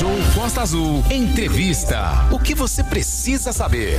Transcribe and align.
Show 0.00 0.08
Costa 0.34 0.62
Azul. 0.62 1.04
Entrevista. 1.10 2.26
O 2.32 2.38
que 2.38 2.54
você 2.54 2.82
precisa 2.82 3.52
saber? 3.52 3.98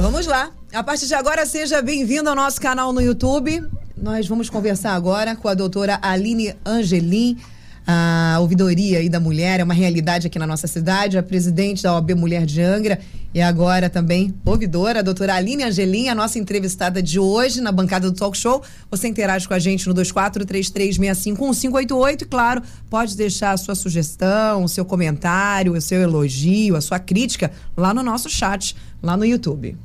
Vamos 0.00 0.26
lá. 0.26 0.50
A 0.72 0.82
partir 0.82 1.06
de 1.06 1.14
agora, 1.14 1.46
seja 1.46 1.80
bem-vindo 1.80 2.28
ao 2.28 2.34
nosso 2.34 2.60
canal 2.60 2.92
no 2.92 3.00
YouTube. 3.00 3.62
Nós 3.96 4.26
vamos 4.26 4.50
conversar 4.50 4.92
agora 4.92 5.36
com 5.36 5.46
a 5.46 5.54
doutora 5.54 6.00
Aline 6.02 6.56
Angelim. 6.66 7.38
A 7.86 8.38
ouvidoria 8.40 8.98
aí 8.98 9.08
da 9.08 9.20
mulher 9.20 9.60
é 9.60 9.62
uma 9.62 9.72
realidade 9.72 10.26
aqui 10.26 10.36
na 10.36 10.48
nossa 10.48 10.66
cidade. 10.66 11.16
A 11.16 11.22
presidente 11.22 11.84
da 11.84 11.94
OAB 11.94 12.10
Mulher 12.16 12.44
de 12.44 12.60
Angra 12.60 12.98
e 13.34 13.42
agora 13.42 13.90
também 13.90 14.32
ouvidora, 14.44 15.00
a 15.00 15.02
doutora 15.02 15.34
Aline 15.34 15.64
Angelim, 15.64 16.08
a 16.08 16.14
nossa 16.14 16.38
entrevistada 16.38 17.02
de 17.02 17.18
hoje 17.18 17.60
na 17.60 17.72
bancada 17.72 18.08
do 18.08 18.16
Talk 18.16 18.38
Show. 18.38 18.62
Você 18.88 19.08
interage 19.08 19.48
com 19.48 19.54
a 19.54 19.58
gente 19.58 19.88
no 19.88 19.94
2433651588 19.96 22.22
e, 22.22 22.26
claro, 22.26 22.62
pode 22.88 23.16
deixar 23.16 23.50
a 23.50 23.56
sua 23.56 23.74
sugestão, 23.74 24.62
o 24.62 24.68
seu 24.68 24.84
comentário, 24.84 25.72
o 25.72 25.80
seu 25.80 26.00
elogio, 26.00 26.76
a 26.76 26.80
sua 26.80 27.00
crítica 27.00 27.50
lá 27.76 27.92
no 27.92 28.04
nosso 28.04 28.30
chat, 28.30 28.76
lá 29.02 29.16
no 29.16 29.24
YouTube. 29.24 29.76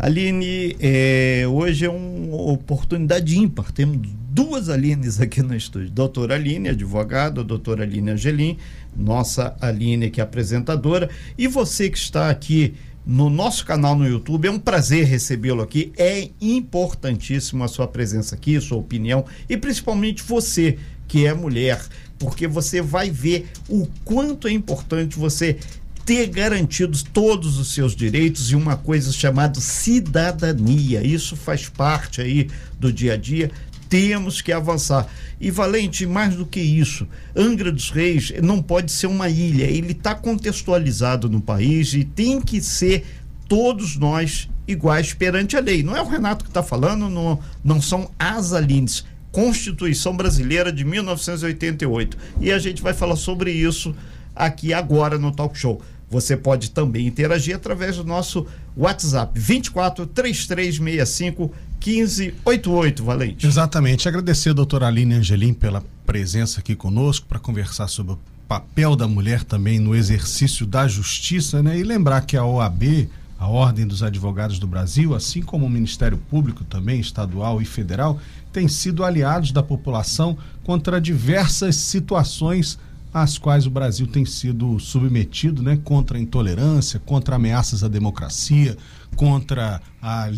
Aline, 0.00 0.76
é, 0.80 1.44
hoje 1.48 1.84
é 1.84 1.88
uma 1.88 2.50
oportunidade 2.50 3.38
ímpar. 3.38 3.70
Temos 3.70 4.00
duas 4.36 4.68
Alines 4.68 5.20
aqui 5.20 5.42
no 5.42 5.54
estúdio. 5.54 5.90
Doutora 5.90 6.34
Aline, 6.34 6.70
advogada, 6.70 7.44
doutora 7.44 7.84
Aline 7.84 8.10
Angelim, 8.10 8.58
nossa 8.96 9.56
Aline, 9.60 10.10
que 10.10 10.20
é 10.20 10.24
apresentadora, 10.24 11.08
e 11.38 11.46
você 11.46 11.88
que 11.88 11.98
está 11.98 12.28
aqui 12.28 12.74
no 13.06 13.30
nosso 13.30 13.64
canal 13.64 13.94
no 13.94 14.06
YouTube. 14.06 14.48
É 14.48 14.50
um 14.50 14.58
prazer 14.58 15.06
recebê-lo 15.06 15.62
aqui. 15.62 15.92
É 15.96 16.28
importantíssimo 16.40 17.62
a 17.62 17.68
sua 17.68 17.86
presença 17.86 18.34
aqui, 18.34 18.60
sua 18.60 18.78
opinião 18.78 19.24
e 19.48 19.56
principalmente 19.56 20.22
você 20.22 20.76
que 21.06 21.24
é 21.24 21.32
mulher, 21.32 21.80
porque 22.18 22.48
você 22.48 22.82
vai 22.82 23.10
ver 23.10 23.48
o 23.68 23.86
quanto 24.04 24.48
é 24.48 24.50
importante 24.50 25.16
você 25.16 25.56
ter 26.04 26.28
garantidos 26.28 27.02
todos 27.02 27.58
os 27.58 27.74
seus 27.74 27.94
direitos 27.94 28.50
e 28.50 28.56
uma 28.56 28.76
coisa 28.76 29.12
chamada 29.12 29.60
cidadania. 29.60 31.04
Isso 31.04 31.36
faz 31.36 31.68
parte 31.68 32.20
aí 32.20 32.48
do 32.78 32.92
dia 32.92 33.14
a 33.14 33.16
dia 33.16 33.50
temos 33.88 34.40
que 34.40 34.52
avançar. 34.52 35.06
E 35.40 35.50
Valente, 35.50 36.06
mais 36.06 36.34
do 36.34 36.46
que 36.46 36.60
isso, 36.60 37.06
Angra 37.34 37.70
dos 37.70 37.90
Reis 37.90 38.32
não 38.42 38.62
pode 38.62 38.90
ser 38.92 39.06
uma 39.06 39.28
ilha, 39.28 39.64
ele 39.64 39.92
está 39.92 40.14
contextualizado 40.14 41.28
no 41.28 41.40
país 41.40 41.92
e 41.94 42.04
tem 42.04 42.40
que 42.40 42.60
ser 42.60 43.04
todos 43.48 43.96
nós 43.96 44.48
iguais 44.66 45.12
perante 45.12 45.56
a 45.56 45.60
lei. 45.60 45.82
Não 45.82 45.96
é 45.96 46.02
o 46.02 46.08
Renato 46.08 46.44
que 46.44 46.50
está 46.50 46.62
falando, 46.62 47.08
não, 47.08 47.38
não 47.62 47.80
são 47.80 48.10
as 48.18 48.52
Alines. 48.52 49.04
Constituição 49.30 50.16
Brasileira 50.16 50.72
de 50.72 50.84
1988. 50.84 52.16
E 52.40 52.50
a 52.50 52.58
gente 52.58 52.82
vai 52.82 52.94
falar 52.94 53.16
sobre 53.16 53.52
isso 53.52 53.94
aqui 54.34 54.72
agora 54.72 55.18
no 55.18 55.30
Talk 55.30 55.58
Show. 55.58 55.80
Você 56.08 56.36
pode 56.36 56.70
também 56.70 57.06
interagir 57.06 57.54
através 57.54 57.96
do 57.96 58.04
nosso 58.04 58.46
WhatsApp 58.76 59.38
24 59.38 60.06
3365 60.06 61.52
1588, 61.86 63.04
Valente. 63.04 63.46
Exatamente. 63.46 64.08
Agradecer 64.08 64.50
a 64.50 64.52
doutora 64.52 64.88
Aline 64.88 65.14
Angelim 65.14 65.54
pela 65.54 65.84
presença 66.04 66.60
aqui 66.60 66.74
conosco 66.74 67.26
para 67.28 67.38
conversar 67.38 67.86
sobre 67.86 68.14
o 68.14 68.18
papel 68.48 68.96
da 68.96 69.06
mulher 69.06 69.44
também 69.44 69.78
no 69.78 69.94
exercício 69.94 70.66
da 70.66 70.88
justiça, 70.88 71.62
né? 71.62 71.78
E 71.78 71.84
lembrar 71.84 72.22
que 72.22 72.36
a 72.36 72.44
OAB, 72.44 73.08
a 73.38 73.46
Ordem 73.46 73.86
dos 73.86 74.02
Advogados 74.02 74.58
do 74.58 74.66
Brasil, 74.66 75.14
assim 75.14 75.42
como 75.42 75.66
o 75.66 75.70
Ministério 75.70 76.18
Público 76.18 76.64
também, 76.64 77.00
estadual 77.00 77.62
e 77.62 77.64
federal, 77.64 78.18
tem 78.52 78.66
sido 78.66 79.04
aliados 79.04 79.52
da 79.52 79.62
população 79.62 80.36
contra 80.64 81.00
diversas 81.00 81.76
situações 81.76 82.78
às 83.12 83.38
quais 83.38 83.66
o 83.66 83.70
Brasil 83.70 84.06
tem 84.06 84.24
sido 84.24 84.78
submetido, 84.78 85.62
né, 85.62 85.78
contra 85.82 86.18
a 86.18 86.20
intolerância, 86.20 87.00
contra 87.00 87.36
ameaças 87.36 87.82
à 87.82 87.88
democracia, 87.88 88.76
contra 89.16 89.80
a 90.02 90.30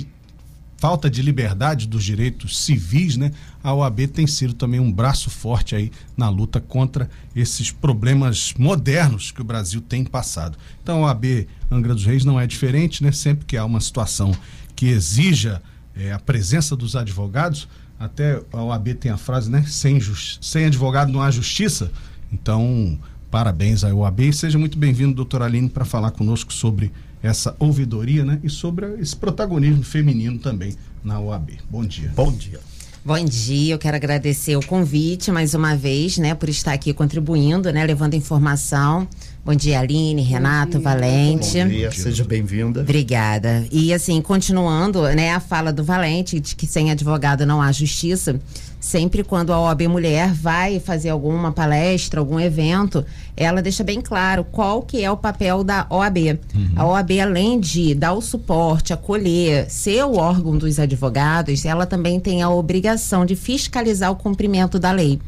falta 0.78 1.10
de 1.10 1.20
liberdade 1.20 1.86
dos 1.86 2.04
direitos 2.04 2.58
civis, 2.58 3.16
né? 3.16 3.32
A 3.62 3.74
OAB 3.74 4.06
tem 4.06 4.26
sido 4.26 4.54
também 4.54 4.78
um 4.78 4.90
braço 4.90 5.28
forte 5.28 5.74
aí 5.74 5.90
na 6.16 6.28
luta 6.28 6.60
contra 6.60 7.10
esses 7.34 7.70
problemas 7.72 8.54
modernos 8.56 9.32
que 9.32 9.42
o 9.42 9.44
Brasil 9.44 9.80
tem 9.80 10.04
passado. 10.04 10.56
Então 10.82 11.04
a 11.04 11.08
OAB 11.08 11.48
Angra 11.70 11.94
dos 11.94 12.06
Reis 12.06 12.24
não 12.24 12.40
é 12.40 12.46
diferente, 12.46 13.02
né? 13.02 13.10
Sempre 13.10 13.44
que 13.44 13.56
há 13.56 13.64
uma 13.64 13.80
situação 13.80 14.32
que 14.74 14.86
exija 14.86 15.60
é, 15.96 16.12
a 16.12 16.18
presença 16.20 16.76
dos 16.76 16.94
advogados, 16.94 17.68
até 17.98 18.40
a 18.52 18.62
OAB 18.62 18.94
tem 18.94 19.10
a 19.10 19.16
frase, 19.16 19.50
né? 19.50 19.64
Sem, 19.66 19.98
sem 20.40 20.66
advogado 20.66 21.12
não 21.12 21.20
há 21.20 21.30
justiça. 21.30 21.90
Então, 22.32 22.96
parabéns 23.28 23.82
à 23.82 23.92
OAB 23.92 24.20
e 24.20 24.32
seja 24.32 24.56
muito 24.56 24.78
bem-vindo, 24.78 25.12
doutor 25.12 25.42
Aline, 25.42 25.68
para 25.68 25.84
falar 25.84 26.12
conosco 26.12 26.52
sobre 26.52 26.92
essa 27.22 27.54
ouvidoria 27.58 28.24
né? 28.24 28.38
e 28.42 28.48
sobre 28.48 28.86
esse 29.00 29.16
protagonismo 29.16 29.82
feminino 29.82 30.38
também 30.38 30.74
na 31.02 31.18
OAB. 31.20 31.50
Bom 31.70 31.84
dia. 31.84 32.12
Bom 32.14 32.32
dia. 32.32 32.60
Bom 33.04 33.24
dia, 33.24 33.74
eu 33.74 33.78
quero 33.78 33.96
agradecer 33.96 34.56
o 34.56 34.66
convite 34.66 35.30
mais 35.30 35.54
uma 35.54 35.74
vez, 35.74 36.18
né, 36.18 36.34
por 36.34 36.48
estar 36.48 36.72
aqui 36.72 36.92
contribuindo, 36.92 37.72
né, 37.72 37.86
levando 37.86 38.14
informação. 38.14 39.08
Bom 39.42 39.54
dia, 39.54 39.80
Aline, 39.80 40.20
Renato, 40.20 40.72
dia. 40.72 40.80
Valente. 40.80 41.58
Bom 41.62 41.68
dia, 41.68 41.90
seja 41.90 42.22
bem-vinda. 42.24 42.80
Obrigada. 42.80 43.64
E 43.72 43.94
assim, 43.94 44.20
continuando, 44.20 45.02
né, 45.14 45.32
a 45.32 45.40
fala 45.40 45.72
do 45.72 45.82
Valente 45.82 46.38
de 46.38 46.54
que 46.54 46.66
sem 46.66 46.90
advogado 46.90 47.46
não 47.46 47.62
há 47.62 47.72
justiça 47.72 48.38
sempre 48.80 49.24
quando 49.24 49.52
a 49.52 49.60
OAB 49.60 49.82
Mulher 49.88 50.32
vai 50.32 50.78
fazer 50.78 51.10
alguma 51.10 51.52
palestra, 51.52 52.20
algum 52.20 52.38
evento, 52.38 53.04
ela 53.36 53.60
deixa 53.60 53.82
bem 53.82 54.00
claro 54.00 54.44
qual 54.44 54.82
que 54.82 55.02
é 55.02 55.10
o 55.10 55.16
papel 55.16 55.64
da 55.64 55.86
OAB. 55.90 56.38
Uhum. 56.54 56.72
A 56.76 56.86
OAB, 56.86 57.20
além 57.20 57.58
de 57.58 57.94
dar 57.94 58.12
o 58.12 58.20
suporte, 58.20 58.92
acolher, 58.92 59.68
ser 59.70 60.04
o 60.04 60.16
órgão 60.16 60.56
dos 60.56 60.78
advogados, 60.78 61.64
ela 61.64 61.86
também 61.86 62.20
tem 62.20 62.42
a 62.42 62.50
obrigação 62.50 63.26
de 63.26 63.34
fiscalizar 63.34 64.10
o 64.10 64.16
cumprimento 64.16 64.78
da 64.78 64.92
lei. 64.92 65.20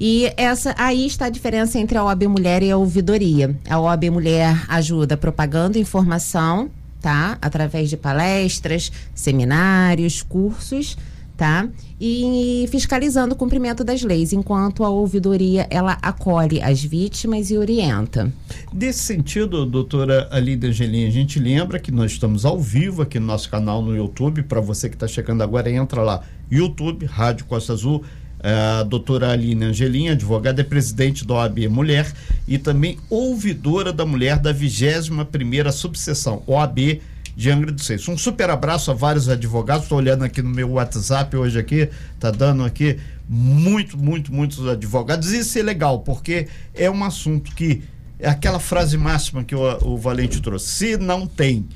E 0.00 0.32
essa 0.36 0.74
aí 0.76 1.06
está 1.06 1.26
a 1.26 1.30
diferença 1.30 1.78
entre 1.78 1.96
a 1.96 2.04
OAB 2.04 2.24
Mulher 2.24 2.62
e 2.64 2.70
a 2.70 2.76
ouvidoria. 2.76 3.56
A 3.70 3.78
OAB 3.78 4.10
Mulher 4.10 4.64
ajuda 4.68 5.16
propagando 5.16 5.78
informação, 5.78 6.68
tá? 7.00 7.38
Através 7.40 7.88
de 7.88 7.96
palestras, 7.96 8.90
seminários, 9.14 10.20
cursos 10.20 10.96
tá? 11.36 11.68
E 12.00 12.66
fiscalizando 12.70 13.34
o 13.34 13.36
cumprimento 13.36 13.82
das 13.82 14.02
leis, 14.02 14.32
enquanto 14.32 14.84
a 14.84 14.88
ouvidoria 14.88 15.66
ela 15.70 15.98
acolhe 16.02 16.60
as 16.62 16.82
vítimas 16.82 17.50
e 17.50 17.58
orienta. 17.58 18.32
Desse 18.72 19.00
sentido, 19.00 19.66
doutora 19.66 20.28
Alida 20.30 20.68
Angelim, 20.68 21.06
a 21.06 21.10
gente 21.10 21.38
lembra 21.38 21.78
que 21.78 21.90
nós 21.90 22.12
estamos 22.12 22.44
ao 22.44 22.58
vivo 22.58 23.02
aqui 23.02 23.18
no 23.18 23.26
nosso 23.26 23.48
canal 23.50 23.82
no 23.82 23.96
YouTube. 23.96 24.42
Para 24.42 24.60
você 24.60 24.88
que 24.88 24.96
está 24.96 25.08
chegando 25.08 25.42
agora, 25.42 25.70
entra 25.70 26.02
lá, 26.02 26.22
YouTube, 26.50 27.06
Rádio 27.06 27.46
Costa 27.46 27.72
Azul. 27.72 28.02
A 28.46 28.82
doutora 28.82 29.30
Aline 29.30 29.64
Angelim, 29.64 30.10
advogada, 30.10 30.60
é 30.60 30.64
presidente 30.64 31.26
da 31.26 31.32
OAB 31.32 31.66
Mulher 31.70 32.12
e 32.46 32.58
também 32.58 32.98
ouvidora 33.08 33.90
da 33.90 34.04
mulher 34.04 34.38
da 34.38 34.52
21 34.52 35.24
primeira 35.24 35.72
subseção, 35.72 36.42
OAB 36.46 37.00
de 37.36 37.50
Angra 37.50 37.72
dos 37.72 37.86
Reis. 37.86 38.08
Um 38.08 38.16
super 38.16 38.50
abraço 38.50 38.90
a 38.90 38.94
vários 38.94 39.28
advogados. 39.28 39.84
Estou 39.84 39.98
olhando 39.98 40.24
aqui 40.24 40.42
no 40.42 40.50
meu 40.50 40.72
WhatsApp 40.72 41.36
hoje 41.36 41.58
aqui, 41.58 41.88
tá 42.18 42.30
dando 42.30 42.64
aqui 42.64 42.98
muito, 43.28 43.98
muito, 43.98 44.32
muitos 44.32 44.66
advogados. 44.66 45.32
Isso 45.32 45.58
é 45.58 45.62
legal, 45.62 46.00
porque 46.00 46.48
é 46.74 46.90
um 46.90 47.02
assunto 47.04 47.54
que 47.54 47.82
é 48.18 48.28
aquela 48.28 48.60
frase 48.60 48.96
máxima 48.96 49.42
que 49.42 49.54
o, 49.54 49.94
o 49.94 49.96
Valente 49.96 50.40
trouxe. 50.40 50.68
Se 50.68 50.96
não 50.96 51.26
tem 51.26 51.66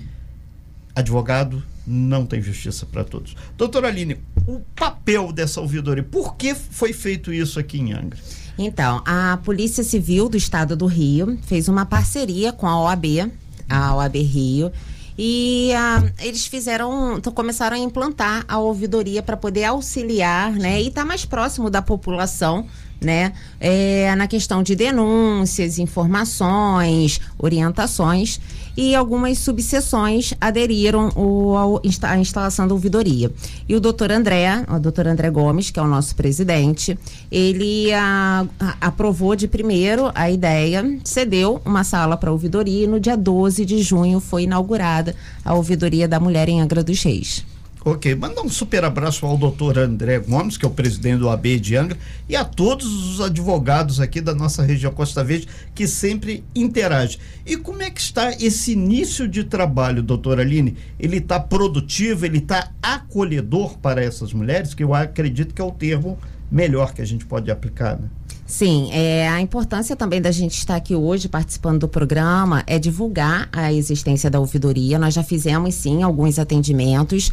advogado, 0.95 1.63
não 1.87 2.27
tem 2.27 2.41
justiça 2.43 2.87
para 2.87 3.03
todos. 3.03 3.35
Doutora 3.57 3.89
Aline, 3.89 4.19
o 4.47 4.61
papel 4.77 5.33
dessa 5.33 5.61
ouvidoria, 5.61 6.03
por 6.03 6.37
que 6.37 6.55
foi 6.55 6.93
feito 6.93 7.33
isso 7.33 7.59
aqui 7.59 7.79
em 7.79 7.93
Angra? 7.93 8.19
Então, 8.59 9.03
a 9.07 9.39
Polícia 9.45 9.85
Civil 9.85 10.29
do 10.29 10.37
Estado 10.37 10.77
do 10.77 10.87
Rio 10.87 11.39
fez 11.47 11.69
uma 11.69 11.87
parceria 11.87 12.53
com 12.53 12.67
a 12.67 12.81
OAB, 12.83 13.31
a 13.69 13.95
OAB 13.95 14.17
Rio, 14.17 14.73
e 15.19 15.73
uh, 15.75 16.13
eles 16.21 16.47
fizeram, 16.47 17.21
começaram 17.35 17.77
a 17.77 17.81
implantar 17.81 18.45
a 18.47 18.59
ouvidoria 18.59 19.21
para 19.21 19.37
poder 19.37 19.65
auxiliar, 19.65 20.53
né? 20.53 20.81
E 20.81 20.87
estar 20.87 21.01
tá 21.01 21.07
mais 21.07 21.25
próximo 21.25 21.69
da 21.69 21.83
população 21.83 22.65
né? 23.01 23.33
É, 23.61 24.15
na 24.17 24.27
questão 24.27 24.63
de 24.63 24.75
denúncias, 24.75 25.79
informações, 25.79 27.21
orientações 27.39 28.41
e 28.79 28.95
algumas 28.95 29.39
subseções 29.39 30.33
aderiram 30.41 31.09
o, 31.17 31.81
à 32.03 32.17
instalação 32.17 32.69
da 32.69 32.73
ouvidoria. 32.73 33.29
E 33.69 33.75
o 33.75 33.81
doutor 33.81 34.13
André, 34.13 34.65
o 34.69 34.79
doutor 34.79 35.09
André 35.09 35.29
Gomes, 35.31 35.69
que 35.69 35.81
é 35.81 35.83
o 35.83 35.89
nosso 35.89 36.15
presidente, 36.15 36.97
ele 37.29 37.93
a, 37.93 38.47
a, 38.61 38.77
aprovou 38.81 39.35
de 39.35 39.49
primeiro 39.49 40.13
a 40.15 40.31
ideia, 40.31 40.97
cedeu 41.03 41.61
uma 41.65 41.83
sala 41.83 42.17
para 42.17 42.31
a 42.31 42.33
ouvidoria 42.33 42.85
e 42.85 42.87
no 42.87 43.01
dia 43.01 43.17
12 43.17 43.65
de 43.65 43.83
junho 43.83 44.21
foi 44.21 44.45
inaugurada 44.45 45.13
a 45.45 45.55
ouvidoria 45.55 46.07
da 46.07 46.21
mulher 46.21 46.49
em 46.49 46.61
Angra 46.61 46.85
dos 46.85 47.03
Reis. 47.03 47.45
Ok, 47.91 48.15
mandar 48.15 48.43
um 48.43 48.51
super 48.51 48.85
abraço 48.85 49.25
ao 49.25 49.39
doutor 49.39 49.79
André 49.79 50.19
Gomes, 50.19 50.59
que 50.59 50.67
é 50.67 50.69
o 50.69 50.71
presidente 50.71 51.21
do 51.21 51.31
AB 51.31 51.59
de 51.59 51.75
Angra, 51.75 51.97
e 52.29 52.37
a 52.37 52.45
todos 52.45 52.87
os 52.87 53.19
advogados 53.19 53.99
aqui 53.99 54.21
da 54.21 54.35
nossa 54.35 54.63
região 54.63 54.93
Costa 54.93 55.25
Verde, 55.25 55.49
que 55.75 55.89
sempre 55.89 56.45
interagem. 56.55 57.19
E 57.47 57.57
como 57.57 57.83
é 57.83 57.89
que 57.91 57.99
está 57.99 58.31
esse 58.33 58.73
início 58.73 59.27
de 59.27 59.43
trabalho, 59.43 60.03
doutora 60.03 60.43
Aline? 60.43 60.77
Ele 61.01 61.17
está 61.17 61.41
produtivo, 61.41 62.27
ele 62.27 62.39
está 62.39 62.71
acolhedor 62.83 63.79
para 63.79 64.05
essas 64.05 64.35
mulheres, 64.35 64.75
que 64.75 64.85
eu 64.85 64.93
acredito 64.93 65.55
que 65.55 65.63
é 65.63 65.65
o 65.65 65.73
termo 65.73 66.19
melhor 66.53 66.93
que 66.93 67.01
a 67.01 67.07
gente 67.07 67.25
pode 67.25 67.51
aplicar, 67.51 67.99
né? 67.99 68.11
Sim, 68.45 68.91
é, 68.93 69.29
a 69.29 69.41
importância 69.41 69.97
também 69.97 70.21
da 70.21 70.31
gente 70.31 70.59
estar 70.59 70.77
aqui 70.77 70.95
hoje 70.95 71.27
participando 71.27 71.81
do 71.81 71.89
programa 71.89 72.65
é 72.67 72.79
divulgar 72.79 73.49
a 73.51 73.73
existência 73.73 74.31
da 74.31 74.41
ouvidoria. 74.41 74.99
Nós 74.99 75.15
já 75.15 75.23
fizemos, 75.23 75.75
sim, 75.75 76.03
alguns 76.03 76.39
atendimentos. 76.39 77.31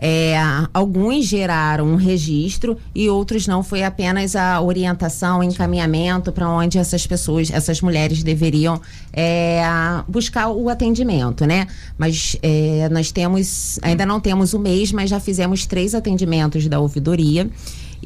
É, 0.00 0.36
alguns 0.72 1.26
geraram 1.26 1.84
um 1.86 1.96
registro 1.96 2.76
e 2.94 3.08
outros 3.08 3.46
não. 3.46 3.62
Foi 3.62 3.82
apenas 3.82 4.36
a 4.36 4.60
orientação, 4.60 5.42
encaminhamento 5.42 6.30
para 6.30 6.48
onde 6.48 6.78
essas 6.78 7.06
pessoas, 7.06 7.50
essas 7.50 7.80
mulheres 7.80 8.22
deveriam 8.22 8.80
é, 9.12 9.62
buscar 10.06 10.48
o 10.48 10.68
atendimento, 10.68 11.44
né? 11.44 11.66
Mas 11.96 12.36
é, 12.42 12.88
nós 12.90 13.10
temos, 13.10 13.78
ainda 13.82 14.06
não 14.06 14.20
temos 14.20 14.54
o 14.54 14.58
mês, 14.58 14.92
mas 14.92 15.10
já 15.10 15.18
fizemos 15.18 15.66
três 15.66 15.94
atendimentos 15.94 16.68
da 16.68 16.78
ouvidoria. 16.78 17.50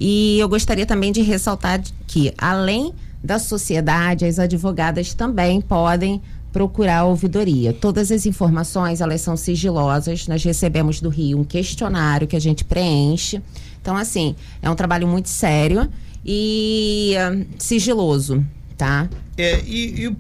E 0.00 0.38
eu 0.38 0.48
gostaria 0.48 0.86
também 0.86 1.12
de 1.12 1.20
ressaltar 1.20 1.82
que, 2.06 2.32
além 2.38 2.94
da 3.22 3.38
sociedade, 3.38 4.24
as 4.24 4.38
advogadas 4.38 5.14
também 5.14 5.60
podem 5.60 6.20
procurar 6.52 6.98
a 6.98 7.04
ouvidoria. 7.04 7.72
Todas 7.72 8.12
as 8.12 8.26
informações, 8.26 9.00
elas 9.00 9.20
são 9.20 9.36
sigilosas. 9.36 10.28
Nós 10.28 10.44
recebemos 10.44 11.00
do 11.00 11.08
Rio 11.08 11.40
um 11.40 11.44
questionário 11.44 12.26
que 12.26 12.36
a 12.36 12.40
gente 12.40 12.64
preenche. 12.64 13.40
Então, 13.80 13.96
assim, 13.96 14.36
é 14.60 14.70
um 14.70 14.74
trabalho 14.76 15.08
muito 15.08 15.28
sério 15.28 15.88
e 16.24 17.14
uh, 17.16 17.46
sigiloso, 17.58 18.44
tá? 18.76 19.08
É, 19.36 19.60
e, 19.64 20.06
e, 20.06 20.16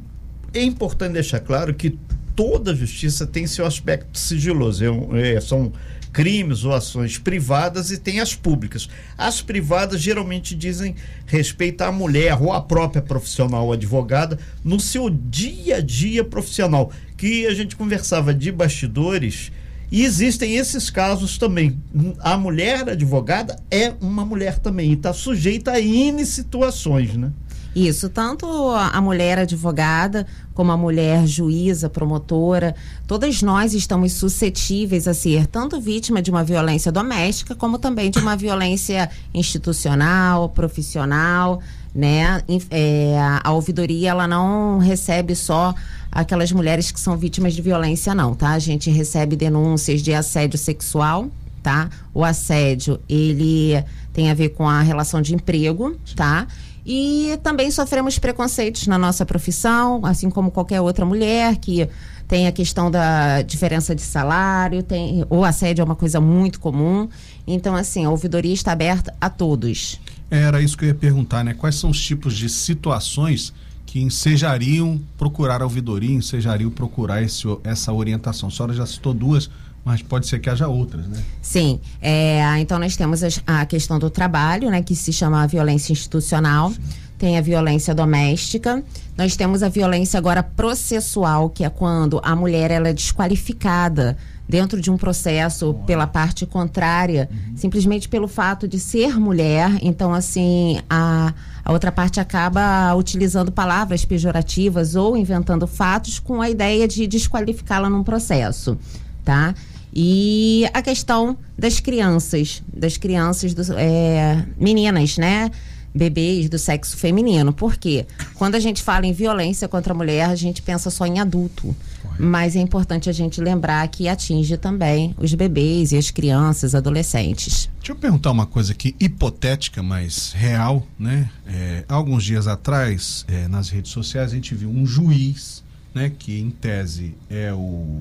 é 0.54 0.62
importante 0.62 1.12
deixar 1.12 1.40
claro 1.40 1.74
que 1.74 1.96
toda 2.34 2.74
justiça 2.74 3.26
tem 3.26 3.46
seu 3.46 3.66
aspecto 3.66 4.18
sigiloso. 4.18 4.84
É, 5.12 5.34
é, 5.34 5.40
são 5.40 5.72
crimes 6.12 6.64
ou 6.64 6.72
ações 6.72 7.18
privadas 7.18 7.90
e 7.90 7.98
tem 7.98 8.20
as 8.20 8.34
públicas. 8.34 8.88
As 9.16 9.40
privadas 9.40 10.00
geralmente 10.00 10.54
dizem 10.54 10.94
respeito 11.26 11.82
à 11.82 11.90
mulher 11.90 12.40
ou 12.40 12.52
à 12.52 12.60
própria 12.60 13.00
profissional 13.00 13.72
advogada 13.72 14.38
no 14.62 14.78
seu 14.78 15.08
dia 15.08 15.76
a 15.76 15.80
dia 15.80 16.22
profissional, 16.22 16.92
que 17.16 17.46
a 17.46 17.54
gente 17.54 17.74
conversava 17.74 18.34
de 18.34 18.52
bastidores. 18.52 19.50
E 19.90 20.04
existem 20.04 20.56
esses 20.56 20.88
casos 20.88 21.36
também. 21.36 21.78
A 22.20 22.36
mulher 22.38 22.88
advogada 22.88 23.58
é 23.70 23.92
uma 24.00 24.24
mulher 24.24 24.58
também 24.58 24.90
e 24.90 24.94
está 24.94 25.12
sujeita 25.12 25.72
a 25.72 25.80
N 25.80 26.24
situações, 26.24 27.14
né? 27.14 27.30
Isso, 27.74 28.10
tanto 28.10 28.46
a 28.70 29.00
mulher 29.00 29.38
advogada 29.38 30.26
como 30.52 30.70
a 30.72 30.76
mulher 30.76 31.26
juíza, 31.26 31.88
promotora, 31.88 32.74
todas 33.06 33.40
nós 33.40 33.72
estamos 33.72 34.12
suscetíveis 34.12 35.08
a 35.08 35.14
ser 35.14 35.46
tanto 35.46 35.80
vítima 35.80 36.20
de 36.20 36.30
uma 36.30 36.44
violência 36.44 36.92
doméstica 36.92 37.54
como 37.54 37.78
também 37.78 38.10
de 38.10 38.18
uma 38.18 38.36
violência 38.36 39.08
institucional, 39.32 40.50
profissional, 40.50 41.62
né? 41.94 42.42
É, 42.70 43.16
a 43.42 43.50
ouvidoria 43.52 44.10
ela 44.10 44.28
não 44.28 44.78
recebe 44.78 45.34
só 45.34 45.74
aquelas 46.10 46.52
mulheres 46.52 46.90
que 46.90 47.00
são 47.00 47.16
vítimas 47.16 47.54
de 47.54 47.62
violência, 47.62 48.14
não, 48.14 48.34
tá? 48.34 48.50
A 48.50 48.58
gente 48.58 48.90
recebe 48.90 49.34
denúncias 49.34 50.02
de 50.02 50.12
assédio 50.12 50.58
sexual, 50.58 51.30
tá? 51.62 51.88
O 52.12 52.22
assédio 52.22 53.00
ele 53.08 53.82
tem 54.12 54.30
a 54.30 54.34
ver 54.34 54.50
com 54.50 54.68
a 54.68 54.82
relação 54.82 55.22
de 55.22 55.34
emprego, 55.34 55.96
tá? 56.14 56.46
E 56.84 57.38
também 57.42 57.70
sofremos 57.70 58.18
preconceitos 58.18 58.86
na 58.86 58.98
nossa 58.98 59.24
profissão, 59.24 60.04
assim 60.04 60.28
como 60.28 60.50
qualquer 60.50 60.80
outra 60.80 61.04
mulher 61.04 61.56
que 61.56 61.88
tem 62.26 62.46
a 62.46 62.52
questão 62.52 62.90
da 62.90 63.42
diferença 63.42 63.94
de 63.94 64.02
salário, 64.02 64.82
tem 64.82 65.24
o 65.28 65.44
assédio 65.44 65.82
é 65.82 65.84
uma 65.84 65.94
coisa 65.94 66.20
muito 66.20 66.58
comum. 66.58 67.08
Então, 67.46 67.76
assim, 67.76 68.04
a 68.04 68.10
ouvidoria 68.10 68.54
está 68.54 68.72
aberta 68.72 69.14
a 69.20 69.28
todos. 69.28 70.00
Era 70.30 70.60
isso 70.62 70.76
que 70.76 70.84
eu 70.84 70.88
ia 70.88 70.94
perguntar, 70.94 71.44
né? 71.44 71.52
Quais 71.52 71.74
são 71.76 71.90
os 71.90 72.00
tipos 72.00 72.34
de 72.34 72.48
situações 72.48 73.52
que 73.84 74.00
ensejariam 74.00 74.98
procurar 75.18 75.60
a 75.60 75.64
ouvidoria, 75.64 76.14
ensejariam 76.14 76.70
procurar 76.70 77.22
esse, 77.22 77.42
essa 77.62 77.92
orientação? 77.92 78.48
A 78.48 78.52
senhora 78.52 78.72
já 78.72 78.86
citou 78.86 79.12
duas, 79.12 79.50
mas 79.84 80.02
pode 80.02 80.26
ser 80.26 80.38
que 80.38 80.48
haja 80.48 80.68
outras, 80.68 81.06
né? 81.06 81.22
Sim. 81.40 81.80
É, 82.00 82.58
então 82.58 82.78
nós 82.78 82.96
temos 82.96 83.20
a 83.46 83.66
questão 83.66 83.98
do 83.98 84.08
trabalho, 84.08 84.70
né, 84.70 84.82
que 84.82 84.94
se 84.94 85.12
chama 85.12 85.46
violência 85.46 85.92
institucional. 85.92 86.70
Sim. 86.70 86.80
Tem 87.18 87.38
a 87.38 87.40
violência 87.40 87.94
doméstica. 87.94 88.82
Nós 89.16 89.36
temos 89.36 89.62
a 89.62 89.68
violência 89.68 90.18
agora 90.18 90.42
processual, 90.42 91.50
que 91.50 91.64
é 91.64 91.70
quando 91.70 92.20
a 92.24 92.34
mulher 92.34 92.70
ela 92.70 92.88
é 92.88 92.92
desqualificada 92.92 94.16
dentro 94.48 94.80
de 94.80 94.90
um 94.90 94.96
processo 94.96 95.74
pela 95.86 96.06
parte 96.06 96.44
contrária, 96.44 97.28
uhum. 97.30 97.56
simplesmente 97.56 98.08
pelo 98.08 98.26
fato 98.26 98.66
de 98.66 98.78
ser 98.78 99.18
mulher. 99.18 99.78
Então, 99.80 100.12
assim, 100.12 100.80
a, 100.90 101.32
a 101.64 101.72
outra 101.72 101.92
parte 101.92 102.20
acaba 102.20 102.94
utilizando 102.94 103.52
palavras 103.52 104.04
pejorativas 104.04 104.96
ou 104.96 105.16
inventando 105.16 105.66
fatos 105.66 106.18
com 106.18 106.42
a 106.42 106.50
ideia 106.50 106.88
de 106.88 107.06
desqualificá-la 107.06 107.88
num 107.88 108.02
processo, 108.02 108.76
tá? 109.24 109.54
E 109.94 110.64
a 110.72 110.80
questão 110.80 111.36
das 111.56 111.78
crianças, 111.78 112.62
das 112.72 112.96
crianças, 112.96 113.52
do, 113.52 113.62
é, 113.78 114.46
meninas, 114.56 115.18
né? 115.18 115.50
Bebês 115.94 116.48
do 116.48 116.58
sexo 116.58 116.96
feminino. 116.96 117.52
Por 117.52 117.76
quê? 117.76 118.06
Quando 118.34 118.54
a 118.54 118.60
gente 118.60 118.82
fala 118.82 119.04
em 119.04 119.12
violência 119.12 119.68
contra 119.68 119.92
a 119.92 119.96
mulher, 119.96 120.24
a 120.24 120.34
gente 120.34 120.62
pensa 120.62 120.88
só 120.88 121.04
em 121.04 121.20
adulto. 121.20 121.76
Correto. 122.00 122.22
Mas 122.22 122.56
é 122.56 122.60
importante 122.60 123.10
a 123.10 123.12
gente 123.12 123.42
lembrar 123.42 123.86
que 123.88 124.08
atinge 124.08 124.56
também 124.56 125.14
os 125.18 125.34
bebês 125.34 125.92
e 125.92 125.98
as 125.98 126.10
crianças, 126.10 126.74
adolescentes. 126.74 127.68
Deixa 127.78 127.92
eu 127.92 127.96
perguntar 127.96 128.30
uma 128.30 128.46
coisa 128.46 128.72
aqui, 128.72 128.96
hipotética, 128.98 129.82
mas 129.82 130.32
real, 130.32 130.86
né? 130.98 131.28
É, 131.46 131.84
alguns 131.86 132.24
dias 132.24 132.46
atrás, 132.46 133.26
é, 133.28 133.46
nas 133.46 133.68
redes 133.68 133.92
sociais, 133.92 134.32
a 134.32 134.34
gente 134.34 134.54
viu 134.54 134.70
um 134.70 134.86
juiz, 134.86 135.62
né? 135.94 136.10
Que 136.18 136.40
em 136.40 136.48
tese 136.48 137.14
é 137.28 137.52
o 137.52 138.00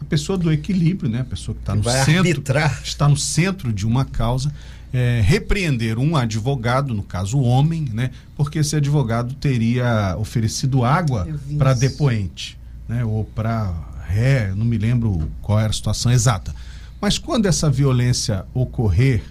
a 0.00 0.04
pessoa 0.04 0.38
do 0.38 0.52
equilíbrio, 0.52 1.10
né? 1.10 1.20
A 1.20 1.24
pessoa 1.24 1.54
que 1.54 1.62
está 1.62 1.74
no 1.74 1.84
centro, 1.84 2.18
arbitrar. 2.18 2.80
está 2.84 3.08
no 3.08 3.16
centro 3.16 3.72
de 3.72 3.86
uma 3.86 4.04
causa, 4.04 4.52
é, 4.92 5.20
repreender 5.24 5.98
um 5.98 6.16
advogado, 6.16 6.94
no 6.94 7.02
caso 7.02 7.38
o 7.38 7.42
homem, 7.42 7.86
né? 7.92 8.10
Porque 8.36 8.60
esse 8.60 8.76
advogado 8.76 9.34
teria 9.34 10.16
oferecido 10.18 10.84
água 10.84 11.28
para 11.58 11.74
depoente, 11.74 12.58
né? 12.88 13.04
Ou 13.04 13.24
para 13.24 13.74
ré, 14.06 14.52
não 14.54 14.64
me 14.64 14.78
lembro 14.78 15.30
qual 15.42 15.60
era 15.60 15.70
a 15.70 15.72
situação 15.72 16.10
exata. 16.10 16.54
Mas 17.00 17.18
quando 17.18 17.46
essa 17.46 17.70
violência 17.70 18.44
ocorrer, 18.54 19.22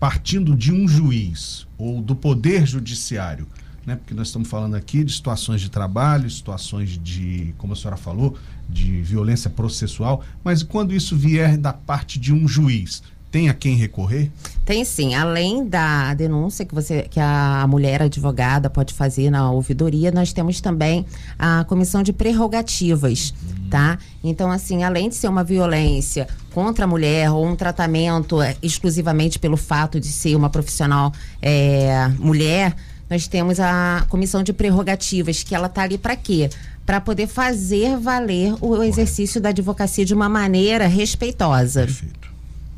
partindo 0.00 0.56
de 0.56 0.72
um 0.72 0.88
juiz 0.88 1.66
ou 1.76 2.00
do 2.00 2.16
poder 2.16 2.66
judiciário, 2.66 3.46
né? 3.88 3.96
Porque 3.96 4.12
nós 4.12 4.28
estamos 4.28 4.48
falando 4.48 4.74
aqui 4.74 5.02
de 5.02 5.12
situações 5.12 5.62
de 5.62 5.70
trabalho, 5.70 6.30
situações 6.30 7.00
de, 7.02 7.54
como 7.56 7.72
a 7.72 7.76
senhora 7.76 7.96
falou, 7.96 8.36
de 8.68 9.00
violência 9.00 9.48
processual, 9.48 10.22
mas 10.44 10.62
quando 10.62 10.94
isso 10.94 11.16
vier 11.16 11.56
da 11.56 11.72
parte 11.72 12.18
de 12.20 12.34
um 12.34 12.46
juiz, 12.46 13.02
tem 13.30 13.48
a 13.48 13.54
quem 13.54 13.76
recorrer? 13.76 14.30
Tem 14.64 14.84
sim. 14.84 15.14
Além 15.14 15.66
da 15.66 16.14
denúncia 16.14 16.64
que 16.64 16.74
você, 16.74 17.02
que 17.02 17.20
a 17.20 17.66
mulher 17.68 18.02
advogada 18.02 18.70
pode 18.70 18.94
fazer 18.94 19.30
na 19.30 19.50
ouvidoria, 19.50 20.10
nós 20.10 20.32
temos 20.32 20.60
também 20.60 21.04
a 21.38 21.64
comissão 21.64 22.02
de 22.02 22.12
prerrogativas, 22.12 23.34
uhum. 23.42 23.68
tá? 23.70 23.98
Então, 24.22 24.50
assim, 24.50 24.82
além 24.82 25.08
de 25.08 25.14
ser 25.14 25.28
uma 25.28 25.44
violência 25.44 26.26
contra 26.52 26.84
a 26.84 26.88
mulher 26.88 27.30
ou 27.30 27.46
um 27.46 27.54
tratamento 27.54 28.40
é, 28.40 28.56
exclusivamente 28.62 29.38
pelo 29.38 29.56
fato 29.56 30.00
de 30.00 30.08
ser 30.08 30.34
uma 30.34 30.48
profissional 30.48 31.12
é, 31.42 32.08
mulher, 32.18 32.74
nós 33.08 33.26
temos 33.26 33.58
a 33.58 34.06
comissão 34.08 34.42
de 34.42 34.52
prerrogativas, 34.52 35.42
que 35.42 35.54
ela 35.54 35.66
está 35.66 35.82
ali 35.82 35.98
para 35.98 36.16
quê? 36.16 36.50
Para 36.84 37.00
poder 37.00 37.26
fazer 37.26 37.96
valer 37.98 38.54
o 38.60 38.82
exercício 38.82 39.40
da 39.40 39.50
advocacia 39.50 40.04
de 40.04 40.14
uma 40.14 40.28
maneira 40.28 40.86
respeitosa. 40.86 41.82
Perfeito. 41.84 42.28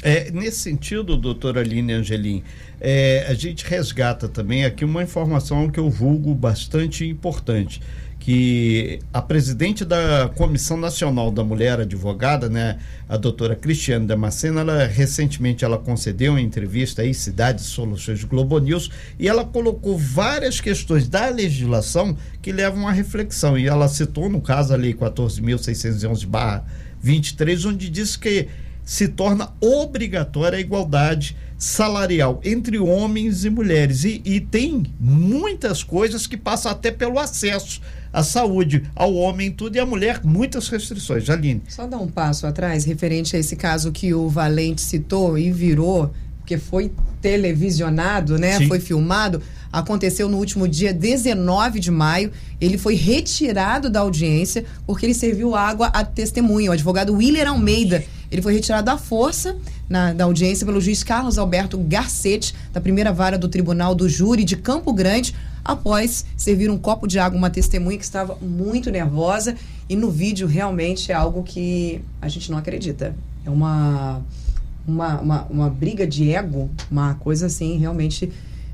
É, 0.03 0.31
nesse 0.31 0.61
sentido, 0.61 1.17
doutora 1.17 1.61
Aline 1.61 1.93
Angelim, 1.93 2.43
é, 2.81 3.27
a 3.29 3.35
gente 3.35 3.65
resgata 3.67 4.29
também 4.29 4.65
aqui 4.65 4.85
uma 4.85 5.03
informação 5.03 5.69
que 5.69 5.79
eu 5.79 5.91
julgo 5.91 6.35
bastante 6.35 7.07
importante 7.07 7.83
que 8.21 9.01
a 9.13 9.21
presidente 9.23 9.85
da 9.85 10.31
Comissão 10.37 10.77
Nacional 10.77 11.31
da 11.31 11.43
Mulher 11.43 11.81
Advogada, 11.81 12.51
né, 12.51 12.79
a 13.09 13.17
doutora 13.17 13.57
Cristiane 13.57 14.07
Damasceno, 14.07 14.61
ela 14.61 14.87
recentemente 14.87 15.65
ela 15.65 15.79
concedeu 15.79 16.35
uma 16.35 16.41
entrevista 16.41 17.01
aí, 17.01 17.15
Cidades 17.15 17.65
Soluções 17.65 18.23
Globo 18.23 18.59
News, 18.59 18.91
e 19.19 19.27
ela 19.27 19.43
colocou 19.43 19.97
várias 19.97 20.61
questões 20.61 21.09
da 21.09 21.31
legislação 21.31 22.15
que 22.43 22.53
levam 22.53 22.87
à 22.87 22.93
reflexão. 22.93 23.59
E 23.59 23.67
ela 23.67 23.89
citou, 23.89 24.29
no 24.29 24.43
caso, 24.43 24.75
a 24.75 24.77
Lei 24.77 24.93
14.611-23, 24.93 27.67
onde 27.67 27.89
diz 27.89 28.17
que 28.17 28.49
se 28.91 29.07
torna 29.07 29.53
obrigatória 29.61 30.59
a 30.59 30.61
igualdade 30.61 31.37
salarial 31.57 32.41
entre 32.43 32.77
homens 32.77 33.45
e 33.45 33.49
mulheres. 33.49 34.03
E, 34.03 34.21
e 34.25 34.41
tem 34.41 34.85
muitas 34.99 35.85
coisas 35.85 36.27
que 36.27 36.37
passam 36.37 36.73
até 36.73 36.91
pelo 36.91 37.17
acesso 37.17 37.81
à 38.13 38.25
saúde, 38.25 38.83
ao 38.97 39.15
homem 39.15 39.53
tudo, 39.53 39.77
e 39.77 39.79
à 39.79 39.87
mulher 39.87 40.23
muitas 40.25 40.67
restrições. 40.69 41.31
Aline. 41.31 41.63
Só 41.69 41.87
dar 41.87 41.99
um 41.99 42.09
passo 42.09 42.49
atrás, 42.49 42.85
referente 42.85 43.37
a 43.37 43.39
esse 43.39 43.55
caso 43.55 43.93
que 43.93 44.13
o 44.13 44.29
Valente 44.29 44.81
citou 44.81 45.39
e 45.39 45.53
virou, 45.53 46.13
porque 46.39 46.59
foi 46.59 46.91
televisionado, 47.23 48.41
né? 48.41 48.59
Sim. 48.59 48.67
Foi 48.67 48.81
filmado. 48.81 49.41
Aconteceu 49.73 50.29
no 50.29 50.37
último 50.37 50.67
dia 50.67 50.93
19 50.93 51.79
de 51.79 51.93
maio. 51.93 52.33
Ele 52.61 52.77
foi 52.77 52.97
retirado 52.97 53.89
da 53.89 54.01
audiência 54.01 54.65
porque 54.85 55.07
ele 55.07 55.15
serviu 55.15 55.55
água 55.55 55.87
a 55.87 56.05
testemunha. 56.05 56.71
O 56.71 56.73
advogado 56.73 57.15
Willer 57.15 57.49
Almeida. 57.49 58.03
Ele 58.31 58.43
foi 58.43 58.55
retirado 58.55 58.91
à 58.91 58.97
força 58.97 59.57
na, 59.89 60.13
da 60.13 60.25
audiência 60.25 60.65
pelo 60.65 60.81
juiz 60.81 61.03
Carlos 61.03 61.39
Alberto 61.39 61.77
Garcetti, 61.79 62.55
da 62.73 62.81
primeira 62.81 63.13
vara 63.13 63.37
do 63.37 63.49
Tribunal 63.49 63.95
do 63.95 64.09
Júri 64.09 64.45
de 64.45 64.57
Campo 64.57 64.93
Grande, 64.93 65.35
após 65.65 66.25
servir 66.37 66.71
um 66.71 66.79
copo 66.79 67.07
de 67.07 67.19
água 67.19 67.37
a 67.37 67.41
uma 67.41 67.51
testemunha 67.51 67.99
que 67.99 68.05
estava 68.05 68.37
muito 68.41 68.91
nervosa. 68.91 69.57
E 69.89 69.97
no 69.97 70.11
vídeo 70.11 70.47
realmente 70.47 71.11
é 71.11 71.15
algo 71.15 71.43
que 71.43 72.01
a 72.23 72.29
gente 72.29 72.51
não 72.51 72.59
acredita. 72.59 73.15
É 73.45 73.51
uma 73.51 74.23
uma, 74.87 75.21
uma, 75.21 75.43
uma 75.45 75.71
briga 75.71 76.07
de 76.07 76.33
ego, 76.33 76.71
uma 76.91 77.15
coisa 77.15 77.47
assim 77.47 77.79
realmente 77.79 78.33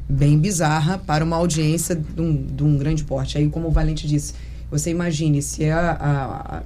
bem 0.08 0.38
bizarra 0.38 0.98
para 0.98 1.24
uma 1.24 1.36
audiência 1.36 1.96
de 1.96 2.20
um, 2.20 2.46
de 2.46 2.64
um 2.64 2.78
grande 2.78 3.04
porte. 3.04 3.36
Aí, 3.36 3.48
como 3.48 3.68
o 3.68 3.70
Valente 3.70 4.06
disse, 4.06 4.34
você 4.70 4.90
imagine 4.90 5.42
se 5.42 5.64
é 5.64 5.72
a, 5.72 5.90
a, 5.90 6.62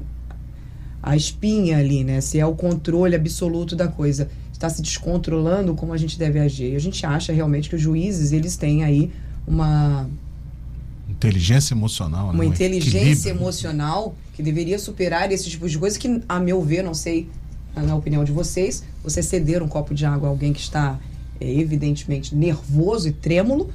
a 1.03 1.17
espinha 1.17 1.79
ali, 1.79 2.05
né? 2.05 2.21
Se 2.21 2.39
é 2.39 2.47
o 2.47 2.55
controle 2.55 3.15
absoluto 3.15 3.75
da 3.75 3.89
coisa, 3.89 4.29
está 4.53 4.69
se 4.69 4.83
descontrolando, 4.83 5.75
como 5.75 5.93
a 5.93 5.97
gente 5.97 6.19
deve 6.19 6.39
agir. 6.39 6.73
E 6.73 6.77
a 6.77 6.81
gente 6.81 7.05
acha 7.07 7.33
realmente 7.33 7.69
que 7.69 7.77
os 7.77 7.83
juízes, 7.83 8.33
eles 8.33 8.57
têm 8.57 8.85
aí 8.85 9.11
uma, 9.47 10.09
Inteligência 11.11 11.75
emocional, 11.75 12.29
né? 12.29 12.33
uma 12.33 12.45
Um 12.45 12.47
inteligência 12.47 13.31
emocional 13.31 14.15
que 14.35 14.43
deveria 14.43 14.79
superar 14.79 15.31
esse 15.33 15.51
tipo 15.51 15.69
de 15.69 15.79
coisa 15.79 15.99
que, 15.99 16.23
a 16.29 16.39
meu 16.39 16.63
ver, 16.63 16.83
não 16.83 16.95
sei, 16.95 17.29
na 17.75 17.95
opinião 17.95 18.25
de 18.25 18.33
vocês, 18.33 18.85
você 19.03 19.23
ceder 19.23 19.63
um 19.63 19.69
copo 19.69 19.93
de 19.93 20.07
água 20.07 20.29
a 20.29 20.31
alguém 20.31 20.53
que 20.53 20.61
está 20.61 20.99
é, 21.41 21.53
evidentemente 21.53 22.35
nervoso 22.35 23.09
e 23.09 23.13
trêmulo, 23.13 23.71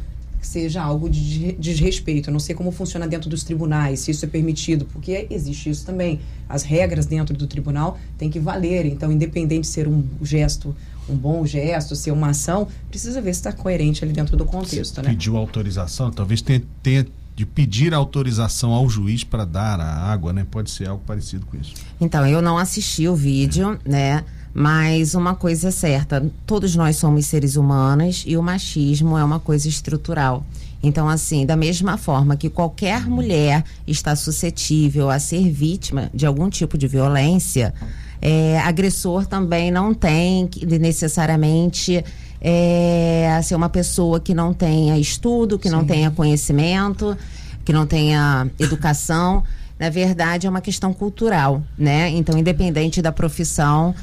seja 0.45 0.81
algo 0.81 1.09
de 1.09 1.25
de 1.35 1.53
desrespeito. 1.53 2.29
Eu 2.29 2.33
não 2.33 2.39
sei 2.39 2.55
como 2.55 2.71
funciona 2.71 3.07
dentro 3.07 3.29
dos 3.29 3.43
tribunais, 3.43 3.99
se 3.99 4.11
isso 4.11 4.25
é 4.25 4.27
permitido, 4.27 4.85
porque 4.85 5.27
existe 5.29 5.69
isso 5.69 5.85
também. 5.85 6.19
As 6.47 6.63
regras 6.63 7.05
dentro 7.05 7.35
do 7.35 7.47
tribunal 7.47 7.97
têm 8.17 8.29
que 8.29 8.39
valer. 8.39 8.85
Então, 8.85 9.11
independente 9.11 9.61
de 9.61 9.67
ser 9.67 9.87
um 9.87 10.03
gesto, 10.21 10.75
um 11.09 11.15
bom 11.15 11.45
gesto, 11.45 11.95
ser 11.95 12.11
uma 12.11 12.29
ação, 12.29 12.67
precisa 12.89 13.21
ver 13.21 13.33
se 13.33 13.39
está 13.39 13.51
coerente 13.51 14.03
ali 14.03 14.13
dentro 14.13 14.37
do 14.37 14.45
contexto, 14.45 15.01
né? 15.01 15.09
Pediu 15.09 15.37
autorização, 15.37 16.11
talvez 16.11 16.41
tenha, 16.41 16.61
tenha 16.81 17.05
de 17.35 17.45
pedir 17.45 17.93
autorização 17.93 18.71
ao 18.71 18.87
juiz 18.89 19.23
para 19.23 19.43
dar 19.43 19.79
a 19.79 20.11
água, 20.11 20.31
né? 20.31 20.45
Pode 20.49 20.71
ser 20.71 20.87
algo 20.87 21.03
parecido 21.05 21.45
com 21.45 21.57
isso. 21.57 21.73
Então, 21.99 22.25
eu 22.25 22.41
não 22.41 22.57
assisti 22.57 23.07
o 23.07 23.15
vídeo, 23.15 23.77
né? 23.85 24.23
Mas 24.57 25.15
uma 25.15 25.35
coisa 25.35 25.67
é 25.67 25.71
certa, 25.71 26.31
todos 26.47 26.77
nós 26.77 26.95
somos 26.95 27.25
seres 27.25 27.57
humanos 27.57 28.23
e 28.25 28.37
o 28.37 28.41
machismo 28.41 29.17
é 29.17 29.23
uma 29.23 29.37
coisa 29.37 29.67
estrutural. 29.67 30.45
Então, 30.81 31.09
assim, 31.09 31.45
da 31.45 31.57
mesma 31.57 31.97
forma 31.97 32.37
que 32.37 32.49
qualquer 32.49 33.05
mulher 33.05 33.65
está 33.85 34.15
suscetível 34.15 35.09
a 35.09 35.19
ser 35.19 35.51
vítima 35.51 36.09
de 36.13 36.25
algum 36.25 36.49
tipo 36.49 36.77
de 36.77 36.87
violência, 36.87 37.73
é, 38.21 38.57
agressor 38.59 39.25
também 39.25 39.69
não 39.71 39.93
tem 39.93 40.49
necessariamente 40.79 42.01
é, 42.39 43.37
ser 43.43 43.55
uma 43.55 43.67
pessoa 43.67 44.21
que 44.21 44.33
não 44.33 44.53
tenha 44.53 44.97
estudo, 44.97 45.59
que 45.59 45.69
não 45.69 45.83
tenha 45.83 46.09
conhecimento, 46.11 47.17
que 47.65 47.73
não 47.73 47.85
tenha 47.85 48.49
educação. 48.57 49.43
Na 49.77 49.89
verdade, 49.89 50.47
é 50.47 50.49
uma 50.49 50.61
questão 50.61 50.93
cultural, 50.93 51.61
né? 51.77 52.07
Então, 52.11 52.37
independente 52.37 53.01
da 53.01 53.11
profissão, 53.11 53.93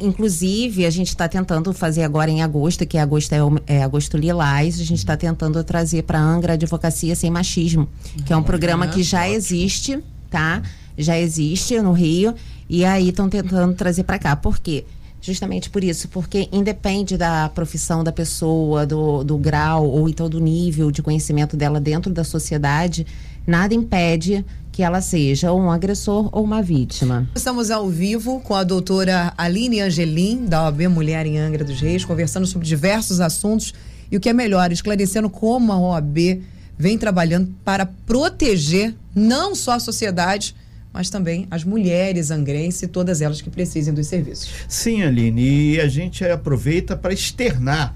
inclusive, 0.00 0.84
a 0.86 0.90
gente 0.90 1.08
está 1.08 1.28
tentando 1.28 1.72
fazer 1.72 2.02
agora 2.02 2.30
em 2.30 2.42
agosto, 2.42 2.84
que 2.86 2.98
agosto 2.98 3.32
é, 3.32 3.42
o- 3.42 3.58
é 3.66 3.82
agosto 3.82 4.16
lilás, 4.16 4.80
a 4.80 4.84
gente 4.84 4.98
está 4.98 5.16
tentando 5.16 5.62
trazer 5.64 6.02
para 6.02 6.18
a 6.18 6.22
Angra 6.22 6.54
Advocacia 6.54 7.14
Sem 7.14 7.30
Machismo, 7.30 7.88
que 8.26 8.32
é 8.32 8.36
um 8.36 8.42
programa 8.42 8.86
que 8.88 9.02
já 9.02 9.28
existe, 9.28 9.98
tá? 10.30 10.62
Já 10.98 11.18
existe 11.18 11.80
no 11.80 11.92
Rio, 11.92 12.34
e 12.68 12.84
aí 12.84 13.08
estão 13.08 13.28
tentando 13.28 13.74
trazer 13.74 14.04
para 14.04 14.18
cá. 14.18 14.36
Por 14.36 14.58
quê? 14.58 14.84
Justamente 15.22 15.68
por 15.68 15.84
isso, 15.84 16.08
porque 16.08 16.48
independe 16.50 17.16
da 17.16 17.48
profissão 17.50 18.02
da 18.02 18.10
pessoa, 18.10 18.86
do, 18.86 19.22
do 19.22 19.36
grau 19.36 19.86
ou 19.86 20.08
então 20.08 20.30
do 20.30 20.40
nível 20.40 20.90
de 20.90 21.02
conhecimento 21.02 21.56
dela 21.58 21.78
dentro 21.78 22.10
da 22.10 22.24
sociedade, 22.24 23.06
nada 23.50 23.74
impede 23.74 24.44
que 24.70 24.82
ela 24.82 25.00
seja 25.00 25.52
um 25.52 25.70
agressor 25.70 26.28
ou 26.32 26.44
uma 26.44 26.62
vítima. 26.62 27.28
Estamos 27.34 27.70
ao 27.70 27.88
vivo 27.88 28.40
com 28.40 28.54
a 28.54 28.62
doutora 28.62 29.34
Aline 29.36 29.80
Angelim, 29.80 30.46
da 30.46 30.62
OAB 30.62 30.82
Mulher 30.82 31.26
em 31.26 31.36
Angra 31.36 31.64
dos 31.64 31.80
Reis, 31.80 32.04
conversando 32.04 32.46
sobre 32.46 32.66
diversos 32.66 33.20
assuntos 33.20 33.74
e 34.10 34.16
o 34.16 34.20
que 34.20 34.28
é 34.28 34.32
melhor, 34.32 34.70
esclarecendo 34.70 35.28
como 35.28 35.72
a 35.72 35.78
OAB 35.78 36.42
vem 36.78 36.96
trabalhando 36.96 37.52
para 37.64 37.84
proteger 37.84 38.94
não 39.14 39.54
só 39.54 39.72
a 39.72 39.80
sociedade, 39.80 40.54
mas 40.92 41.10
também 41.10 41.46
as 41.50 41.64
mulheres 41.64 42.30
angrenses 42.30 42.82
e 42.82 42.88
todas 42.88 43.20
elas 43.20 43.40
que 43.40 43.50
precisem 43.50 43.92
dos 43.92 44.06
serviços. 44.06 44.48
Sim, 44.68 45.02
Aline, 45.02 45.74
e 45.74 45.80
a 45.80 45.88
gente 45.88 46.24
aproveita 46.24 46.96
para 46.96 47.12
externar 47.12 47.94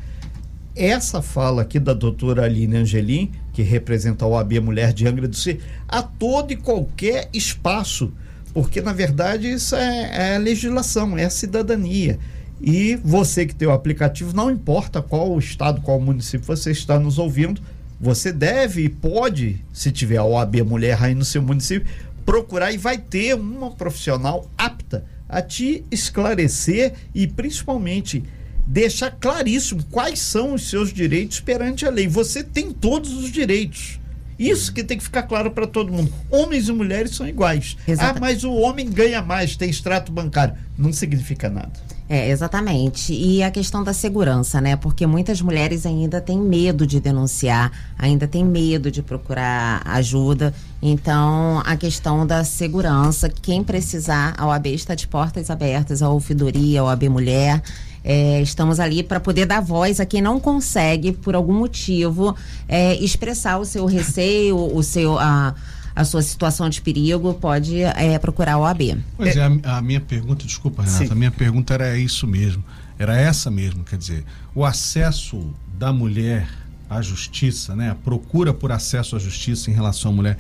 essa 0.76 1.23
fala 1.23 1.62
aqui 1.62 1.78
da 1.78 1.94
doutora 1.94 2.44
Aline 2.44 2.78
Angelim, 2.78 3.30
que 3.54 3.62
representa 3.62 4.25
a 4.25 4.28
OAB 4.28 4.54
Mulher 4.61 4.92
de 4.92 5.06
Angra 5.06 5.28
do 5.28 5.37
Sul, 5.37 5.56
a 5.88 6.02
todo 6.02 6.52
e 6.52 6.56
qualquer 6.56 7.30
espaço, 7.32 8.12
porque 8.52 8.82
na 8.82 8.92
verdade 8.92 9.50
isso 9.50 9.76
é, 9.76 10.34
é 10.34 10.38
legislação, 10.38 11.16
é 11.16 11.30
cidadania. 11.30 12.18
E 12.61 12.96
você 12.96 13.46
que 13.46 13.54
tem 13.54 13.66
o 13.66 13.73
aplicativo, 13.73 14.34
não 14.34 14.50
importa 14.50 15.00
qual 15.00 15.38
estado, 15.38 15.80
qual 15.80 16.00
município 16.00 16.46
você 16.46 16.73
está 16.73 16.99
nos 16.99 17.18
ouvindo, 17.18 17.62
você 18.00 18.32
deve 18.32 18.82
e 18.84 18.88
pode, 18.88 19.64
se 19.73 19.92
tiver 19.92 20.16
a 20.16 20.25
OAB 20.25 20.56
Mulher 20.62 20.99
aí 21.00 21.14
no 21.14 21.25
seu 21.25 21.40
município, 21.40 21.88
procurar 22.26 22.73
e 22.73 22.76
vai 22.76 22.99
ter 22.99 23.34
uma 23.34 23.70
profissional 23.70 24.50
apta 24.58 25.04
a 25.28 25.40
te 25.40 25.84
esclarecer 25.90 26.92
e 27.14 27.26
principalmente 27.26 28.25
deixar 28.66 29.11
claríssimo 29.12 29.83
quais 29.90 30.18
são 30.21 30.54
os 30.54 30.68
seus 30.68 30.92
direitos 30.92 31.40
perante 31.40 31.87
a 31.87 31.90
lei. 31.90 32.09
Você 32.09 32.42
tem 32.42 32.71
todos 32.73 33.12
os 33.14 33.30
direitos. 33.30 33.99
Isso 34.38 34.73
que 34.73 34.83
tem 34.83 34.99
que 34.99 35.04
ficar 35.04 35.23
claro 35.23 35.52
para 35.52 35.66
todo 35.66 35.92
mundo. 35.92 36.12
Homens 36.28 36.68
e 36.68 36.73
mulheres 36.73 37.14
são 37.14 37.26
iguais. 37.28 37.76
Exata- 37.87 38.18
Ah, 38.18 38.21
mas 38.21 38.42
o 38.42 38.52
homem 38.52 38.90
ganha 38.90 39.23
mais, 39.23 39.54
tem 39.56 39.71
extrato 39.71 40.11
bancário. 40.11 40.54
Não 40.76 40.92
significa 40.92 41.49
nada. 41.49 41.71
É, 42.09 42.28
exatamente. 42.28 43.14
E 43.14 43.42
a 43.42 43.50
questão 43.50 43.83
da 43.85 43.92
segurança, 43.94 44.61
né? 44.61 44.75
Porque 44.76 45.06
muitas 45.06 45.40
mulheres 45.40 45.87
ainda 45.87 46.21
têm 46.21 46.37
medo 46.38 46.85
de 46.87 47.00
denunciar, 47.00 47.71
ainda 47.97 48.26
têm 48.26 48.44
medo 48.44 48.90
de 48.90 49.02
procurar 49.02 49.80
ajuda. 49.87 50.52
Então, 50.83 51.62
a 51.64 51.76
questão 51.76 52.26
da 52.26 52.44
segurança, 52.44 53.28
quem 53.30 53.62
precisar, 53.64 54.35
a 54.37 54.47
OAB 54.49 54.66
está 54.66 54.94
de 54.94 55.06
portas 55.06 55.49
abertas, 55.49 56.02
a 56.02 56.11
ouvidoria, 56.11 56.80
a 56.80 56.85
OAB 56.85 57.09
Mulher. 57.09 57.62
É, 58.04 58.42
estamos 58.42 58.78
ali 58.78 59.02
para 59.02 59.18
poder 59.18 59.46
dar 59.46 59.61
voz 59.61 59.99
a 59.99 60.04
quem 60.04 60.20
não 60.20 60.38
consegue, 60.38 61.12
por 61.12 61.34
algum 61.34 61.54
motivo, 61.54 62.37
é, 62.68 62.94
expressar 62.96 63.58
o 63.58 63.64
seu 63.64 63.87
receio, 63.87 64.56
o 64.56 64.82
seu, 64.82 65.18
a, 65.18 65.54
a 65.96 66.04
sua 66.04 66.20
situação 66.20 66.68
de 66.68 66.82
perigo, 66.82 67.32
pode 67.32 67.80
é, 67.80 68.18
procurar 68.18 68.52
a 68.52 68.58
OAB. 68.58 68.99
Pois 69.16 69.34
é, 69.34 69.42
a, 69.42 69.78
a 69.78 69.82
minha 69.82 70.00
pergunta, 70.00 70.44
desculpa, 70.44 70.82
Renata, 70.82 71.06
Sim. 71.06 71.12
a 71.12 71.14
minha 71.14 71.30
pergunta 71.30 71.73
era 71.73 71.96
isso 71.96 72.26
mesmo. 72.26 72.62
Era 72.99 73.16
essa 73.16 73.50
mesmo, 73.50 73.82
quer 73.82 73.96
dizer, 73.96 74.25
o 74.54 74.64
acesso 74.64 75.52
da 75.78 75.92
mulher 75.92 76.46
à 76.88 77.02
justiça, 77.02 77.75
né? 77.75 77.90
A 77.90 77.94
procura 77.94 78.52
por 78.52 78.70
acesso 78.70 79.16
à 79.16 79.18
justiça 79.18 79.70
em 79.70 79.75
relação 79.75 80.12
à 80.12 80.14
mulher 80.14 80.38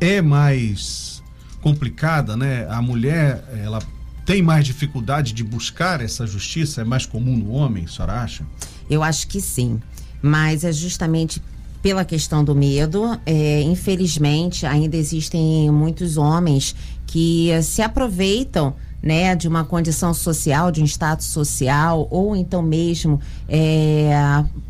é 0.00 0.22
mais 0.22 1.22
complicada, 1.60 2.36
né? 2.36 2.66
A 2.70 2.80
mulher, 2.80 3.44
ela 3.62 3.80
tem 4.32 4.40
mais 4.40 4.64
dificuldade 4.64 5.34
de 5.34 5.44
buscar 5.44 6.00
essa 6.00 6.26
justiça, 6.26 6.80
é 6.80 6.84
mais 6.84 7.04
comum 7.04 7.36
no 7.36 7.50
homem, 7.50 7.84
a 7.84 7.88
senhora 7.88 8.22
acha? 8.22 8.46
Eu 8.88 9.02
acho 9.02 9.28
que 9.28 9.42
sim. 9.42 9.78
Mas 10.22 10.64
é 10.64 10.72
justamente 10.72 11.42
pela 11.82 12.02
questão 12.02 12.42
do 12.42 12.54
medo. 12.54 13.20
é, 13.26 13.60
infelizmente, 13.60 14.64
ainda 14.64 14.96
existem 14.96 15.70
muitos 15.70 16.16
homens 16.16 16.74
que 17.06 17.50
se 17.62 17.82
aproveitam 17.82 18.74
né, 19.02 19.34
de 19.34 19.48
uma 19.48 19.64
condição 19.64 20.14
social, 20.14 20.70
de 20.70 20.80
um 20.80 20.84
status 20.84 21.26
social, 21.26 22.06
ou 22.10 22.36
então 22.36 22.62
mesmo 22.62 23.20
é, 23.48 24.12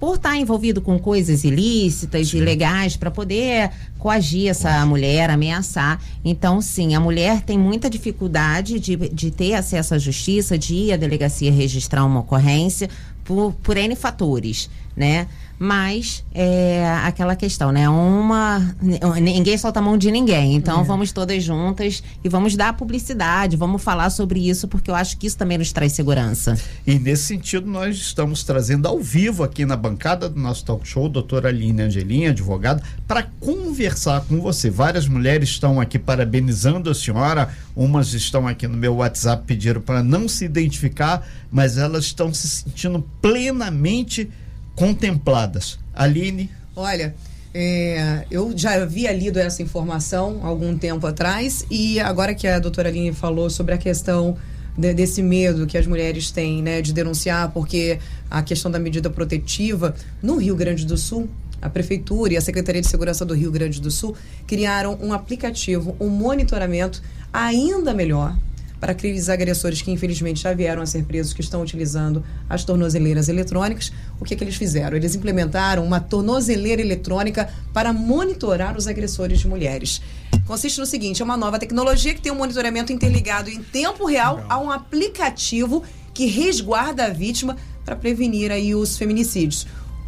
por 0.01 0.17
estar 0.17 0.37
envolvido 0.37 0.81
com 0.81 0.99
coisas 0.99 1.45
ilícitas, 1.45 2.29
sim. 2.29 2.39
ilegais, 2.39 2.97
para 2.97 3.11
poder 3.11 3.71
coagir 3.99 4.49
essa 4.49 4.85
mulher, 4.87 5.29
ameaçar. 5.29 6.01
Então, 6.25 6.63
sim, 6.63 6.95
a 6.95 7.01
mulher 7.01 7.43
tem 7.43 7.59
muita 7.59 7.91
dificuldade 7.91 8.81
de, 8.81 8.97
de 8.97 9.31
ter 9.31 9.55
acesso 9.55 9.95
à 9.95 9.99
justiça, 9.99 10.57
de 10.57 10.75
ir 10.75 10.93
à 10.93 10.97
delegacia 10.97 11.53
registrar 11.53 12.05
uma 12.05 12.21
ocorrência, 12.21 12.89
por, 13.25 13.53
por 13.63 13.77
N 13.77 13.95
fatores, 13.95 14.69
né? 14.97 15.29
Mas 15.63 16.25
é 16.35 16.85
aquela 17.05 17.37
questão, 17.37 17.71
né? 17.71 17.89
Uma. 17.89 18.75
Ninguém 19.21 19.57
solta 19.57 19.79
a 19.79 19.83
mão 19.83 19.97
de 19.97 20.11
ninguém. 20.11 20.57
Então 20.57 20.81
é. 20.81 20.85
vamos 20.85 21.13
todas 21.13 21.45
juntas 21.45 22.03
e 22.25 22.29
vamos 22.29 22.57
dar 22.57 22.73
publicidade, 22.73 23.57
vamos 23.57 23.81
falar 23.81 24.11
sobre 24.11 24.41
isso, 24.41 24.67
porque 24.67 24.91
eu 24.91 24.95
acho 24.97 25.17
que 25.17 25.25
isso 25.25 25.39
também 25.39 25.57
nos 25.57 25.71
traz 25.71 25.93
segurança. 25.93 26.59
E 26.85 26.99
nesse 26.99 27.23
sentido, 27.23 27.71
nós 27.71 27.95
estamos 27.95 28.43
trazendo 28.43 28.89
ao 28.89 28.99
vivo 28.99 29.45
aqui 29.45 29.65
na 29.65 29.77
bancada 29.77 30.29
do 30.29 30.41
nosso 30.41 30.65
talk 30.65 30.87
show, 30.87 31.09
doutora 31.09 31.51
Aline 31.51 31.83
Angelim, 31.83 32.27
advogada, 32.27 32.83
para 33.07 33.23
conversar 33.39 34.23
com 34.23 34.41
você. 34.41 34.69
Várias 34.69 35.07
mulheres 35.07 35.51
estão 35.51 35.81
aqui 35.81 35.97
parabenizando 35.97 36.91
a 36.91 36.95
senhora, 36.95 37.51
umas 37.77 38.15
estão 38.15 38.49
aqui 38.49 38.67
no 38.67 38.77
meu 38.77 38.97
WhatsApp 38.97 39.45
pediram 39.47 39.81
para 39.81 40.03
não 40.03 40.27
se 40.27 40.45
identificar, 40.45 41.25
mas 41.53 41.79
elas 41.79 42.07
estão 42.07 42.35
se 42.35 42.49
sentindo 42.49 43.07
plenamente 43.21 44.29
contempladas. 44.75 45.79
Aline? 45.95 46.51
Olha, 46.75 47.15
é, 47.55 48.25
eu 48.31 48.57
já 48.57 48.83
havia 48.83 49.13
lido 49.13 49.39
essa 49.39 49.63
informação 49.63 50.41
algum 50.43 50.77
tempo 50.77 51.07
atrás 51.07 51.67
e 51.71 52.01
agora 52.01 52.35
que 52.35 52.47
a 52.47 52.59
doutora 52.59 52.89
Aline 52.89 53.13
falou 53.13 53.51
sobre 53.51 53.75
a 53.75 53.79
questão 53.79 54.37
de, 54.77 54.95
desse 54.95 55.23
medo 55.23 55.67
que 55.67 55.77
as 55.77 55.87
mulheres 55.87 56.31
têm 56.31 56.63
né, 56.63 56.81
de 56.81 56.93
denunciar, 56.93 57.51
porque 57.51 57.99
a 58.31 58.43
questão 58.43 58.71
da 58.71 58.79
medida 58.79 59.11
protetiva 59.11 59.95
no 60.23 60.37
Rio 60.37 60.57
Grande 60.57 60.87
do 60.87 60.97
Sul, 60.97 61.29
a 61.61 61.69
Prefeitura 61.69 62.33
e 62.33 62.37
a 62.37 62.41
Secretaria 62.41 62.81
de 62.81 62.89
Segurança 62.89 63.25
do 63.25 63.35
Rio 63.35 63.53
Grande 63.53 63.81
do 63.81 63.91
Sul 63.91 64.17
criaram 64.47 64.99
um 65.01 65.13
aplicativo, 65.13 65.95
um 66.01 66.09
monitoramento 66.09 67.03
ainda 67.33 67.93
melhor 67.93 68.37
para 68.83 68.91
aqueles 68.91 69.29
agressores 69.29 69.81
que 69.81 69.93
infelizmente 69.93 70.43
já 70.43 70.53
vieram 70.53 70.83
a 70.83 70.87
ser 70.87 71.05
presos, 71.05 71.33
que 71.33 71.41
estão 71.41 71.63
utilizando 71.63 72.25
as 72.51 72.65
tornozeleiras 72.65 73.29
eletrônicas. 73.29 73.93
O 74.19 74.25
que, 74.25 74.35
que 74.35 74.43
eles 74.43 74.57
fizeram? 74.57 74.97
Eles 74.97 75.15
implementaram 75.15 75.85
uma 75.85 76.01
tornozeleira 76.01 76.83
eletrônica 76.83 77.49
para 77.73 77.93
monitorar 77.93 78.77
os 78.77 78.89
agressores 78.89 79.39
de 79.39 79.47
mulheres. 79.47 80.03
Consiste 80.49 80.81
no 80.81 80.87
seguinte: 80.87 81.23
é 81.23 81.25
uma 81.25 81.37
nova 81.37 81.61
tecnologia 81.61 82.13
que 82.13 82.21
tem 82.21 82.33
um 82.33 82.35
monitoramento 82.35 82.93
interligado 82.93 83.49
em 83.49 83.63
tempo 83.63 84.05
real 84.05 84.45
a 84.49 84.59
um 84.59 84.69
aplicativo 84.69 85.85
que 86.13 86.27
resguarda 86.27 87.05
a 87.05 87.11
vítima 87.11 87.57
para 87.85 87.95
prevenir 87.95 88.51
aí 88.51 88.75
os 88.75 88.99
feminicídios 88.99 89.65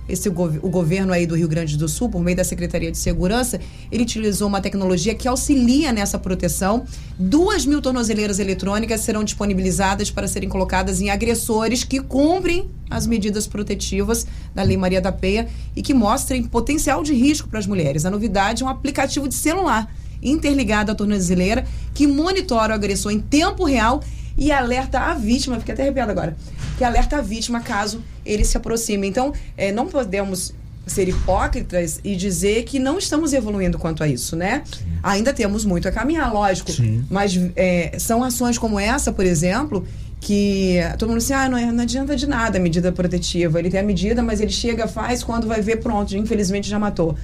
esse 0.08 0.28
o 0.28 0.68
governo 0.68 1.12
aí 1.12 1.26
do 1.26 1.34
Rio 1.34 1.48
Grande 1.48 1.76
do 1.76 1.88
Sul, 1.88 2.08
por 2.08 2.22
meio 2.22 2.36
da 2.36 2.44
Secretaria 2.44 2.90
de 2.92 2.98
Segurança, 2.98 3.58
ele 3.90 4.02
utilizou 4.02 4.48
uma 4.48 4.60
tecnologia 4.60 5.14
que 5.14 5.26
auxilia 5.26 5.92
nessa 5.92 6.18
proteção. 6.18 6.84
Duas 7.18 7.64
mil 7.64 7.80
tornozeleiras 7.80 8.38
eletrônicas 8.38 9.00
serão 9.00 9.24
disponibilizadas 9.24 10.10
para 10.10 10.28
serem 10.28 10.48
colocadas 10.48 11.00
em 11.00 11.10
agressores 11.10 11.84
que 11.84 12.00
cumprem 12.00 12.68
as 12.90 13.06
medidas 13.06 13.46
protetivas 13.46 14.26
da 14.54 14.62
Lei 14.62 14.76
Maria 14.76 15.00
da 15.00 15.10
Penha 15.10 15.48
e 15.74 15.82
que 15.82 15.94
mostrem 15.94 16.42
potencial 16.42 17.02
de 17.02 17.14
risco 17.14 17.48
para 17.48 17.58
as 17.58 17.66
mulheres. 17.66 18.04
A 18.04 18.10
novidade 18.10 18.62
é 18.62 18.66
um 18.66 18.68
aplicativo 18.68 19.26
de 19.26 19.34
celular 19.34 19.90
interligado 20.22 20.92
à 20.92 20.94
tornozeleira 20.94 21.64
que 21.92 22.06
monitora 22.06 22.72
o 22.72 22.76
agressor 22.76 23.12
em 23.12 23.20
tempo 23.20 23.64
real 23.64 24.02
e 24.36 24.50
alerta 24.50 24.98
a 24.98 25.14
vítima, 25.14 25.58
fiquei 25.58 25.74
até 25.74 25.82
arrepiada 25.84 26.12
agora, 26.12 26.36
que 26.76 26.84
alerta 26.84 27.18
a 27.18 27.20
vítima 27.20 27.60
caso 27.60 28.02
ele 28.24 28.44
se 28.44 28.56
aproxime. 28.56 29.06
Então, 29.06 29.32
é, 29.56 29.72
não 29.72 29.86
podemos 29.86 30.54
ser 30.86 31.08
hipócritas 31.08 32.00
e 32.04 32.14
dizer 32.14 32.64
que 32.64 32.78
não 32.78 32.98
estamos 32.98 33.32
evoluindo 33.32 33.78
quanto 33.78 34.02
a 34.02 34.08
isso, 34.08 34.36
né? 34.36 34.62
Sim. 34.66 34.84
Ainda 35.02 35.32
temos 35.32 35.64
muito 35.64 35.88
a 35.88 35.92
caminhar, 35.92 36.32
lógico. 36.32 36.70
Sim. 36.70 37.04
Mas 37.10 37.38
é, 37.56 37.96
são 37.98 38.22
ações 38.22 38.58
como 38.58 38.78
essa, 38.78 39.10
por 39.10 39.24
exemplo, 39.24 39.86
que 40.20 40.78
todo 40.98 41.08
mundo 41.08 41.18
diz 41.18 41.30
assim, 41.30 41.44
ah, 41.44 41.48
não, 41.48 41.58
é, 41.58 41.72
não 41.72 41.82
adianta 41.82 42.16
de 42.16 42.26
nada 42.26 42.58
a 42.58 42.60
medida 42.60 42.92
protetiva. 42.92 43.58
Ele 43.58 43.70
tem 43.70 43.80
a 43.80 43.82
medida, 43.82 44.22
mas 44.22 44.40
ele 44.40 44.52
chega, 44.52 44.86
faz, 44.86 45.22
quando 45.22 45.46
vai 45.46 45.60
ver, 45.60 45.76
pronto, 45.76 46.16
infelizmente 46.16 46.68
já 46.68 46.78
matou. 46.78 47.16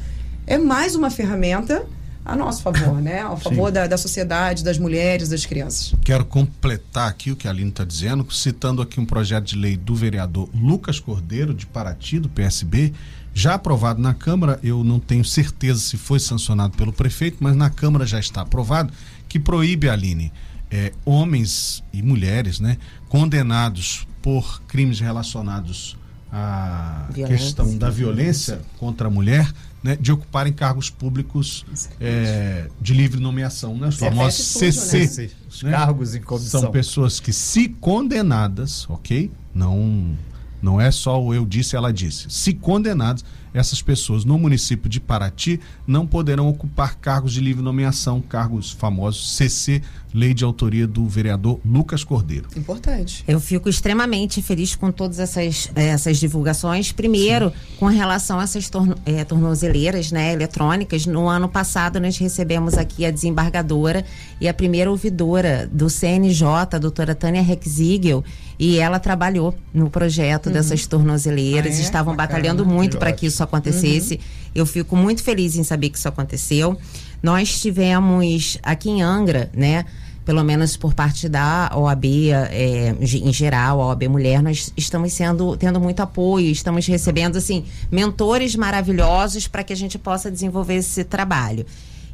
É 0.47 0.57
mais 0.57 0.95
uma 0.95 1.11
ferramenta 1.11 1.85
a 2.30 2.37
nosso 2.37 2.62
favor, 2.62 3.02
né? 3.02 3.22
Ao 3.22 3.37
favor 3.40 3.72
da, 3.72 3.88
da, 3.88 3.99
sociedade, 3.99 4.62
das 4.62 4.78
mulheres, 4.78 5.28
das 5.28 5.44
crianças. 5.44 5.92
Quero 6.04 6.25
completar 6.25 7.08
aqui 7.08 7.32
o 7.32 7.37
que 7.37 7.48
a 7.48 7.50
Aline 7.50 7.70
está 7.70 7.85
dizendo, 7.85 8.24
citando 8.33 8.81
aqui 8.81 9.00
um 9.00 9.05
projeto 9.05 9.46
de 9.46 9.57
lei 9.57 9.76
do 9.76 9.96
vereador 9.96 10.48
Lucas 10.55 11.00
Cordeiro, 11.00 11.52
de 11.52 11.66
Paraty, 11.66 12.20
do 12.20 12.28
PSB, 12.28 12.92
já 13.35 13.55
aprovado 13.55 14.00
na 14.00 14.14
Câmara, 14.14 14.61
eu 14.62 14.85
não 14.85 15.00
tenho 15.00 15.24
certeza 15.24 15.81
se 15.81 15.96
foi 15.96 16.20
sancionado 16.20 16.76
pelo 16.76 16.92
prefeito, 16.92 17.38
mas 17.40 17.57
na 17.57 17.68
Câmara 17.68 18.07
já 18.07 18.20
está 18.20 18.42
aprovado, 18.42 18.92
que 19.28 19.38
proíbe, 19.38 19.88
Aline, 19.88 20.33
é, 20.70 20.92
homens 21.05 21.83
e 21.92 22.02
mulheres, 22.02 22.61
né, 22.61 22.76
condenados 23.09 24.07
por 24.22 24.62
crimes 24.62 25.00
relacionados 25.00 25.96
à 26.33 27.09
violência. 27.12 27.37
questão 27.37 27.78
da 27.78 27.90
violência 27.90 28.61
contra 28.78 29.09
a 29.09 29.11
mulher, 29.11 29.52
né, 29.83 29.97
de 29.97 30.12
ocuparem 30.12 30.53
cargos 30.53 30.90
públicos 30.90 31.64
é, 32.01 32.69
de 32.81 32.93
livre 32.93 33.21
nomeação, 33.21 33.77
né? 33.77 33.88
Os 33.88 33.97
famosos 33.97 34.45
CC. 34.45 35.23
Né? 35.23 35.31
Os 35.49 35.62
né? 35.62 35.71
cargos 35.71 36.14
em 36.14 36.21
comissão. 36.21 36.61
São 36.61 36.71
pessoas 36.71 37.19
que, 37.19 37.33
se 37.33 37.69
condenadas, 37.69 38.88
ok? 38.90 39.31
Não, 39.55 40.16
não 40.61 40.81
é 40.81 40.90
só 40.90 41.23
o 41.23 41.33
eu 41.33 41.47
disse, 41.47 41.77
ela 41.77 41.93
disse. 41.93 42.29
Se 42.29 42.53
condenadas, 42.53 43.25
essas 43.52 43.82
pessoas 43.82 44.24
no 44.24 44.38
município 44.38 44.88
de 44.88 45.00
Paraty 45.00 45.60
não 45.86 46.06
poderão 46.06 46.48
ocupar 46.48 46.96
cargos 46.96 47.32
de 47.32 47.40
livre 47.40 47.62
nomeação, 47.62 48.20
cargos 48.20 48.70
famosos 48.70 49.36
CC, 49.36 49.82
lei 50.12 50.34
de 50.34 50.44
autoria 50.44 50.86
do 50.86 51.06
vereador 51.06 51.60
Lucas 51.64 52.04
Cordeiro. 52.04 52.48
Importante. 52.56 53.24
Eu 53.26 53.40
fico 53.40 53.68
extremamente 53.68 54.42
feliz 54.42 54.74
com 54.74 54.90
todas 54.90 55.18
essas, 55.18 55.70
essas 55.74 56.18
divulgações. 56.18 56.92
Primeiro, 56.92 57.50
Sim. 57.50 57.76
com 57.78 57.86
relação 57.86 58.40
a 58.40 58.42
essas 58.42 58.68
torno, 58.68 58.96
é, 59.06 59.24
tornozeleiras 59.24 60.10
né, 60.10 60.32
eletrônicas, 60.32 61.06
no 61.06 61.28
ano 61.28 61.48
passado 61.48 62.00
nós 62.00 62.18
recebemos 62.18 62.74
aqui 62.74 63.04
a 63.04 63.10
desembargadora 63.10 64.04
e 64.40 64.48
a 64.48 64.54
primeira 64.54 64.90
ouvidora 64.90 65.68
do 65.72 65.88
CNJ, 65.88 66.46
a 66.72 66.78
doutora 66.78 67.14
Tânia 67.14 67.42
Rexigel, 67.42 68.24
e 68.61 68.79
ela 68.79 68.99
trabalhou 68.99 69.55
no 69.73 69.88
projeto 69.88 70.49
uhum. 70.49 70.53
dessas 70.53 70.87
tornozeleiras, 70.87 71.77
ah, 71.77 71.79
é? 71.79 71.83
estavam 71.83 72.14
Bacana. 72.14 72.38
batalhando 72.38 72.66
muito 72.66 72.99
para 72.99 73.11
que 73.11 73.25
isso 73.25 73.42
acontecesse. 73.42 74.14
Uhum. 74.16 74.51
Eu 74.55 74.66
fico 74.66 74.94
muito 74.94 75.23
feliz 75.23 75.57
em 75.57 75.64
saber 75.64 75.88
que 75.88 75.96
isso 75.96 76.07
aconteceu. 76.07 76.77
Nós 77.23 77.59
tivemos 77.59 78.59
aqui 78.62 78.90
em 78.90 79.01
Angra, 79.01 79.51
né? 79.55 79.87
Pelo 80.27 80.44
menos 80.44 80.77
por 80.77 80.92
parte 80.92 81.27
da 81.27 81.73
OAB, 81.75 82.05
é, 82.31 82.94
em 83.01 83.33
geral, 83.33 83.81
a 83.81 83.87
OAB 83.87 84.09
Mulher, 84.09 84.42
nós 84.42 84.70
estamos 84.77 85.14
sendo, 85.14 85.57
tendo 85.57 85.81
muito 85.81 86.01
apoio, 86.01 86.51
estamos 86.51 86.87
recebendo, 86.87 87.38
assim, 87.38 87.64
mentores 87.90 88.55
maravilhosos 88.55 89.49
para 89.49 89.64
que 89.64 89.73
a 89.73 89.77
gente 89.77 89.99
possa 89.99 90.31
desenvolver 90.31 90.75
esse 90.75 91.03
trabalho. 91.03 91.64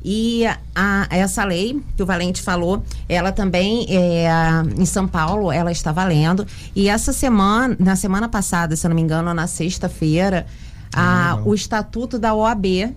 E 0.05 0.45
a, 0.75 1.07
essa 1.11 1.45
lei 1.45 1.83
que 1.97 2.03
o 2.03 2.07
Valente 2.07 2.43
falou, 2.43 2.83
ela 3.09 3.33
também 3.33 3.87
é, 3.89 4.29
em 4.77 4.87
São 4.87 5.09
Paulo, 5.09 5.51
ela 5.51 5.73
está 5.73 5.93
valendo. 5.93 6.47
E 6.75 6.89
essa 6.89 7.13
semana, 7.13 7.77
na 7.79 7.97
semana 7.97 8.29
passada, 8.29 8.77
se 8.77 8.87
eu 8.87 8.89
não 8.89 8.95
me 8.95 9.03
engano, 9.03 9.33
na 9.35 9.47
sexta-feira, 9.47 10.47
ah, 10.93 11.41
o 11.45 11.55
estatuto 11.55 12.19
da 12.19 12.35
OAB 12.35 12.95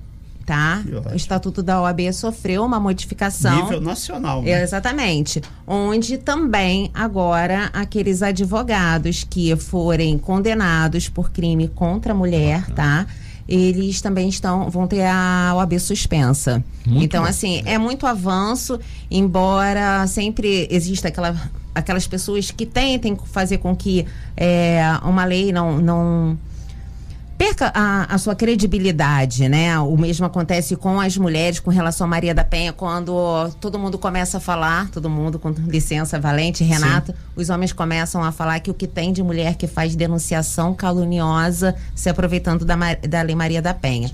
tá? 0.50 0.82
O 1.12 1.16
Estatuto 1.16 1.62
da 1.62 1.80
OAB 1.80 2.12
sofreu 2.12 2.66
uma 2.66 2.80
modificação. 2.80 3.66
Nível 3.66 3.80
nacional. 3.80 4.42
Né? 4.42 4.64
Exatamente. 4.64 5.44
Onde 5.68 6.18
também 6.18 6.90
agora 6.92 7.70
aqueles 7.72 8.24
advogados 8.24 9.24
que 9.24 9.56
forem 9.56 10.18
condenados 10.18 11.08
por 11.08 11.30
crime 11.30 11.68
contra 11.68 12.14
a 12.14 12.16
mulher, 12.16 12.66
tá? 12.72 13.06
Eles 13.50 14.00
também 14.00 14.30
estão, 14.30 14.70
vão 14.70 14.86
ter 14.86 15.02
a 15.04 15.54
OAB 15.56 15.80
suspensa. 15.80 16.64
Muito 16.86 17.04
então, 17.04 17.24
bom. 17.24 17.30
assim, 17.30 17.64
é 17.66 17.80
muito 17.80 18.06
avanço, 18.06 18.80
embora 19.10 20.06
sempre 20.06 20.68
exista 20.70 21.08
aquela, 21.08 21.36
aquelas 21.74 22.06
pessoas 22.06 22.52
que 22.52 22.64
tentem 22.64 23.18
fazer 23.26 23.58
com 23.58 23.76
que 23.76 24.06
é, 24.38 24.82
uma 25.04 25.26
lei 25.26 25.52
não, 25.52 25.80
não 25.80 26.38
perca 27.40 27.72
a, 27.74 28.14
a, 28.14 28.18
sua 28.18 28.36
credibilidade, 28.36 29.48
né? 29.48 29.80
O 29.80 29.96
mesmo 29.96 30.26
acontece 30.26 30.76
com 30.76 31.00
as 31.00 31.16
mulheres 31.16 31.58
com 31.62 31.72
relação 31.72 32.06
a 32.06 32.10
Maria 32.10 32.36
da 32.36 32.44
Penha, 32.44 32.74
quando 32.74 33.50
todo 33.62 33.80
mundo 33.80 33.98
começa 33.98 34.38
a 34.38 34.40
falar, 34.42 34.90
todo 34.90 35.10
mundo 35.10 35.40
com 35.40 35.50
licença, 35.50 36.20
Valente, 36.20 36.66
Renato, 36.66 37.14
Sim. 37.14 37.18
os 37.38 37.50
homens 37.50 37.72
começam 37.72 38.22
a 38.22 38.34
falar 38.34 38.60
que 38.60 38.70
o 38.70 38.74
que 38.74 38.86
tem 38.86 39.14
de 39.14 39.24
mulher 39.24 39.56
que 39.56 39.68
faz 39.68 39.96
denunciação 39.96 40.74
caluniosa 40.74 41.74
se 41.96 42.10
aproveitando 42.10 42.66
da, 42.66 42.76
da 43.08 43.22
Lei 43.22 43.36
Maria 43.36 43.62
da 43.62 43.74
Penha. 43.74 44.12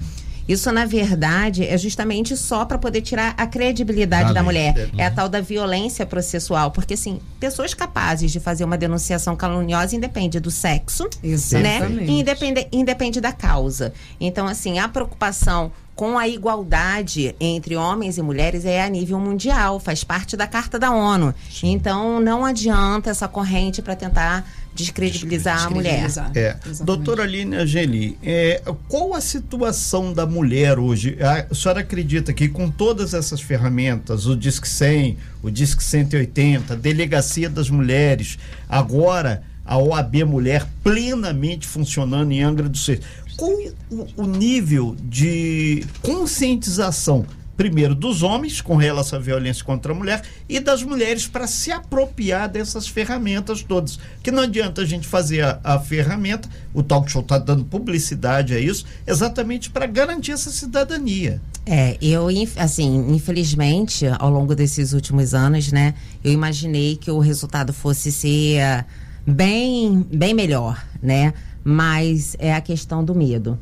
Isso, 0.47 0.71
na 0.71 0.85
verdade, 0.85 1.65
é 1.65 1.77
justamente 1.77 2.37
só 2.37 2.65
para 2.65 2.77
poder 2.77 3.01
tirar 3.01 3.33
a 3.37 3.47
credibilidade 3.47 4.27
Da 4.33 4.41
da 4.41 4.41
lei. 4.41 4.71
mulher. 4.71 4.89
É 4.97 5.05
a 5.05 5.11
tal 5.11 5.27
da 5.27 5.41
violência 5.41 6.05
processual. 6.05 6.71
Porque, 6.71 6.93
assim, 6.93 7.19
pessoas 7.39 7.73
capazes 7.73 8.31
de 8.31 8.39
fazer 8.39 8.63
uma 8.63 8.77
denunciação 8.77 9.35
caluniosa 9.35 9.95
independe 9.95 10.39
do 10.39 10.51
sexo, 10.51 11.03
né? 11.03 11.09
Exatamente. 11.23 12.03
E 12.11 12.19
independe, 12.19 12.67
independe 12.71 13.19
da 13.21 13.31
causa. 13.31 13.93
Então, 14.19 14.45
assim, 14.47 14.77
a 14.79 14.87
preocupação 14.87 15.71
com 15.95 16.17
a 16.17 16.27
igualdade 16.27 17.33
entre 17.39 17.75
homens 17.77 18.17
e 18.17 18.21
mulheres 18.21 18.65
é 18.65 18.83
a 18.83 18.89
nível 18.89 19.17
mundial, 19.17 19.79
faz 19.79 20.03
parte 20.03 20.35
da 20.35 20.45
Carta 20.45 20.77
da 20.77 20.91
ONU. 20.91 21.33
Então, 21.63 22.19
não 22.19 22.43
adianta 22.43 23.09
essa 23.09 23.27
corrente 23.29 23.81
para 23.81 23.95
tentar 23.95 24.45
descredibilizar 24.75 25.65
a 25.65 25.69
mulher. 25.69 26.07
É. 26.35 26.57
Doutora 26.83 27.23
Aline 27.23 27.55
Angeli, 27.55 28.17
é, 28.21 28.61
qual 28.89 29.13
a 29.13 29.21
situação 29.21 30.13
da 30.13 30.25
mulher 30.25 30.77
hoje? 30.77 31.17
A, 31.21 31.47
a 31.49 31.55
senhora 31.55 31.79
acredita 31.79 32.33
que 32.33 32.49
com 32.49 32.69
todas 32.69 33.13
essas 33.13 33.39
ferramentas, 33.41 34.27
o 34.27 34.35
Disque 34.35 34.67
100, 34.67 35.17
o 35.41 35.49
Disque 35.49 35.83
180, 35.83 36.73
a 36.73 36.75
Delegacia 36.75 37.49
das 37.49 37.69
Mulheres, 37.69 38.37
agora 38.67 39.43
a 39.65 39.77
OAB 39.77 40.23
Mulher 40.25 40.67
plenamente 40.83 41.65
funcionando 41.65 42.31
em 42.31 42.43
Angra 42.43 42.69
dos 42.69 42.85
Reis, 42.85 42.99
qual 43.37 43.51
o, 43.89 44.07
o 44.17 44.27
nível 44.27 44.95
de 45.01 45.85
conscientização 46.01 47.25
primeiro 47.55 47.95
dos 47.95 48.23
homens 48.23 48.61
com 48.61 48.75
relação 48.75 49.19
à 49.19 49.21
violência 49.21 49.63
contra 49.63 49.91
a 49.91 49.95
mulher 49.95 50.21
e 50.47 50.59
das 50.59 50.83
mulheres 50.83 51.27
para 51.27 51.47
se 51.47 51.71
apropriar 51.71 52.49
dessas 52.49 52.87
ferramentas 52.87 53.61
todas. 53.61 53.99
Que 54.21 54.31
não 54.31 54.43
adianta 54.43 54.81
a 54.81 54.85
gente 54.85 55.07
fazer 55.07 55.41
a, 55.41 55.59
a 55.63 55.79
ferramenta, 55.79 56.49
o 56.73 56.83
talk 56.83 57.09
show 57.09 57.21
está 57.21 57.37
dando 57.37 57.63
publicidade 57.65 58.53
a 58.53 58.59
isso, 58.59 58.85
exatamente 59.07 59.69
para 59.69 59.85
garantir 59.85 60.31
essa 60.31 60.51
cidadania. 60.51 61.41
É, 61.65 61.97
eu, 62.01 62.27
assim, 62.57 63.11
infelizmente, 63.11 64.05
ao 64.19 64.29
longo 64.29 64.53
desses 64.53 64.93
últimos 64.93 65.33
anos, 65.33 65.71
né, 65.71 65.95
eu 66.23 66.31
imaginei 66.31 66.95
que 66.95 67.09
o 67.09 67.19
resultado 67.19 67.73
fosse 67.73 68.11
ser 68.11 68.61
ah, 68.61 68.85
bem, 69.25 70.05
bem 70.11 70.33
melhor, 70.33 70.85
né? 71.01 71.33
Mas 71.63 72.35
é 72.37 72.53
a 72.53 72.61
questão 72.61 73.03
do 73.03 73.15
medo. 73.15 73.57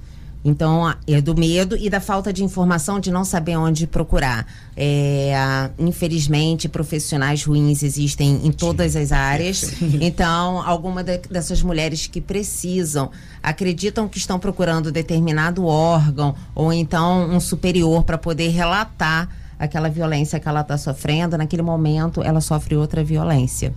Então, 0.45 0.93
é 1.07 1.21
do 1.21 1.33
medo 1.33 1.77
e 1.77 1.89
da 1.89 2.01
falta 2.01 2.33
de 2.33 2.43
informação, 2.43 2.99
de 2.99 3.09
não 3.09 3.23
saber 3.23 3.55
onde 3.55 3.87
procurar. 3.87 4.45
É, 4.75 5.69
infelizmente, 5.79 6.67
profissionais 6.67 7.45
ruins 7.45 7.81
existem 7.81 8.41
em 8.45 8.51
todas 8.51 8.95
as 8.95 9.11
áreas. 9.11 9.73
Então, 10.01 10.61
alguma 10.61 11.01
de- 11.03 11.19
dessas 11.29 11.61
mulheres 11.61 12.07
que 12.07 12.19
precisam, 12.19 13.09
acreditam 13.41 14.07
que 14.07 14.17
estão 14.17 14.37
procurando 14.37 14.91
determinado 14.91 15.65
órgão 15.65 16.35
ou 16.53 16.73
então 16.73 17.29
um 17.29 17.39
superior 17.39 18.03
para 18.03 18.17
poder 18.17 18.49
relatar 18.49 19.29
aquela 19.57 19.89
violência 19.89 20.39
que 20.41 20.47
ela 20.47 20.59
está 20.61 20.77
sofrendo. 20.77 21.37
Naquele 21.37 21.61
momento, 21.61 22.21
ela 22.21 22.41
sofre 22.41 22.75
outra 22.75 23.01
violência. 23.01 23.73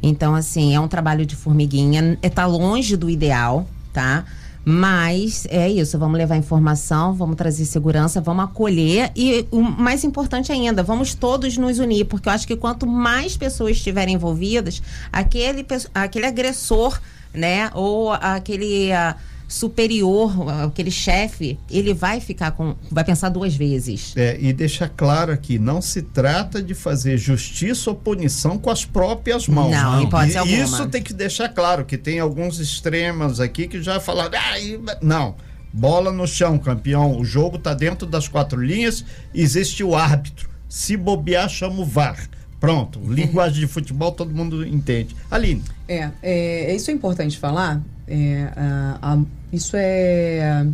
Então, 0.00 0.34
assim, 0.34 0.74
é 0.76 0.78
um 0.80 0.86
trabalho 0.86 1.26
de 1.26 1.34
formiguinha. 1.34 2.16
Está 2.22 2.46
longe 2.46 2.96
do 2.96 3.10
ideal, 3.10 3.66
tá? 3.92 4.24
Mas 4.64 5.46
é 5.50 5.68
isso, 5.68 5.98
vamos 5.98 6.16
levar 6.16 6.36
informação, 6.36 7.12
vamos 7.12 7.36
trazer 7.36 7.66
segurança, 7.66 8.20
vamos 8.20 8.44
acolher 8.44 9.12
e 9.14 9.46
o 9.50 9.60
mais 9.60 10.04
importante 10.04 10.50
ainda, 10.50 10.82
vamos 10.82 11.14
todos 11.14 11.58
nos 11.58 11.78
unir, 11.78 12.06
porque 12.06 12.30
eu 12.30 12.32
acho 12.32 12.46
que 12.46 12.56
quanto 12.56 12.86
mais 12.86 13.36
pessoas 13.36 13.72
estiverem 13.72 14.14
envolvidas, 14.14 14.82
aquele, 15.12 15.66
aquele 15.94 16.26
agressor, 16.26 16.98
né, 17.34 17.70
ou 17.74 18.10
aquele 18.12 18.90
ah, 18.92 19.16
superior, 19.46 20.32
aquele 20.64 20.90
chefe, 20.90 21.58
ele 21.70 21.94
vai 21.94 22.20
ficar 22.20 22.50
com, 22.52 22.74
vai 22.90 23.04
pensar 23.04 23.28
duas 23.28 23.54
vezes. 23.54 24.12
É, 24.16 24.36
e 24.40 24.52
deixar 24.52 24.88
claro 24.88 25.32
aqui, 25.32 25.58
não 25.58 25.80
se 25.80 26.02
trata 26.02 26.62
de 26.62 26.74
fazer 26.74 27.16
justiça 27.18 27.90
ou 27.90 27.96
punição 27.96 28.58
com 28.58 28.70
as 28.70 28.84
próprias 28.84 29.46
mãos. 29.48 29.70
Não, 29.70 30.00
em 30.00 30.04
hipótese 30.04 30.34
E 30.34 30.38
alguma. 30.38 30.56
Isso 30.64 30.86
tem 30.88 31.02
que 31.02 31.12
deixar 31.12 31.48
claro, 31.48 31.84
que 31.84 31.96
tem 31.96 32.18
alguns 32.18 32.58
extremos 32.58 33.40
aqui 33.40 33.68
que 33.68 33.82
já 33.82 34.00
falaram, 34.00 34.38
ah, 34.38 34.58
e- 34.58 34.80
não, 35.02 35.34
bola 35.72 36.10
no 36.12 36.26
chão, 36.26 36.58
campeão, 36.58 37.18
o 37.18 37.24
jogo 37.24 37.58
tá 37.58 37.74
dentro 37.74 38.06
das 38.06 38.28
quatro 38.28 38.60
linhas, 38.60 39.04
existe 39.34 39.82
o 39.84 39.94
árbitro, 39.94 40.48
se 40.68 40.96
bobear, 40.96 41.48
chama 41.48 41.80
o 41.80 41.84
VAR. 41.84 42.28
Pronto, 42.60 42.98
linguagem 43.06 43.60
de 43.60 43.66
futebol 43.66 44.10
todo 44.10 44.34
mundo 44.34 44.66
entende. 44.66 45.14
Aline, 45.30 45.62
É, 45.86 46.08
é, 46.22 46.74
isso 46.74 46.90
é 46.90 46.94
importante 46.94 47.38
falar. 47.38 47.82
É, 48.06 48.50
a- 48.56 48.98
a- 49.14 49.20
isso 49.52 49.76
é, 49.76 50.66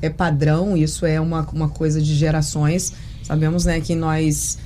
é 0.00 0.10
padrão, 0.10 0.76
isso 0.76 1.04
é 1.04 1.20
uma, 1.20 1.46
uma 1.52 1.68
coisa 1.68 2.00
de 2.00 2.14
gerações. 2.14 2.92
Sabemos 3.22 3.64
né, 3.64 3.80
que 3.80 3.94
nós, 3.94 4.58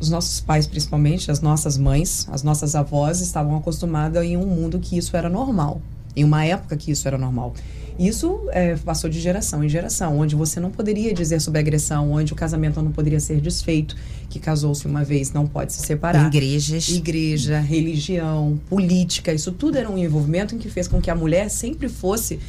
os 0.00 0.08
nossos 0.10 0.40
pais 0.40 0.66
principalmente, 0.66 1.30
as 1.30 1.40
nossas 1.40 1.76
mães, 1.78 2.26
as 2.30 2.42
nossas 2.42 2.74
avós 2.74 3.20
estavam 3.20 3.56
acostumadas 3.56 4.24
em 4.24 4.36
um 4.36 4.46
mundo 4.46 4.78
que 4.80 4.96
isso 4.96 5.16
era 5.16 5.28
normal. 5.28 5.80
Em 6.16 6.24
uma 6.24 6.44
época 6.44 6.76
que 6.76 6.90
isso 6.90 7.06
era 7.08 7.16
normal. 7.16 7.54
Isso 7.98 8.40
é, 8.50 8.74
passou 8.76 9.08
de 9.08 9.20
geração 9.20 9.62
em 9.62 9.68
geração, 9.68 10.18
onde 10.18 10.34
você 10.34 10.58
não 10.58 10.70
poderia 10.70 11.12
dizer 11.12 11.40
sobre 11.40 11.60
agressão, 11.60 12.12
onde 12.12 12.32
o 12.32 12.36
casamento 12.36 12.80
não 12.80 12.90
poderia 12.90 13.20
ser 13.20 13.40
desfeito, 13.40 13.96
que 14.28 14.38
casou-se 14.38 14.86
uma 14.86 15.04
vez 15.04 15.32
não 15.32 15.46
pode 15.46 15.72
se 15.72 15.82
separar 15.82 16.26
Igrejas. 16.26 16.88
igreja, 16.88 17.60
religião, 17.60 18.58
política, 18.68 19.32
isso 19.32 19.52
tudo 19.52 19.76
era 19.76 19.90
um 19.90 19.98
envolvimento 19.98 20.54
em 20.54 20.58
que 20.58 20.70
fez 20.70 20.88
com 20.88 21.00
que 21.00 21.10
a 21.10 21.14
mulher 21.14 21.50
sempre 21.50 21.88
fosse 21.88 22.40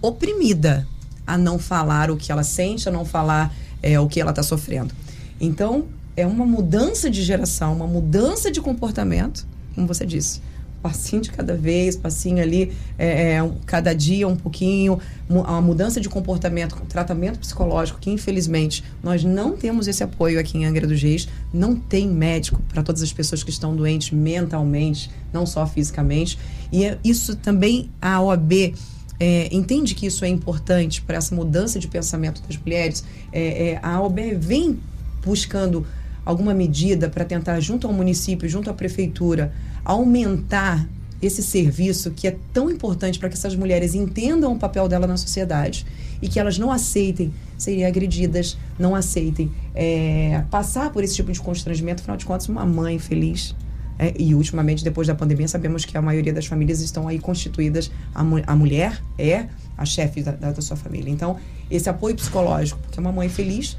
oprimida 0.00 0.86
a 1.26 1.38
não 1.38 1.58
falar 1.58 2.10
o 2.10 2.16
que 2.16 2.30
ela 2.30 2.42
sente, 2.42 2.88
a 2.88 2.92
não 2.92 3.04
falar 3.04 3.54
é, 3.82 3.98
o 3.98 4.06
que 4.08 4.20
ela 4.20 4.30
está 4.30 4.42
sofrendo. 4.42 4.94
Então, 5.40 5.86
é 6.16 6.26
uma 6.26 6.44
mudança 6.44 7.08
de 7.08 7.22
geração, 7.22 7.74
uma 7.74 7.86
mudança 7.86 8.50
de 8.50 8.60
comportamento, 8.60 9.46
como 9.74 9.86
você 9.86 10.04
disse. 10.04 10.40
Passinho 10.82 11.22
de 11.22 11.30
cada 11.30 11.56
vez, 11.56 11.94
passinho 11.94 12.42
ali, 12.42 12.72
é, 12.98 13.34
é, 13.34 13.50
cada 13.64 13.94
dia 13.94 14.26
um 14.26 14.34
pouquinho, 14.34 14.98
uma 15.28 15.60
mudança 15.60 16.00
de 16.00 16.08
comportamento, 16.08 16.74
tratamento 16.88 17.38
psicológico, 17.38 18.00
que 18.00 18.10
infelizmente 18.10 18.82
nós 19.02 19.22
não 19.22 19.56
temos 19.56 19.86
esse 19.86 20.02
apoio 20.02 20.40
aqui 20.40 20.58
em 20.58 20.64
Angra 20.64 20.86
dos 20.86 21.00
Reis, 21.00 21.28
não 21.54 21.76
tem 21.76 22.08
médico 22.08 22.60
para 22.68 22.82
todas 22.82 23.00
as 23.00 23.12
pessoas 23.12 23.44
que 23.44 23.50
estão 23.50 23.76
doentes 23.76 24.10
mentalmente, 24.10 25.08
não 25.32 25.46
só 25.46 25.66
fisicamente. 25.66 26.36
E 26.72 26.84
é- 26.84 26.98
isso 27.04 27.36
também 27.36 27.88
a 28.00 28.20
OAB 28.20 28.74
é, 29.20 29.48
entende 29.54 29.94
que 29.94 30.06
isso 30.06 30.24
é 30.24 30.28
importante 30.28 31.00
para 31.00 31.16
essa 31.16 31.32
mudança 31.32 31.78
de 31.78 31.86
pensamento 31.86 32.42
das 32.42 32.56
mulheres. 32.56 33.04
É, 33.32 33.70
é, 33.70 33.80
a 33.80 34.00
OAB 34.00 34.34
vem 34.36 34.80
buscando 35.24 35.86
alguma 36.24 36.52
medida 36.52 37.08
para 37.08 37.24
tentar, 37.24 37.60
junto 37.60 37.86
ao 37.86 37.92
município, 37.92 38.48
junto 38.48 38.68
à 38.68 38.74
prefeitura, 38.74 39.52
aumentar 39.84 40.86
esse 41.20 41.42
serviço 41.42 42.10
que 42.10 42.26
é 42.26 42.36
tão 42.52 42.68
importante 42.70 43.18
para 43.18 43.28
que 43.28 43.34
essas 43.36 43.54
mulheres 43.54 43.94
entendam 43.94 44.52
o 44.52 44.58
papel 44.58 44.88
dela 44.88 45.06
na 45.06 45.16
sociedade 45.16 45.86
e 46.20 46.28
que 46.28 46.38
elas 46.40 46.58
não 46.58 46.70
aceitem 46.70 47.32
serem 47.56 47.84
agredidas, 47.86 48.56
não 48.78 48.94
aceitem 48.94 49.50
é, 49.74 50.42
passar 50.50 50.90
por 50.90 51.04
esse 51.04 51.14
tipo 51.14 51.30
de 51.30 51.40
constrangimento. 51.40 52.00
Afinal 52.00 52.16
de 52.16 52.24
contas, 52.24 52.48
uma 52.48 52.64
mãe 52.66 52.98
feliz 52.98 53.54
é, 53.98 54.12
e 54.18 54.34
ultimamente, 54.34 54.82
depois 54.82 55.06
da 55.06 55.14
pandemia, 55.14 55.46
sabemos 55.46 55.84
que 55.84 55.96
a 55.96 56.02
maioria 56.02 56.32
das 56.32 56.46
famílias 56.46 56.80
estão 56.80 57.06
aí 57.06 57.20
constituídas. 57.20 57.90
A, 58.12 58.24
mu- 58.24 58.42
a 58.44 58.56
mulher 58.56 59.00
é 59.16 59.46
a 59.78 59.84
chefe 59.84 60.22
da, 60.22 60.32
da- 60.32 60.50
da 60.50 60.62
sua 60.62 60.76
família. 60.76 61.08
Então, 61.10 61.36
esse 61.70 61.88
apoio 61.88 62.16
psicológico, 62.16 62.80
porque 62.82 62.98
uma 62.98 63.12
mãe 63.12 63.28
feliz 63.28 63.76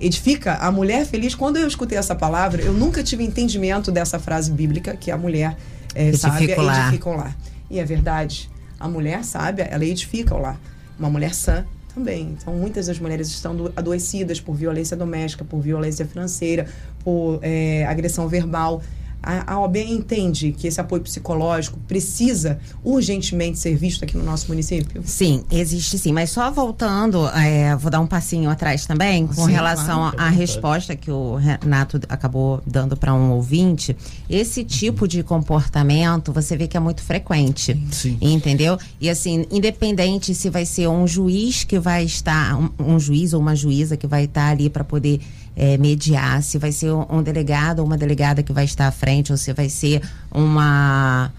edifica 0.00 0.54
a 0.54 0.70
mulher 0.70 1.04
feliz. 1.06 1.34
Quando 1.34 1.56
eu 1.56 1.66
escutei 1.66 1.96
essa 1.98 2.14
palavra, 2.14 2.62
eu 2.62 2.72
nunca 2.72 3.02
tive 3.02 3.24
entendimento 3.24 3.90
dessa 3.90 4.18
frase 4.18 4.50
bíblica 4.50 4.96
que 4.96 5.10
a 5.10 5.16
mulher 5.16 5.56
é, 5.94 6.12
sábia 6.12 6.54
edifica 6.88 7.10
o 7.10 7.16
lar. 7.16 7.36
E 7.70 7.78
é 7.78 7.84
verdade. 7.84 8.50
A 8.78 8.88
mulher 8.88 9.24
sábia, 9.24 9.64
ela 9.64 9.84
edifica 9.84 10.34
o 10.34 10.38
lar. 10.38 10.58
Uma 10.98 11.10
mulher 11.10 11.34
sã 11.34 11.64
também. 11.94 12.36
Então, 12.40 12.54
muitas 12.54 12.86
das 12.86 12.98
mulheres 12.98 13.28
estão 13.28 13.54
do- 13.56 13.72
adoecidas 13.76 14.40
por 14.40 14.54
violência 14.54 14.96
doméstica, 14.96 15.44
por 15.44 15.60
violência 15.60 16.06
financeira, 16.06 16.66
por 17.04 17.38
é, 17.42 17.84
agressão 17.86 18.28
verbal. 18.28 18.82
A, 19.22 19.54
a 19.54 19.60
OAB 19.60 19.76
entende 19.76 20.52
que 20.52 20.66
esse 20.66 20.80
apoio 20.80 21.02
psicológico 21.02 21.78
precisa 21.86 22.58
urgentemente 22.82 23.58
ser 23.58 23.76
visto 23.76 24.04
aqui 24.04 24.16
no 24.16 24.24
nosso 24.24 24.48
município? 24.48 25.02
Sim, 25.04 25.44
existe 25.50 25.98
sim. 25.98 26.12
Mas 26.12 26.30
só 26.30 26.50
voltando, 26.50 27.26
é, 27.28 27.76
vou 27.76 27.90
dar 27.90 28.00
um 28.00 28.06
passinho 28.06 28.48
atrás 28.48 28.86
também, 28.86 29.26
com 29.26 29.46
Sim, 29.46 29.52
relação 29.52 30.00
claro, 30.00 30.16
à 30.18 30.28
resposta 30.28 30.96
que 30.96 31.10
o 31.10 31.36
Renato 31.36 32.00
acabou 32.08 32.62
dando 32.66 32.96
para 32.96 33.14
um 33.14 33.32
ouvinte. 33.32 33.96
Esse 34.28 34.64
tipo 34.64 35.06
de 35.06 35.22
comportamento 35.22 36.32
você 36.32 36.56
vê 36.56 36.66
que 36.66 36.76
é 36.76 36.80
muito 36.80 37.02
frequente. 37.02 37.80
Sim. 37.90 38.16
Entendeu? 38.20 38.78
E 39.00 39.10
assim, 39.10 39.44
independente 39.50 40.34
se 40.34 40.48
vai 40.48 40.64
ser 40.64 40.88
um 40.88 41.06
juiz 41.06 41.64
que 41.64 41.78
vai 41.78 42.04
estar, 42.04 42.56
um, 42.58 42.70
um 42.78 42.98
juiz 42.98 43.32
ou 43.32 43.40
uma 43.40 43.54
juíza 43.54 43.96
que 43.96 44.06
vai 44.06 44.24
estar 44.24 44.50
ali 44.50 44.70
para 44.70 44.84
poder 44.84 45.20
é, 45.56 45.76
mediar, 45.76 46.42
se 46.42 46.58
vai 46.58 46.72
ser 46.72 46.92
um, 46.92 47.22
delegado 47.22 47.80
ou 47.80 47.86
uma 47.86 47.96
delegada 47.96 48.42
que 48.42 48.52
vai 48.52 48.64
estar 48.64 48.86
à 48.86 48.92
frente, 48.92 49.32
ou 49.32 49.38
se 49.38 49.52
vai 49.52 49.68
ser 49.68 50.02
uma 50.32 51.30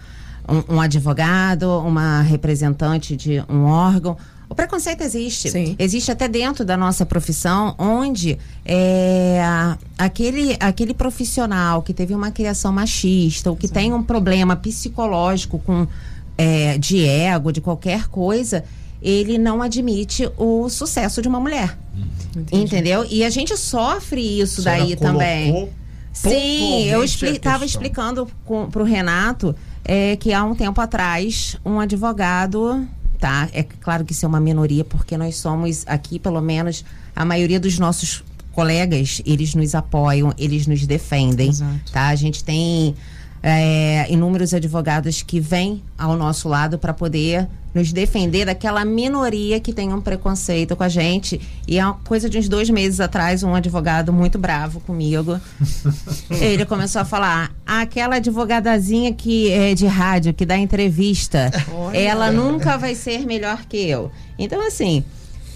um, 0.47 0.76
um 0.76 0.82
advogado, 0.82 1.80
uma 1.80 2.21
representante 2.21 3.15
de 3.15 3.43
um 3.50 3.63
órgão. 3.63 4.17
O 4.50 4.56
preconceito 4.56 5.02
existe. 5.02 5.50
Sim. 5.50 5.76
Existe 5.80 6.12
até 6.12 6.28
dentro 6.28 6.65
da 6.65 6.76
nossa 6.76 7.06
profissão, 7.06 7.74
onde 7.80 8.38
é, 8.65 9.39
aquele, 9.97 10.58
aquele 10.60 10.93
profissional 10.93 11.82
que 11.82 11.93
teve 11.93 12.13
uma 12.13 12.32
criação 12.32 12.74
machista, 12.74 13.50
ou 13.50 13.56
que 13.56 13.69
tem 13.69 13.93
um 13.93 14.04
problema 14.04 14.58
psicológico 14.58 15.58
com 15.60 15.88
é, 16.38 16.78
de 16.78 17.06
ego, 17.06 17.52
de 17.52 17.62
qualquer 17.62 18.08
coisa, 18.08 18.65
ele 19.01 19.37
não 19.37 19.61
admite 19.61 20.29
o 20.37 20.69
sucesso 20.69 21.21
de 21.21 21.27
uma 21.27 21.39
mulher. 21.39 21.77
Entendeu? 22.51 23.05
E 23.09 23.23
a 23.23 23.29
gente 23.29 23.57
sofre 23.57 24.39
isso 24.39 24.61
daí 24.61 24.95
também. 24.95 25.69
Sim, 26.13 26.85
eu 26.85 27.03
estava 27.03 27.65
explicando 27.65 28.27
para 28.71 28.81
o 28.81 28.85
Renato 28.85 29.55
é, 29.83 30.15
que 30.15 30.33
há 30.33 30.43
um 30.43 30.53
tempo 30.53 30.79
atrás 30.79 31.57
um 31.65 31.79
advogado, 31.79 32.85
tá? 33.19 33.49
É 33.53 33.63
claro 33.63 34.05
que 34.05 34.11
isso 34.11 34.25
é 34.25 34.27
uma 34.27 34.39
minoria, 34.39 34.83
porque 34.83 35.17
nós 35.17 35.37
somos 35.37 35.83
aqui, 35.87 36.19
pelo 36.19 36.41
menos, 36.41 36.83
a 37.15 37.23
maioria 37.23 37.59
dos 37.59 37.79
nossos 37.79 38.23
colegas, 38.51 39.21
eles 39.25 39.55
nos 39.55 39.73
apoiam, 39.73 40.33
eles 40.37 40.67
nos 40.67 40.85
defendem, 40.85 41.49
Exato. 41.49 41.91
tá? 41.91 42.07
A 42.07 42.15
gente 42.15 42.43
tem 42.43 42.95
é, 43.43 44.06
inúmeros 44.10 44.54
advogados 44.54 45.21
que 45.21 45.39
vêm 45.39 45.82
ao 45.97 46.15
nosso 46.15 46.47
lado 46.47 46.77
para 46.77 46.93
poder 46.93 47.47
nos 47.73 47.93
defender 47.93 48.45
daquela 48.45 48.84
minoria 48.84 49.60
que 49.60 49.71
tem 49.71 49.93
um 49.93 50.01
preconceito 50.01 50.75
com 50.75 50.84
a 50.84 50.89
gente. 50.89 51.39
E 51.67 51.80
é 51.80 51.86
uma 51.86 51.93
coisa 51.93 52.30
de 52.30 52.38
uns 52.38 52.47
dois 52.49 52.69
meses 52.69 52.99
atrás, 52.99 53.43
um 53.43 53.56
advogado 53.56 54.12
muito 54.12 54.38
bravo 54.38 54.80
comigo. 54.82 55.39
ele 56.30 56.65
começou 56.65 57.01
a 57.01 57.06
falar: 57.06 57.51
aquela 57.65 58.17
advogadazinha 58.17 59.13
que 59.13 59.51
é 59.51 59.73
de 59.73 59.88
rádio, 59.88 60.34
que 60.34 60.45
dá 60.45 60.58
entrevista, 60.58 61.51
Olha. 61.73 61.97
ela 61.97 62.32
nunca 62.32 62.77
vai 62.77 62.93
ser 62.93 63.25
melhor 63.25 63.65
que 63.65 63.77
eu. 63.77 64.12
Então, 64.38 64.65
assim. 64.65 65.04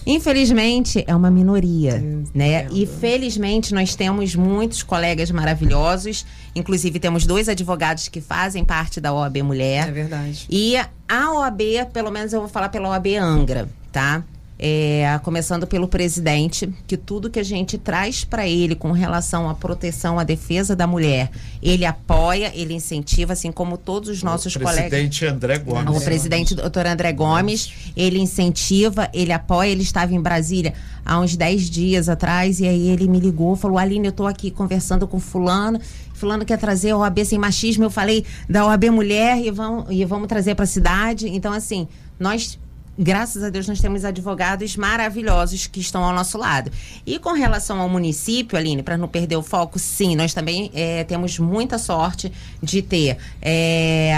Infelizmente 0.05 1.03
é 1.07 1.15
uma 1.15 1.31
minoria, 1.31 2.03
né? 2.33 2.67
E 2.71 2.85
felizmente 2.85 3.73
nós 3.73 3.95
temos 3.95 4.35
muitos 4.35 4.83
colegas 4.83 5.31
maravilhosos, 5.31 6.25
inclusive 6.55 6.99
temos 6.99 7.25
dois 7.25 7.49
advogados 7.49 8.07
que 8.07 8.21
fazem 8.21 8.63
parte 8.63 9.01
da 9.01 9.11
OAB 9.13 9.37
Mulher. 9.41 9.89
É 9.89 9.91
verdade. 9.91 10.45
E 10.49 10.77
a 11.07 11.31
OAB, 11.33 11.61
pelo 11.91 12.11
menos 12.11 12.33
eu 12.33 12.39
vou 12.39 12.49
falar 12.49 12.69
pela 12.69 12.89
OAB 12.89 13.15
Angra, 13.15 13.67
tá? 13.91 14.23
É, 14.57 15.19
começando 15.21 15.67
pelo 15.67 15.85
presidente, 15.85 16.73
que 16.87 16.95
tudo 16.95 17.29
que 17.29 17.39
a 17.39 17.43
gente 17.43 17.77
traz 17.77 18.23
para 18.23 18.47
ele 18.47 18.73
com 18.73 18.91
relação 18.91 19.49
à 19.49 19.53
proteção, 19.53 20.17
à 20.17 20.23
defesa 20.23 20.73
da 20.73 20.87
mulher, 20.87 21.29
ele 21.61 21.85
apoia, 21.85 22.53
ele 22.55 22.73
incentiva, 22.73 23.33
assim 23.33 23.51
como 23.51 23.77
todos 23.77 24.07
os 24.07 24.23
nossos 24.23 24.55
o 24.55 24.59
colegas. 24.59 24.89
presidente 24.89 25.25
André 25.25 25.59
Gomes. 25.59 26.01
O 26.01 26.05
presidente 26.05 26.55
doutor 26.55 26.85
André 26.85 27.11
Gomes, 27.11 27.91
ele 27.97 28.17
incentiva, 28.17 29.09
ele 29.13 29.33
apoia, 29.33 29.69
ele 29.69 29.83
estava 29.83 30.13
em 30.13 30.21
Brasília 30.21 30.73
há 31.05 31.19
uns 31.19 31.35
10 31.35 31.69
dias 31.69 32.09
atrás, 32.09 32.59
e 32.59 32.67
aí 32.67 32.87
ele 32.87 33.07
me 33.07 33.19
ligou, 33.19 33.55
falou, 33.55 33.77
Aline, 33.77 34.07
eu 34.07 34.11
tô 34.11 34.25
aqui 34.25 34.49
conversando 34.49 35.07
com 35.07 35.19
fulano, 35.19 35.79
fulano 36.13 36.43
quer 36.43 36.57
trazer 36.57 36.91
a 36.91 36.97
OAB 36.97 37.23
sem 37.23 37.37
machismo, 37.37 37.83
eu 37.83 37.91
falei 37.91 38.25
da 38.49 38.65
OAB 38.65 38.85
Mulher 38.85 39.37
e 39.37 39.51
vamos, 39.51 39.85
e 39.89 40.03
vamos 40.03 40.27
trazer 40.27 40.55
para 40.55 40.63
a 40.63 40.67
cidade. 40.67 41.27
Então, 41.27 41.53
assim, 41.53 41.87
nós 42.19 42.57
graças 42.97 43.43
a 43.43 43.49
Deus 43.49 43.67
nós 43.67 43.79
temos 43.79 44.05
advogados 44.05 44.75
maravilhosos 44.77 45.67
que 45.67 45.79
estão 45.79 46.03
ao 46.03 46.13
nosso 46.13 46.37
lado. 46.37 46.71
E 47.05 47.19
com 47.19 47.33
relação 47.33 47.79
ao 47.79 47.89
município, 47.89 48.57
Aline, 48.57 48.81
para 48.83 48.97
não 48.97 49.07
perder 49.07 49.35
o 49.35 49.43
foco, 49.43 49.77
sim, 49.79 50.15
nós 50.15 50.33
também 50.33 50.71
eh, 50.73 51.03
temos 51.03 51.37
muita 51.39 51.77
sorte 51.77 52.31
de 52.61 52.81
ter 52.81 53.17
eh, 53.41 54.13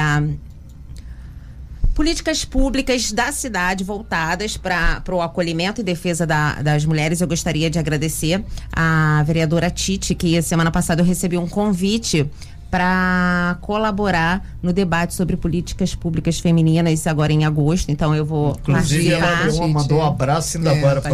políticas 1.95 2.45
públicas 2.45 3.11
da 3.11 3.31
cidade 3.31 3.83
voltadas 3.83 4.55
para 4.55 5.01
o 5.11 5.19
acolhimento 5.19 5.81
e 5.81 5.83
defesa 5.83 6.27
da- 6.27 6.61
das 6.61 6.85
mulheres. 6.85 7.21
Eu 7.21 7.27
gostaria 7.27 7.71
de 7.71 7.79
agradecer 7.79 8.43
a 8.71 9.23
vereadora 9.25 9.71
Tite, 9.71 10.13
que 10.13 10.39
semana 10.43 10.69
passada 10.69 11.01
eu 11.01 11.05
recebi 11.05 11.39
um 11.39 11.47
convite 11.47 12.29
para 12.69 13.57
colaborar 13.61 14.45
no 14.61 14.73
debate 14.73 15.13
sobre 15.13 15.37
políticas 15.37 15.95
públicas 15.95 16.39
femininas 16.39 17.07
agora 17.07 17.31
em 17.31 17.45
agosto. 17.45 17.89
Então 17.89 18.13
eu 18.13 18.25
vou 18.25 18.57
Inclusive, 18.59 19.13
ela 19.13 19.67
mandou 19.67 19.99
um 19.99 20.05
abraço 20.05 20.57
ainda 20.57 20.71
É, 20.71 20.77
agora 20.77 21.01
tá 21.01 21.09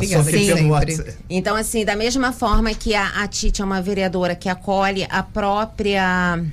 WhatsApp. 0.70 1.14
Então, 1.30 1.56
assim, 1.56 1.86
da 1.86 1.96
mesma 1.96 2.32
forma 2.32 2.74
que 2.74 2.96
a, 2.96 3.24
a 3.24 3.28
Tite 3.28 3.62
é 3.62 3.66
uma 3.66 3.82
vereadora 3.82 4.36
que 4.36 4.50
acolhe 4.50 5.06
a 5.10 5.22
própria 5.22 6.44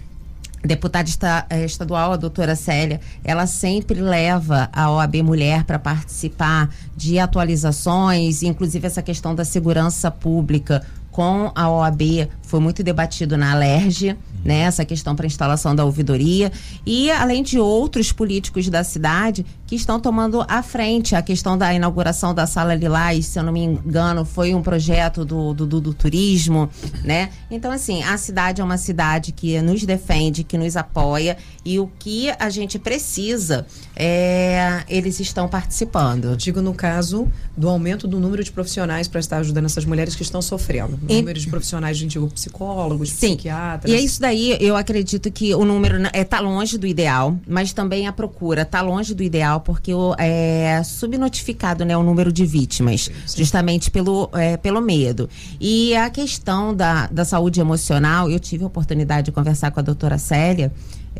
deputada 0.62 1.08
eh, 1.48 1.64
estadual, 1.64 2.12
a 2.12 2.16
doutora 2.16 2.54
Célia, 2.54 3.00
ela 3.24 3.46
sempre 3.46 4.00
leva 4.00 4.68
a 4.72 4.90
OAB 4.90 5.22
Mulher 5.22 5.64
para 5.64 5.78
participar 5.78 6.68
de 6.94 7.18
atualizações, 7.18 8.42
inclusive 8.42 8.86
essa 8.86 9.00
questão 9.00 9.34
da 9.34 9.44
segurança 9.44 10.10
pública 10.10 10.84
com 11.10 11.50
a 11.54 11.68
OAB 11.68 12.28
foi 12.42 12.60
muito 12.60 12.82
debatido 12.82 13.36
na 13.36 13.52
Alerj, 13.52 14.16
né, 14.44 14.60
essa 14.60 14.84
questão 14.84 15.14
para 15.14 15.26
instalação 15.26 15.74
da 15.74 15.84
ouvidoria 15.84 16.50
e 16.86 17.10
além 17.10 17.42
de 17.42 17.58
outros 17.58 18.12
políticos 18.12 18.68
da 18.68 18.82
cidade 18.84 19.44
que 19.66 19.74
estão 19.76 20.00
tomando 20.00 20.44
à 20.48 20.62
frente 20.62 21.14
a 21.14 21.22
questão 21.22 21.56
da 21.56 21.72
inauguração 21.72 22.34
da 22.34 22.46
Sala 22.46 22.74
Lilás, 22.74 23.26
se 23.26 23.38
eu 23.38 23.42
não 23.42 23.52
me 23.52 23.60
engano, 23.64 24.24
foi 24.24 24.54
um 24.54 24.62
projeto 24.62 25.24
do, 25.24 25.54
do, 25.54 25.66
do- 25.66 25.80
do 25.80 25.94
turismo, 25.94 26.68
né? 27.04 27.30
Então, 27.50 27.70
assim, 27.70 28.02
a 28.02 28.16
cidade 28.18 28.60
é 28.60 28.64
uma 28.64 28.78
cidade 28.78 29.30
que 29.32 29.60
nos 29.62 29.84
defende, 29.84 30.42
que 30.42 30.58
nos 30.58 30.76
apoia 30.76 31.36
e 31.64 31.78
o 31.78 31.88
que 31.98 32.30
a 32.38 32.50
gente 32.50 32.78
precisa, 32.78 33.66
é, 33.94 34.82
eles 34.88 35.20
estão 35.20 35.46
participando. 35.48 36.36
Digo 36.36 36.60
no 36.60 36.74
caso 36.74 37.28
do 37.56 37.68
aumento 37.68 38.08
do 38.08 38.18
número 38.18 38.42
de 38.42 38.50
profissionais 38.50 39.06
para 39.06 39.20
estar 39.20 39.36
ajudando 39.38 39.66
essas 39.66 39.84
mulheres 39.84 40.16
que 40.16 40.22
estão 40.22 40.40
sofrendo. 40.42 40.98
O 41.08 41.12
E- 41.12 41.16
número 41.16 41.38
de 41.38 41.46
profissionais, 41.46 41.98
de 41.98 42.06
digo, 42.06 42.26
psicólogos, 42.28 43.10
Sim. 43.10 43.28
psiquiatras. 43.36 43.92
E 43.92 43.94
é 43.94 44.00
isso 44.00 44.20
daí, 44.20 44.29
eu 44.60 44.76
acredito 44.76 45.30
que 45.30 45.54
o 45.54 45.64
número 45.64 45.98
n- 45.98 46.10
é, 46.12 46.24
tá 46.24 46.40
longe 46.40 46.76
do 46.78 46.86
ideal, 46.86 47.36
mas 47.46 47.72
também 47.72 48.06
a 48.06 48.12
procura 48.12 48.64
tá 48.64 48.80
longe 48.80 49.14
do 49.14 49.22
ideal, 49.22 49.60
porque 49.60 49.92
o, 49.94 50.14
é 50.18 50.82
subnotificado 50.84 51.84
né, 51.84 51.96
o 51.96 52.02
número 52.02 52.32
de 52.32 52.44
vítimas, 52.46 53.10
justamente 53.36 53.90
pelo, 53.90 54.28
é, 54.34 54.56
pelo 54.56 54.80
medo. 54.80 55.28
E 55.60 55.94
a 55.96 56.08
questão 56.10 56.74
da, 56.74 57.06
da 57.08 57.24
saúde 57.24 57.60
emocional, 57.60 58.30
eu 58.30 58.38
tive 58.40 58.64
a 58.64 58.66
oportunidade 58.66 59.26
de 59.26 59.32
conversar 59.32 59.70
com 59.70 59.80
a 59.80 59.82
doutora 59.82 60.18
Célia. 60.18 60.72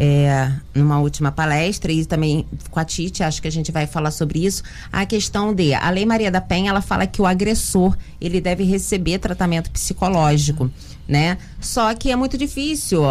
É, 0.03 0.51
numa 0.75 0.99
última 0.99 1.31
palestra 1.31 1.93
e 1.93 2.07
também 2.07 2.47
com 2.71 2.81
a 2.81 2.85
Tite, 2.87 3.23
acho 3.23 3.43
que 3.43 3.47
a 3.47 3.53
gente 3.53 3.71
vai 3.71 3.87
falar 3.87 4.11
sobre 4.11 4.47
isso, 4.47 4.63
a 4.91 5.05
questão 5.05 5.53
de 5.53 5.75
a 5.75 5.91
Lei 5.91 6.07
Maria 6.07 6.31
da 6.31 6.41
Penha, 6.41 6.71
ela 6.71 6.81
fala 6.81 7.07
que 7.07 7.21
o 7.21 7.27
agressor, 7.27 7.95
ele 8.19 8.41
deve 8.41 8.65
receber 8.65 9.19
tratamento 9.19 9.71
psicológico, 9.71 10.71
né? 11.07 11.37
Só 11.61 11.93
que 11.93 12.11
é 12.11 12.17
muito 12.17 12.39
difícil 12.39 13.03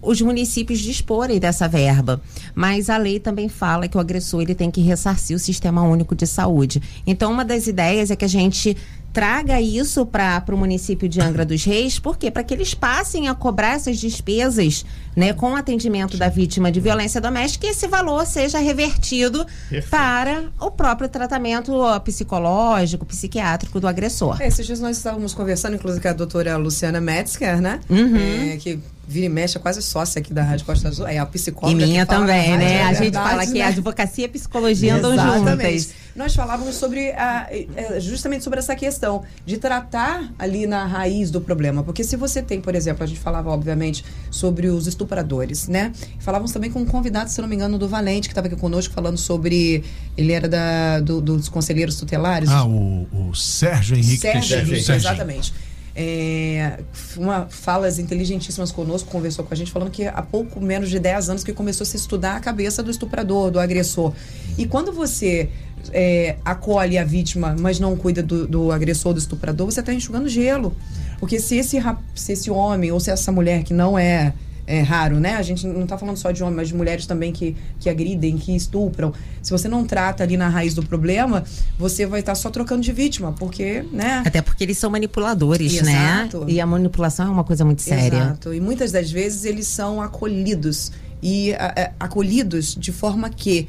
os 0.00 0.20
municípios 0.20 0.78
disporem 0.78 1.40
dessa 1.40 1.66
verba, 1.66 2.22
mas 2.54 2.88
a 2.88 2.96
lei 2.96 3.18
também 3.18 3.48
fala 3.48 3.88
que 3.88 3.96
o 3.96 4.00
agressor 4.00 4.42
ele 4.42 4.54
tem 4.54 4.70
que 4.70 4.80
ressarcir 4.82 5.34
o 5.34 5.40
Sistema 5.40 5.82
Único 5.82 6.14
de 6.14 6.28
Saúde. 6.28 6.80
Então, 7.04 7.32
uma 7.32 7.44
das 7.44 7.66
ideias 7.66 8.08
é 8.08 8.14
que 8.14 8.24
a 8.24 8.28
gente 8.28 8.76
traga 9.12 9.60
isso 9.60 10.06
para 10.06 10.44
o 10.50 10.56
município 10.56 11.08
de 11.08 11.20
Angra 11.20 11.44
dos 11.44 11.64
Reis, 11.64 11.98
por 11.98 12.16
quê? 12.16 12.30
Para 12.30 12.44
que 12.44 12.54
eles 12.54 12.74
passem 12.74 13.28
a 13.28 13.34
cobrar 13.34 13.74
essas 13.74 13.98
despesas, 13.98 14.84
né, 15.16 15.32
com 15.32 15.52
o 15.52 15.56
atendimento 15.56 16.16
da 16.16 16.28
vítima 16.28 16.70
de 16.70 16.80
violência 16.80 17.20
doméstica 17.20 17.66
e 17.66 17.70
esse 17.70 17.86
valor 17.86 18.24
seja 18.26 18.58
revertido 18.58 19.44
Perfeito. 19.68 19.90
para 19.90 20.44
o 20.60 20.70
próprio 20.70 21.08
tratamento 21.08 21.72
psicológico, 22.04 23.04
psiquiátrico 23.04 23.80
do 23.80 23.88
agressor. 23.88 24.40
É, 24.40 24.46
esses 24.46 24.66
dias 24.66 24.80
nós 24.80 24.96
estávamos 24.96 25.34
conversando, 25.34 25.74
inclusive, 25.74 26.02
com 26.02 26.08
a 26.08 26.12
doutora 26.12 26.56
Luciana 26.56 27.00
Metzger, 27.00 27.60
né? 27.60 27.80
Uhum. 27.88 28.52
É, 28.52 28.56
que 28.56 28.78
vira 29.10 29.26
e 29.26 29.28
mexe, 29.28 29.56
é 29.58 29.60
quase 29.60 29.82
sócia 29.82 30.20
aqui 30.20 30.32
da 30.32 30.44
Rádio 30.44 30.64
Costa 30.64 30.86
Azul. 30.86 31.06
É 31.06 31.18
a 31.18 31.24
E 31.24 31.26
psicóloga. 31.26 31.84
minha 31.84 32.06
que 32.06 32.12
fala 32.12 32.26
na 32.26 32.32
também, 32.32 32.56
né? 32.56 32.82
a 32.82 32.92
gente 32.92 33.00
verdade, 33.00 33.28
fala 33.28 33.46
que 33.46 33.54
né? 33.54 33.62
a 33.62 33.68
advocacia 33.68 34.24
e 34.24 34.26
a 34.26 34.28
psicologia 34.28 34.94
andam 34.94 35.12
Exatamente. 35.12 35.80
juntas. 35.80 35.94
Nós 36.14 36.34
falávamos 36.34 36.76
sobre 36.76 37.10
a, 37.10 37.48
é, 37.50 37.98
justamente 37.98 38.44
sobre 38.44 38.60
essa 38.60 38.76
questão 38.76 39.24
de 39.44 39.58
tratar 39.58 40.32
ali 40.38 40.64
na 40.64 40.86
raiz 40.86 41.28
do 41.28 41.40
problema. 41.40 41.82
Porque 41.82 42.04
se 42.04 42.14
você 42.14 42.40
tem, 42.40 42.60
por 42.60 42.74
exemplo, 42.76 43.02
a 43.02 43.06
gente 43.06 43.18
falava, 43.18 43.50
obviamente, 43.50 44.04
sobre 44.30 44.68
os 44.68 44.86
estupradores, 45.00 45.66
né? 45.68 45.92
Falávamos 46.18 46.52
também 46.52 46.70
com 46.70 46.80
um 46.80 46.84
convidado, 46.84 47.30
se 47.30 47.40
não 47.40 47.48
me 47.48 47.54
engano, 47.56 47.78
do 47.78 47.88
Valente, 47.88 48.28
que 48.28 48.32
estava 48.32 48.46
aqui 48.46 48.56
conosco, 48.56 48.92
falando 48.92 49.16
sobre. 49.16 49.82
Ele 50.16 50.32
era 50.32 50.48
da, 50.48 51.00
do- 51.00 51.20
dos 51.20 51.48
conselheiros 51.48 51.96
tutelares. 51.96 52.48
Ah, 52.50 52.64
o, 52.66 53.06
o 53.30 53.34
Sérgio 53.34 53.96
Henrique 53.96 54.18
Sérgio 54.18 54.40
Teixeira. 54.40 54.62
Henrique, 54.62 54.82
Serginho. 54.84 54.96
exatamente. 55.10 55.54
É, 55.94 56.78
uma 57.16 57.46
falas 57.50 57.98
inteligentíssimas 57.98 58.70
conosco, 58.70 59.10
conversou 59.10 59.44
com 59.44 59.52
a 59.52 59.56
gente, 59.56 59.72
falando 59.72 59.90
que 59.90 60.06
há 60.06 60.22
pouco 60.22 60.60
menos 60.60 60.88
de 60.88 60.98
10 61.00 61.30
anos 61.30 61.44
que 61.44 61.52
começou 61.52 61.82
a 61.84 61.86
se 61.86 61.96
estudar 61.96 62.36
a 62.36 62.40
cabeça 62.40 62.80
do 62.82 62.90
estuprador, 62.90 63.50
do 63.50 63.58
agressor. 63.58 64.12
E 64.56 64.66
quando 64.66 64.92
você 64.92 65.50
é, 65.92 66.36
acolhe 66.44 66.96
a 66.96 67.04
vítima, 67.04 67.56
mas 67.58 67.80
não 67.80 67.96
cuida 67.96 68.22
do, 68.22 68.46
do 68.46 68.70
agressor, 68.70 69.12
do 69.12 69.18
estuprador, 69.18 69.66
você 69.66 69.80
está 69.80 69.92
enxugando 69.92 70.28
gelo. 70.28 70.74
Porque 71.18 71.40
se 71.40 71.56
esse, 71.56 71.76
se 72.14 72.32
esse 72.32 72.50
homem 72.50 72.92
ou 72.92 73.00
se 73.00 73.10
essa 73.10 73.32
mulher 73.32 73.64
que 73.64 73.74
não 73.74 73.98
é, 73.98 74.32
é 74.70 74.82
raro, 74.82 75.18
né? 75.18 75.34
A 75.34 75.42
gente 75.42 75.66
não 75.66 75.82
está 75.82 75.98
falando 75.98 76.16
só 76.16 76.30
de 76.30 76.42
homens, 76.42 76.56
mas 76.56 76.68
de 76.68 76.74
mulheres 76.74 77.04
também 77.04 77.32
que, 77.32 77.56
que 77.80 77.90
agridem, 77.90 78.38
que 78.38 78.54
estupram. 78.54 79.12
Se 79.42 79.50
você 79.50 79.68
não 79.68 79.84
trata 79.84 80.22
ali 80.22 80.36
na 80.36 80.48
raiz 80.48 80.74
do 80.74 80.82
problema, 80.84 81.42
você 81.76 82.06
vai 82.06 82.20
estar 82.20 82.32
tá 82.32 82.36
só 82.36 82.50
trocando 82.50 82.80
de 82.80 82.92
vítima, 82.92 83.32
porque, 83.32 83.84
né? 83.92 84.22
Até 84.24 84.40
porque 84.40 84.62
eles 84.62 84.78
são 84.78 84.88
manipuladores, 84.90 85.74
Exato. 85.74 86.44
né? 86.44 86.52
E 86.52 86.60
a 86.60 86.66
manipulação 86.66 87.26
é 87.26 87.30
uma 87.30 87.44
coisa 87.44 87.64
muito 87.64 87.82
séria. 87.82 88.16
Exato. 88.16 88.54
E 88.54 88.60
muitas 88.60 88.92
das 88.92 89.10
vezes 89.10 89.44
eles 89.44 89.66
são 89.66 90.00
acolhidos 90.00 90.92
e 91.22 91.52
a, 91.54 91.92
a, 91.98 92.04
acolhidos 92.04 92.74
de 92.74 92.92
forma 92.92 93.28
que 93.28 93.68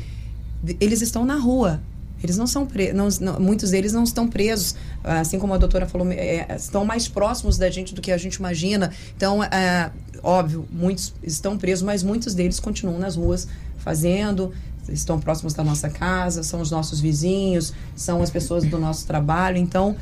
eles 0.79 1.01
estão 1.01 1.25
na 1.25 1.35
rua. 1.35 1.81
Eles 2.23 2.37
não 2.37 2.45
são 2.45 2.67
presos, 2.67 3.19
muitos 3.39 3.71
deles 3.71 3.93
não 3.93 4.03
estão 4.03 4.27
presos, 4.27 4.75
assim 5.03 5.39
como 5.39 5.53
a 5.55 5.57
doutora 5.57 5.87
falou, 5.87 6.07
é, 6.11 6.45
estão 6.55 6.85
mais 6.85 7.07
próximos 7.07 7.57
da 7.57 7.69
gente 7.69 7.95
do 7.95 8.01
que 8.01 8.11
a 8.11 8.17
gente 8.17 8.35
imagina. 8.35 8.91
Então, 9.17 9.43
é, 9.43 9.91
óbvio, 10.23 10.67
muitos 10.71 11.13
estão 11.23 11.57
presos, 11.57 11.83
mas 11.83 12.03
muitos 12.03 12.33
deles 12.33 12.59
continuam 12.59 12.99
nas 12.99 13.15
ruas 13.15 13.47
fazendo, 13.77 14.53
estão 14.89 15.19
próximos 15.19 15.53
da 15.53 15.63
nossa 15.63 15.89
casa, 15.89 16.43
são 16.43 16.61
os 16.61 16.71
nossos 16.71 16.99
vizinhos, 16.99 17.73
são 17.95 18.21
as 18.21 18.29
pessoas 18.29 18.63
do 18.63 18.77
nosso 18.77 19.05
trabalho. 19.05 19.57
Então, 19.57 19.95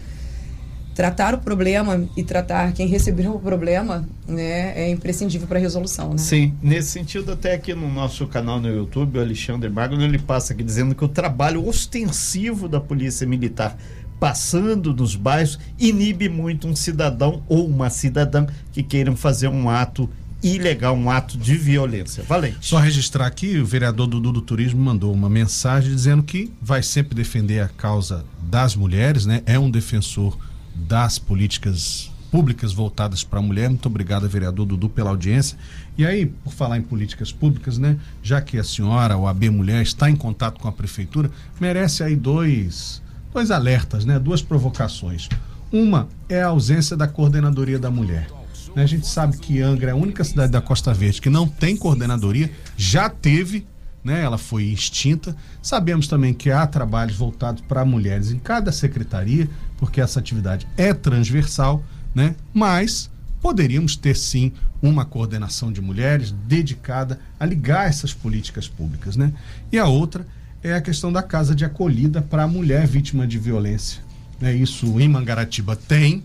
tratar 1.00 1.34
o 1.34 1.38
problema 1.38 2.10
e 2.18 2.24
tratar 2.24 2.74
quem 2.74 2.86
recebeu 2.86 3.34
o 3.34 3.40
problema 3.40 4.06
né, 4.28 4.74
é 4.76 4.90
imprescindível 4.90 5.48
para 5.48 5.58
a 5.58 5.62
resolução. 5.62 6.10
Né? 6.10 6.18
Sim, 6.18 6.54
nesse 6.62 6.90
sentido, 6.92 7.32
até 7.32 7.54
aqui 7.54 7.74
no 7.74 7.90
nosso 7.90 8.28
canal 8.28 8.60
no 8.60 8.68
YouTube, 8.68 9.18
o 9.18 9.22
Alexandre 9.22 9.70
Magno, 9.70 10.02
ele 10.02 10.20
passa 10.20 10.52
aqui 10.52 10.62
dizendo 10.62 10.94
que 10.94 11.06
o 11.06 11.08
trabalho 11.08 11.66
ostensivo 11.66 12.68
da 12.68 12.82
Polícia 12.82 13.26
Militar 13.26 13.78
passando 14.20 14.94
nos 14.94 15.16
bairros 15.16 15.58
inibe 15.80 16.28
muito 16.28 16.68
um 16.68 16.76
cidadão 16.76 17.44
ou 17.48 17.68
uma 17.68 17.90
cidadã 17.90 18.46
que 18.72 18.84
queiram 18.84 19.16
fazer 19.16 19.48
um 19.48 19.70
ato 19.70 20.10
ilegal, 20.42 20.96
um 20.96 21.10
ato 21.10 21.38
de 21.38 21.56
violência. 21.56 22.24
Valente. 22.24 22.58
Só 22.62 22.78
registrar 22.78 23.28
aqui, 23.28 23.58
o 23.58 23.66
vereador 23.66 24.08
Dudu 24.08 24.32
do 24.32 24.42
Turismo 24.42 24.82
mandou 24.82 25.14
uma 25.14 25.30
mensagem 25.30 25.94
dizendo 25.94 26.24
que 26.24 26.52
vai 26.62 26.82
sempre 26.82 27.16
defender 27.16 27.60
a 27.60 27.68
causa 27.68 28.26
das 28.44 28.76
mulheres, 28.76 29.26
né? 29.26 29.42
É 29.46 29.60
um 29.60 29.70
defensor 29.70 30.38
das 30.74 31.20
políticas 31.20 32.10
públicas 32.32 32.72
voltadas 32.72 33.24
para 33.24 33.40
a 33.40 33.42
mulher. 33.42 33.70
Muito 33.70 33.86
obrigado, 33.88 34.30
vereador 34.30 34.66
Dudu, 34.66 34.88
pela 34.88 35.10
audiência. 35.10 35.58
E 35.98 36.06
aí, 36.06 36.26
por 36.26 36.54
falar 36.54 36.78
em 36.78 36.82
políticas 36.82 37.32
públicas, 37.32 37.78
né? 37.78 37.98
Já 38.24 38.40
que 38.40 38.58
a 38.58 38.64
senhora, 38.64 39.18
o 39.18 39.28
AB 39.28 39.50
Mulher, 39.50 39.82
está 39.82 40.10
em 40.10 40.16
contato 40.16 40.60
com 40.60 40.68
a 40.68 40.72
prefeitura, 40.72 41.30
merece 41.60 42.04
aí 42.04 42.16
dois, 42.16 43.02
dois 43.34 43.52
alertas, 43.52 44.06
né? 44.06 44.20
Duas 44.20 44.42
provocações. 44.42 45.30
Uma 45.72 46.08
é 46.28 46.42
a 46.42 46.48
ausência 46.48 46.98
da 46.98 47.08
coordenadoria 47.08 47.78
da 47.78 47.92
mulher. 47.92 48.28
Né? 48.76 48.84
A 48.84 48.88
gente 48.88 49.08
sabe 49.08 49.38
que 49.38 49.62
Angra 49.62 49.90
é 49.90 49.94
a 49.94 49.96
única 49.96 50.24
cidade 50.24 50.52
da 50.52 50.62
Costa 50.62 50.94
Verde 50.94 51.22
que 51.22 51.30
não 51.30 51.48
tem 51.48 51.76
coordenadoria, 51.76 52.52
já 52.76 53.10
teve, 53.10 53.68
né? 54.04 54.24
Ela 54.24 54.38
foi 54.38 54.64
extinta. 54.64 55.36
Sabemos 55.62 56.08
também 56.08 56.34
que 56.34 56.50
há 56.50 56.66
trabalhos 56.66 57.16
voltados 57.16 57.62
para 57.62 57.86
mulheres 57.86 58.32
em 58.32 58.40
cada 58.40 58.72
secretaria, 58.72 59.50
porque 59.78 60.02
essa 60.02 60.20
atividade 60.20 60.68
é 60.78 60.94
transversal, 60.94 61.84
né? 62.14 62.36
Mas 62.54 63.10
poderíamos 63.42 63.96
ter 63.96 64.16
sim 64.16 64.52
uma 64.82 65.06
coordenação 65.06 65.72
de 65.72 65.82
mulheres 65.82 66.32
dedicada 66.32 67.20
a 67.40 67.46
ligar 67.46 67.88
essas 67.88 68.14
políticas 68.14 68.68
públicas, 68.68 69.16
né? 69.16 69.34
E 69.72 69.78
a 69.78 69.86
outra 69.86 70.26
é 70.64 70.74
a 70.74 70.82
questão 70.82 71.12
da 71.12 71.24
casa 71.24 71.56
de 71.56 71.64
acolhida 71.64 72.22
para 72.22 72.44
a 72.44 72.48
mulher 72.48 72.86
vítima 72.86 73.26
de 73.26 73.38
violência. 73.38 74.02
Né? 74.40 74.56
Isso 74.56 75.00
em 75.00 75.08
Mangaratiba 75.08 75.76
tem, 75.76 76.24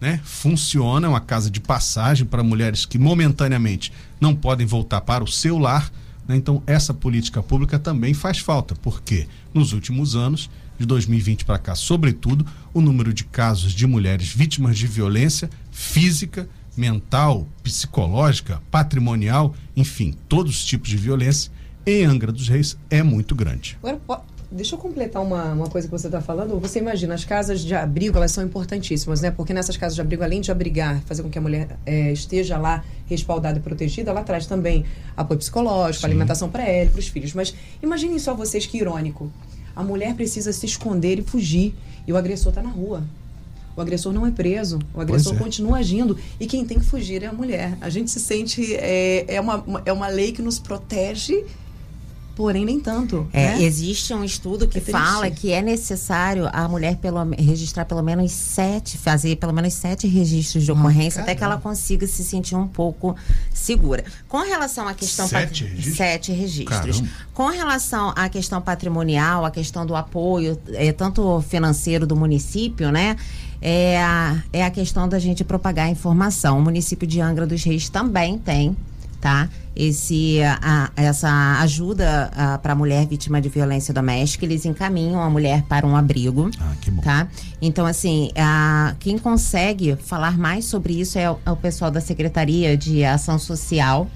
né? 0.00 0.20
Funciona, 0.24 1.06
é 1.06 1.10
uma 1.10 1.20
casa 1.20 1.50
de 1.50 1.60
passagem 1.60 2.26
para 2.26 2.42
mulheres 2.42 2.84
que 2.84 2.98
momentaneamente 2.98 3.92
não 4.20 4.34
podem 4.34 4.66
voltar 4.66 5.00
para 5.00 5.22
o 5.22 5.28
seu 5.28 5.58
lar. 5.58 5.92
Né? 6.26 6.36
Então, 6.36 6.62
essa 6.66 6.92
política 6.92 7.42
pública 7.42 7.78
também 7.78 8.14
faz 8.14 8.38
falta, 8.38 8.74
porque 8.74 9.28
nos 9.54 9.72
últimos 9.72 10.16
anos 10.16 10.50
de 10.78 10.86
2020 10.86 11.44
para 11.44 11.58
cá, 11.58 11.74
sobretudo, 11.74 12.46
o 12.74 12.80
número 12.80 13.12
de 13.12 13.24
casos 13.24 13.72
de 13.72 13.86
mulheres 13.86 14.28
vítimas 14.28 14.76
de 14.76 14.86
violência 14.86 15.48
física, 15.70 16.48
mental, 16.76 17.46
psicológica, 17.62 18.60
patrimonial, 18.70 19.54
enfim, 19.76 20.16
todos 20.28 20.56
os 20.56 20.64
tipos 20.64 20.88
de 20.88 20.96
violência 20.96 21.50
em 21.86 22.04
Angra 22.04 22.30
dos 22.30 22.48
Reis 22.48 22.76
é 22.90 23.02
muito 23.02 23.34
grande. 23.34 23.78
Agora, 23.82 24.22
deixa 24.50 24.74
eu 24.74 24.78
completar 24.78 25.22
uma, 25.22 25.52
uma 25.52 25.68
coisa 25.68 25.88
que 25.88 25.92
você 25.92 26.06
está 26.06 26.20
falando. 26.20 26.58
Você 26.60 26.78
imagina, 26.78 27.14
as 27.14 27.24
casas 27.24 27.60
de 27.60 27.74
abrigo, 27.74 28.16
elas 28.16 28.30
são 28.30 28.44
importantíssimas, 28.44 29.20
né? 29.20 29.30
Porque 29.30 29.52
nessas 29.52 29.76
casas 29.76 29.94
de 29.94 30.00
abrigo, 30.00 30.22
além 30.22 30.40
de 30.40 30.50
abrigar, 30.50 31.00
fazer 31.02 31.22
com 31.22 31.30
que 31.30 31.38
a 31.38 31.40
mulher 31.40 31.76
é, 31.84 32.12
esteja 32.12 32.58
lá 32.58 32.84
respaldada 33.06 33.58
e 33.58 33.62
protegida, 33.62 34.10
ela 34.10 34.22
traz 34.22 34.46
também 34.46 34.84
apoio 35.16 35.38
psicológico, 35.38 36.02
Sim. 36.02 36.06
alimentação 36.06 36.48
para 36.48 36.64
ela, 36.64 36.90
para 36.90 37.00
os 37.00 37.08
filhos. 37.08 37.32
Mas 37.34 37.54
imaginem 37.82 38.18
só 38.18 38.34
vocês 38.34 38.66
que 38.66 38.78
irônico. 38.78 39.32
A 39.74 39.82
mulher 39.82 40.14
precisa 40.14 40.52
se 40.52 40.66
esconder 40.66 41.18
e 41.18 41.22
fugir. 41.22 41.74
E 42.06 42.12
o 42.12 42.16
agressor 42.16 42.50
está 42.50 42.62
na 42.62 42.70
rua. 42.70 43.02
O 43.76 43.80
agressor 43.80 44.12
não 44.12 44.26
é 44.26 44.30
preso, 44.30 44.78
o 44.92 45.00
agressor 45.00 45.34
é. 45.34 45.38
continua 45.38 45.78
agindo 45.78 46.18
e 46.38 46.46
quem 46.46 46.62
tem 46.62 46.78
que 46.78 46.84
fugir 46.84 47.22
é 47.22 47.26
a 47.26 47.32
mulher. 47.32 47.76
A 47.80 47.88
gente 47.88 48.10
se 48.10 48.20
sente 48.20 48.74
é, 48.74 49.24
é, 49.36 49.40
uma, 49.40 49.64
é 49.86 49.92
uma 49.92 50.08
lei 50.08 50.32
que 50.32 50.42
nos 50.42 50.58
protege 50.58 51.42
porém 52.42 52.64
nem 52.64 52.80
tanto. 52.80 53.28
É, 53.32 53.50
né? 53.50 53.62
Existe 53.62 54.12
um 54.12 54.24
estudo 54.24 54.66
que 54.66 54.78
é 54.78 54.80
fala 54.80 55.30
que 55.30 55.52
é 55.52 55.62
necessário 55.62 56.50
a 56.52 56.66
mulher 56.66 56.96
pelo, 56.96 57.22
registrar 57.38 57.84
pelo 57.84 58.02
menos 58.02 58.32
sete, 58.32 58.98
fazer 58.98 59.36
pelo 59.36 59.52
menos 59.52 59.74
sete 59.74 60.08
registros 60.08 60.64
de 60.64 60.72
ocorrência 60.72 61.20
ah, 61.20 61.22
até 61.22 61.36
que 61.36 61.44
ela 61.44 61.56
consiga 61.56 62.04
se 62.04 62.24
sentir 62.24 62.56
um 62.56 62.66
pouco 62.66 63.14
segura. 63.54 64.02
Com 64.28 64.38
relação 64.38 64.88
à 64.88 64.92
questão 64.92 65.28
sete 65.28 65.62
registros? 65.62 65.96
sete 65.96 66.32
registros. 66.32 66.96
Caramba. 67.00 67.08
Com 67.32 67.46
relação 67.46 68.12
à 68.16 68.28
questão 68.28 68.60
patrimonial, 68.60 69.44
a 69.44 69.50
questão 69.52 69.86
do 69.86 69.94
apoio, 69.94 70.58
é, 70.72 70.90
tanto 70.90 71.40
financeiro 71.42 72.08
do 72.08 72.16
município, 72.16 72.90
né? 72.90 73.16
É 73.60 74.02
a, 74.02 74.42
é 74.52 74.64
a 74.64 74.70
questão 74.70 75.08
da 75.08 75.20
gente 75.20 75.44
propagar 75.44 75.86
a 75.86 75.90
informação. 75.90 76.58
O 76.58 76.60
município 76.60 77.06
de 77.06 77.20
Angra 77.20 77.46
dos 77.46 77.62
Reis 77.62 77.88
também 77.88 78.36
tem 78.36 78.76
tá? 79.22 79.48
Esse, 79.74 80.42
a, 80.42 80.90
essa 80.96 81.60
ajuda 81.62 82.30
para 82.60 82.74
a 82.74 82.76
mulher 82.76 83.06
vítima 83.06 83.40
de 83.40 83.48
violência 83.48 83.94
doméstica, 83.94 84.44
eles 84.44 84.66
encaminham 84.66 85.22
a 85.22 85.30
mulher 85.30 85.62
para 85.62 85.86
um 85.86 85.96
abrigo, 85.96 86.50
ah, 86.60 86.72
que 86.80 86.90
bom. 86.90 87.00
tá? 87.00 87.26
Então, 87.60 87.86
assim, 87.86 88.30
a, 88.36 88.94
quem 88.98 89.16
consegue 89.16 89.96
falar 89.96 90.36
mais 90.36 90.66
sobre 90.66 91.00
isso 91.00 91.18
é 91.18 91.30
o, 91.30 91.38
é 91.46 91.50
o 91.50 91.56
pessoal 91.56 91.90
da 91.90 92.00
Secretaria 92.00 92.76
de 92.76 93.02
Ação 93.04 93.38
Social, 93.38 94.10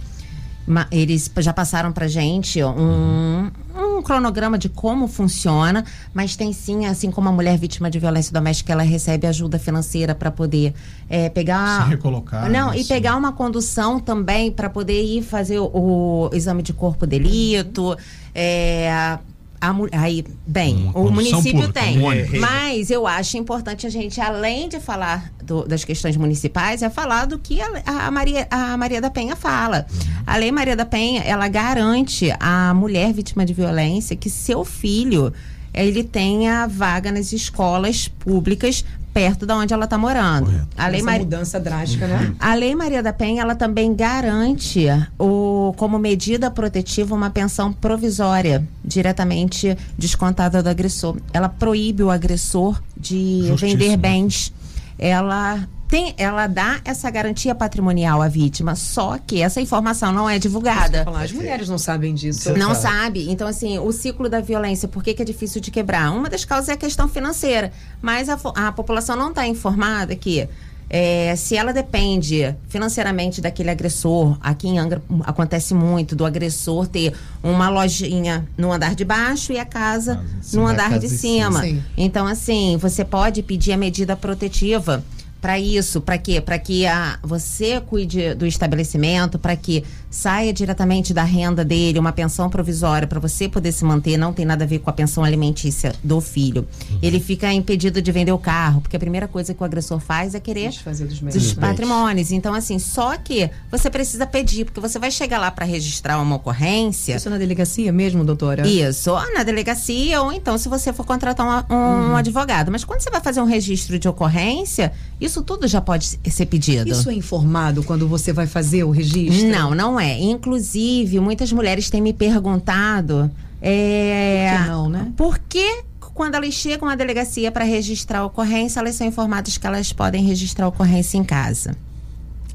eles 0.90 1.30
já 1.38 1.52
passaram 1.52 1.92
para 1.92 2.08
gente 2.08 2.62
um, 2.62 3.48
um 3.96 4.02
cronograma 4.02 4.58
de 4.58 4.68
como 4.68 5.08
funciona, 5.08 5.84
mas 6.12 6.36
tem 6.36 6.52
sim, 6.52 6.86
assim 6.86 7.10
como 7.10 7.28
a 7.28 7.32
mulher 7.32 7.58
vítima 7.58 7.90
de 7.90 7.98
violência 7.98 8.32
doméstica, 8.32 8.72
ela 8.72 8.82
recebe 8.82 9.26
ajuda 9.26 9.58
financeira 9.58 10.14
para 10.14 10.30
poder 10.30 10.74
é, 11.08 11.28
pegar. 11.28 11.84
Se 11.84 11.90
recolocar. 11.90 12.50
Não, 12.50 12.74
e 12.74 12.84
pegar 12.84 13.16
uma 13.16 13.32
condução 13.32 13.98
também 13.98 14.50
para 14.50 14.68
poder 14.68 15.02
ir 15.02 15.22
fazer 15.22 15.58
o, 15.58 15.70
o, 15.72 16.30
exame 16.32 16.62
de 16.62 16.72
corpo 16.72 17.06
delito. 17.06 17.96
É, 18.34 19.18
a, 19.60 19.74
aí, 19.92 20.24
bem, 20.46 20.90
Uma 20.94 21.00
o 21.00 21.12
município 21.12 21.62
pública, 21.62 21.80
tem, 21.80 21.98
um 21.98 22.40
mas 22.40 22.90
eu 22.90 23.06
acho 23.06 23.36
importante 23.36 23.86
a 23.86 23.90
gente, 23.90 24.20
além 24.20 24.68
de 24.68 24.80
falar 24.80 25.32
do, 25.42 25.66
das 25.66 25.84
questões 25.84 26.16
municipais, 26.16 26.82
é 26.82 26.90
falar 26.90 27.26
do 27.26 27.38
que 27.38 27.60
a, 27.60 27.82
a, 28.06 28.10
Maria, 28.10 28.46
a 28.50 28.76
Maria 28.76 29.00
da 29.00 29.10
Penha 29.10 29.36
fala. 29.36 29.86
Uhum. 29.90 30.22
A 30.26 30.36
Lei 30.36 30.52
Maria 30.52 30.76
da 30.76 30.84
Penha, 30.84 31.22
ela 31.22 31.48
garante 31.48 32.30
à 32.38 32.74
mulher 32.74 33.12
vítima 33.12 33.44
de 33.44 33.54
violência 33.54 34.16
que 34.16 34.28
seu 34.28 34.64
filho 34.64 35.32
ele 35.72 36.02
tenha 36.02 36.66
vaga 36.66 37.12
nas 37.12 37.32
escolas 37.32 38.08
públicas 38.08 38.84
perto 39.16 39.46
da 39.46 39.56
onde 39.56 39.72
ela 39.72 39.84
está 39.84 39.96
morando. 39.96 40.44
Correto. 40.44 40.68
A 40.76 40.88
lei 40.88 41.00
Essa 41.00 41.10
Mar... 41.10 41.18
mudança 41.20 41.58
drástica, 41.58 42.06
né? 42.06 42.34
A 42.38 42.54
lei 42.54 42.74
Maria 42.74 43.02
da 43.02 43.14
Penha, 43.14 43.40
ela 43.40 43.54
também 43.54 43.94
garante 43.94 44.86
o, 45.18 45.72
como 45.78 45.98
medida 45.98 46.50
protetiva 46.50 47.14
uma 47.14 47.30
pensão 47.30 47.72
provisória 47.72 48.62
diretamente 48.84 49.74
descontada 49.96 50.62
do 50.62 50.68
agressor. 50.68 51.16
Ela 51.32 51.48
proíbe 51.48 52.02
o 52.02 52.10
agressor 52.10 52.78
de 52.94 53.54
vender 53.56 53.96
bens. 53.96 54.52
Ela 54.98 55.66
tem, 55.88 56.14
ela 56.18 56.46
dá 56.46 56.80
essa 56.84 57.08
garantia 57.10 57.54
patrimonial 57.54 58.20
à 58.20 58.28
vítima, 58.28 58.74
só 58.74 59.18
que 59.18 59.40
essa 59.40 59.60
informação 59.60 60.12
não 60.12 60.28
é 60.28 60.38
divulgada. 60.38 61.04
Falar, 61.04 61.22
as 61.22 61.32
mulheres 61.32 61.68
não 61.68 61.78
sabem 61.78 62.14
disso. 62.14 62.52
Não 62.56 62.74
sabe. 62.74 63.30
Então, 63.30 63.46
assim, 63.46 63.78
o 63.78 63.92
ciclo 63.92 64.28
da 64.28 64.40
violência, 64.40 64.88
por 64.88 65.02
que, 65.02 65.14
que, 65.14 65.22
é 65.22 65.24
difícil 65.24 65.60
de 65.60 65.70
quebrar? 65.70 66.10
Uma 66.10 66.28
das 66.28 66.44
causas 66.44 66.68
é 66.68 66.72
a 66.72 66.76
questão 66.76 67.08
financeira, 67.08 67.72
mas 68.02 68.28
a, 68.28 68.38
a 68.54 68.72
população 68.72 69.16
não 69.16 69.30
está 69.30 69.46
informada 69.46 70.16
que 70.16 70.48
é, 70.88 71.34
se 71.36 71.56
ela 71.56 71.72
depende 71.72 72.54
financeiramente 72.68 73.40
daquele 73.40 73.70
agressor, 73.70 74.36
aqui 74.40 74.68
em 74.68 74.78
Angra 74.78 75.02
acontece 75.24 75.74
muito 75.74 76.14
do 76.14 76.24
agressor 76.24 76.86
ter 76.86 77.12
uma 77.42 77.68
lojinha 77.68 78.46
no 78.56 78.72
andar 78.72 78.94
de 78.94 79.04
baixo 79.04 79.52
e 79.52 79.58
a 79.58 79.64
casa 79.64 80.24
no 80.52 80.66
andar 80.66 80.98
de 80.98 81.08
cima. 81.08 81.62
Então, 81.96 82.26
assim, 82.26 82.76
você 82.76 83.04
pode 83.04 83.42
pedir 83.42 83.72
a 83.72 83.76
medida 83.76 84.16
protetiva 84.16 85.02
para 85.46 85.60
isso, 85.60 86.00
para 86.00 86.18
quê? 86.18 86.40
Para 86.40 86.58
que 86.58 86.84
a, 86.86 87.20
você 87.22 87.80
cuide 87.80 88.34
do 88.34 88.44
estabelecimento, 88.44 89.38
para 89.38 89.54
que 89.54 89.84
saia 90.16 90.52
diretamente 90.52 91.12
da 91.12 91.22
renda 91.22 91.62
dele 91.64 91.98
uma 91.98 92.10
pensão 92.12 92.48
provisória 92.48 93.06
para 93.06 93.20
você 93.20 93.48
poder 93.48 93.70
se 93.72 93.84
manter, 93.84 94.16
não 94.16 94.32
tem 94.32 94.46
nada 94.46 94.64
a 94.64 94.66
ver 94.66 94.78
com 94.78 94.88
a 94.88 94.92
pensão 94.92 95.22
alimentícia 95.22 95.94
do 96.02 96.20
filho. 96.20 96.66
Uhum. 96.90 96.98
Ele 97.02 97.20
fica 97.20 97.52
impedido 97.52 98.00
de 98.00 98.10
vender 98.10 98.32
o 98.32 98.38
carro, 98.38 98.80
porque 98.80 98.96
a 98.96 98.98
primeira 98.98 99.28
coisa 99.28 99.52
que 99.52 99.62
o 99.62 99.64
agressor 99.64 100.00
faz 100.00 100.34
é 100.34 100.40
querer 100.40 100.70
Desfazer 100.70 101.06
dos 101.06 101.20
dos 101.20 101.52
patrimônios. 101.52 102.32
Então, 102.32 102.54
assim, 102.54 102.78
só 102.78 103.16
que 103.18 103.50
você 103.70 103.90
precisa 103.90 104.26
pedir, 104.26 104.64
porque 104.64 104.80
você 104.80 104.98
vai 104.98 105.10
chegar 105.10 105.38
lá 105.38 105.50
para 105.50 105.66
registrar 105.66 106.18
uma 106.20 106.36
ocorrência. 106.36 107.14
Isso 107.16 107.28
na 107.28 107.36
delegacia 107.38 107.92
mesmo, 107.92 108.24
doutora? 108.24 108.66
Isso, 108.66 109.10
ou 109.10 109.34
na 109.34 109.42
delegacia, 109.42 110.22
ou 110.22 110.32
então 110.32 110.56
se 110.56 110.68
você 110.68 110.92
for 110.92 111.04
contratar 111.04 111.44
uma- 111.46 111.66
um, 111.70 112.08
Uhum. 112.10 112.16
advogado. 112.16 112.70
Mas 112.72 112.84
quando 112.84 113.00
você 113.00 113.10
vai 113.10 113.20
fazer 113.20 113.40
um 113.40 113.44
registro 113.46 113.98
de 113.98 114.08
ocorrência, 114.08 114.92
isso 115.20 115.42
tudo 115.42 115.66
já 115.68 115.80
pode 115.80 116.06
ser 116.06 116.46
pedido. 116.46 116.88
Isso 116.90 117.10
é 117.10 117.14
informado 117.14 117.82
quando 117.82 118.08
você 118.08 118.32
vai 118.32 118.46
fazer 118.46 118.82
o 118.84 118.90
registro? 118.90 119.48
Não, 119.48 119.74
não 119.74 119.98
é. 120.00 120.05
Inclusive, 120.20 121.20
muitas 121.20 121.52
mulheres 121.52 121.90
têm 121.90 122.00
me 122.00 122.12
perguntado. 122.12 123.30
É, 123.60 124.48
Por 124.50 124.62
que 124.62 124.68
não, 124.70 124.88
né? 124.88 125.12
Por 125.16 125.38
que 125.38 125.84
quando 126.14 126.34
elas 126.34 126.54
chegam 126.54 126.88
à 126.88 126.94
delegacia 126.94 127.52
para 127.52 127.64
registrar 127.64 128.20
a 128.20 128.24
ocorrência, 128.24 128.80
elas 128.80 128.94
são 128.94 129.06
informadas 129.06 129.58
que 129.58 129.66
elas 129.66 129.92
podem 129.92 130.24
registrar 130.24 130.64
a 130.64 130.68
ocorrência 130.68 131.18
em 131.18 131.24
casa? 131.24 131.76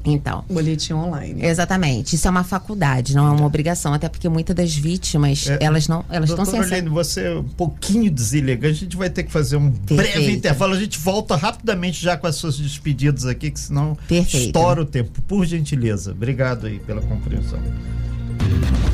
Então. 0.04 0.44
Boletim 0.50 0.92
online. 0.94 1.44
Exatamente. 1.44 2.16
Isso 2.16 2.26
é 2.26 2.30
uma 2.30 2.44
faculdade, 2.44 3.14
não 3.14 3.26
é 3.26 3.30
uma 3.30 3.46
obrigação, 3.46 3.92
até 3.92 4.08
porque 4.08 4.28
muitas 4.28 4.54
das 4.56 4.74
vítimas, 4.74 5.48
É, 5.48 5.58
elas 5.60 5.88
não, 5.88 6.04
elas 6.10 6.30
estão 6.30 6.44
sem 6.44 6.60
acesso. 6.60 6.90
Você 6.90 7.22
é 7.22 7.34
um 7.36 7.44
pouquinho 7.44 8.10
deselegante. 8.10 8.78
A 8.78 8.80
gente 8.84 8.96
vai 8.96 9.10
ter 9.10 9.22
que 9.22 9.30
fazer 9.32 9.56
um 9.56 9.68
breve 9.70 10.02
Perfeito. 10.12 10.30
intervalo. 10.38 10.74
A 10.74 10.78
gente 10.80 10.98
volta 10.98 11.36
rapidamente 11.36 12.02
já 12.02 12.16
com 12.16 12.26
as 12.26 12.36
suas 12.36 12.58
despedidas 12.58 13.26
aqui, 13.26 13.50
que 13.50 13.60
senão 13.60 13.96
Perfeito. 14.08 14.46
estoura 14.46 14.82
o 14.82 14.84
tempo. 14.84 15.22
Por 15.22 15.44
gentileza. 15.46 16.12
Obrigado 16.12 16.66
aí 16.66 16.78
pela 16.80 17.00
compreensão. 17.02 17.58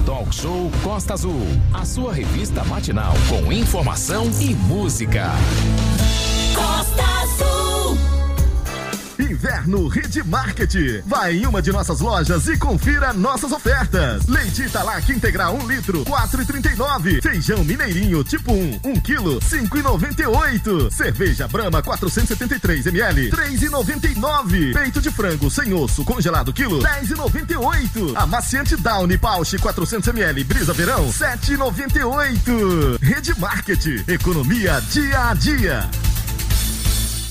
Talk 0.05 0.35
Show 0.35 0.71
Costa 0.83 1.15
Azul. 1.15 1.41
A 1.73 1.85
sua 1.85 2.13
revista 2.13 2.65
matinal 2.65 3.15
com 3.29 3.53
informação 3.53 4.31
e 4.41 4.55
música. 4.55 5.33
Inverno 9.69 9.87
Rede 9.87 10.23
Market. 10.25 11.03
Vai 11.05 11.37
em 11.37 11.47
uma 11.47 11.61
de 11.61 11.71
nossas 11.71 12.01
lojas 12.01 12.49
e 12.49 12.57
confira 12.57 13.13
nossas 13.13 13.53
ofertas. 13.53 14.27
Leite 14.27 14.63
Italac 14.63 15.13
integral 15.13 15.55
1 15.57 15.67
litro, 15.67 16.05
4,39. 16.05 17.21
Feijão 17.23 17.63
mineirinho 17.63 18.25
tipo 18.25 18.53
1, 18.53 18.81
1 18.83 19.01
quilo, 19.01 19.39
5,98. 19.41 20.91
Cerveja 20.91 21.47
Brahma 21.47 21.83
473 21.83 22.87
ml, 22.87 23.31
3,99. 23.31 24.73
Peito 24.73 25.03
de 25.03 25.11
frango 25.11 25.51
sem 25.51 25.75
osso 25.75 26.03
congelado 26.03 26.53
quilo, 26.53 26.81
10,98. 26.81 28.17
Amaciante 28.17 28.75
Downy 28.75 29.19
Pouch 29.19 29.59
400 29.59 30.09
ml, 30.09 30.45
Brisa 30.45 30.73
Verão, 30.73 31.09
7,98. 31.11 32.99
Rede 33.03 33.39
Market. 33.39 34.09
Economia 34.09 34.81
dia 34.91 35.29
a 35.29 35.35
dia. 35.35 36.08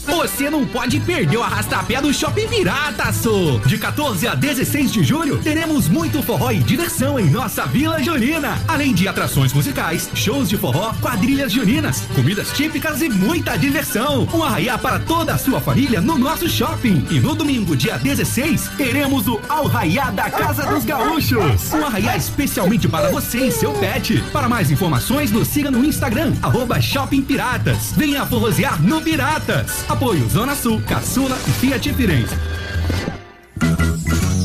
Você 0.07 0.49
não 0.49 0.65
pode 0.65 1.01
perder 1.01 1.37
o 1.37 1.43
arrastapé 1.43 2.01
do 2.01 2.13
Shopping 2.13 2.47
Pirataço. 2.47 3.61
De 3.65 3.77
14 3.77 4.25
a 4.25 4.35
16 4.35 4.91
de 4.93 5.03
julho, 5.03 5.37
teremos 5.39 5.89
muito 5.89 6.23
forró 6.23 6.49
e 6.49 6.59
diversão 6.59 7.19
em 7.19 7.29
nossa 7.29 7.65
Vila 7.65 8.01
Junina. 8.01 8.57
Além 8.69 8.93
de 8.93 9.05
atrações 9.05 9.51
musicais, 9.51 10.09
shows 10.13 10.47
de 10.47 10.57
forró, 10.57 10.93
quadrilhas 11.01 11.51
juninas, 11.51 12.01
comidas 12.15 12.51
típicas 12.53 13.01
e 13.01 13.09
muita 13.09 13.57
diversão. 13.57 14.25
Um 14.33 14.41
arraiá 14.43 14.77
para 14.77 14.97
toda 14.97 15.33
a 15.33 15.37
sua 15.37 15.59
família 15.59 15.99
no 15.99 16.17
nosso 16.17 16.47
shopping. 16.47 17.05
E 17.11 17.19
no 17.19 17.35
domingo, 17.35 17.75
dia 17.75 17.97
16, 17.97 18.69
teremos 18.77 19.27
o 19.27 19.41
Arraiá 19.49 20.09
da 20.09 20.29
Casa 20.29 20.65
dos 20.67 20.85
Gaúchos. 20.85 21.73
Um 21.73 21.85
arraiá 21.85 22.15
especialmente 22.15 22.87
para 22.87 23.09
você 23.09 23.47
e 23.47 23.51
seu 23.51 23.73
pet. 23.73 24.23
Para 24.31 24.47
mais 24.47 24.71
informações, 24.71 25.31
nos 25.31 25.49
siga 25.49 25.69
no 25.69 25.83
Instagram, 25.83 26.33
arroba 26.41 26.79
Shopping 26.79 27.21
Piratas. 27.21 27.91
Venha 27.97 28.25
forrosear 28.25 28.81
no 28.81 29.01
Piratas. 29.01 29.83
Apoio 29.97 30.29
Zona 30.29 30.55
Sul, 30.55 30.79
Caçula 30.83 31.35
e 31.47 31.51
Fiat 31.53 31.91
Firenze. 31.91 32.35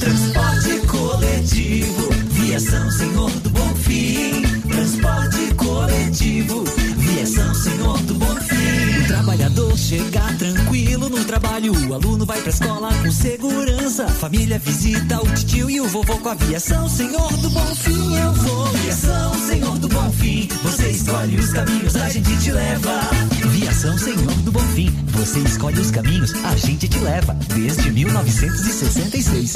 Transporte 0.00 0.86
coletivo, 0.86 2.10
viação 2.30 2.90
Senhor 2.90 3.30
do 3.30 3.50
Bonfim. 3.50 4.40
Transporte 4.66 5.54
coletivo, 5.56 6.64
viação 6.96 7.54
Senhor 7.54 7.98
do 7.98 8.14
Bonfim. 8.14 8.21
Trabalhador 9.52 9.76
chega 9.76 10.20
tranquilo 10.38 11.08
no 11.10 11.24
trabalho, 11.24 11.72
o 11.86 11.94
aluno 11.94 12.24
vai 12.24 12.40
pra 12.40 12.50
escola 12.50 12.88
com 12.94 13.10
segurança. 13.10 14.08
Família 14.08 14.58
visita 14.58 15.22
o 15.22 15.34
tio 15.34 15.68
e 15.68 15.78
o 15.80 15.86
vovô 15.88 16.16
com 16.18 16.30
a 16.30 16.32
aviação 16.32 16.88
Senhor 16.88 17.30
do 17.36 17.50
Bonfim. 17.50 18.16
Eu 18.16 18.32
vou, 18.32 18.66
viação 18.68 19.34
Senhor 19.46 19.78
do 19.78 19.88
Bonfim. 19.88 20.48
Você 20.62 20.88
escolhe 20.90 21.36
os 21.36 21.52
caminhos, 21.52 21.96
a 21.96 22.08
gente 22.08 22.34
te 22.38 22.50
leva. 22.50 23.00
Viação 23.50 23.98
Senhor 23.98 24.34
do 24.42 24.52
Bonfim. 24.52 24.90
Você 25.08 25.40
escolhe 25.40 25.80
os 25.80 25.90
caminhos, 25.90 26.32
a 26.44 26.56
gente 26.56 26.88
te 26.88 26.98
leva. 26.98 27.34
Desde 27.54 27.90
1966. 27.90 29.52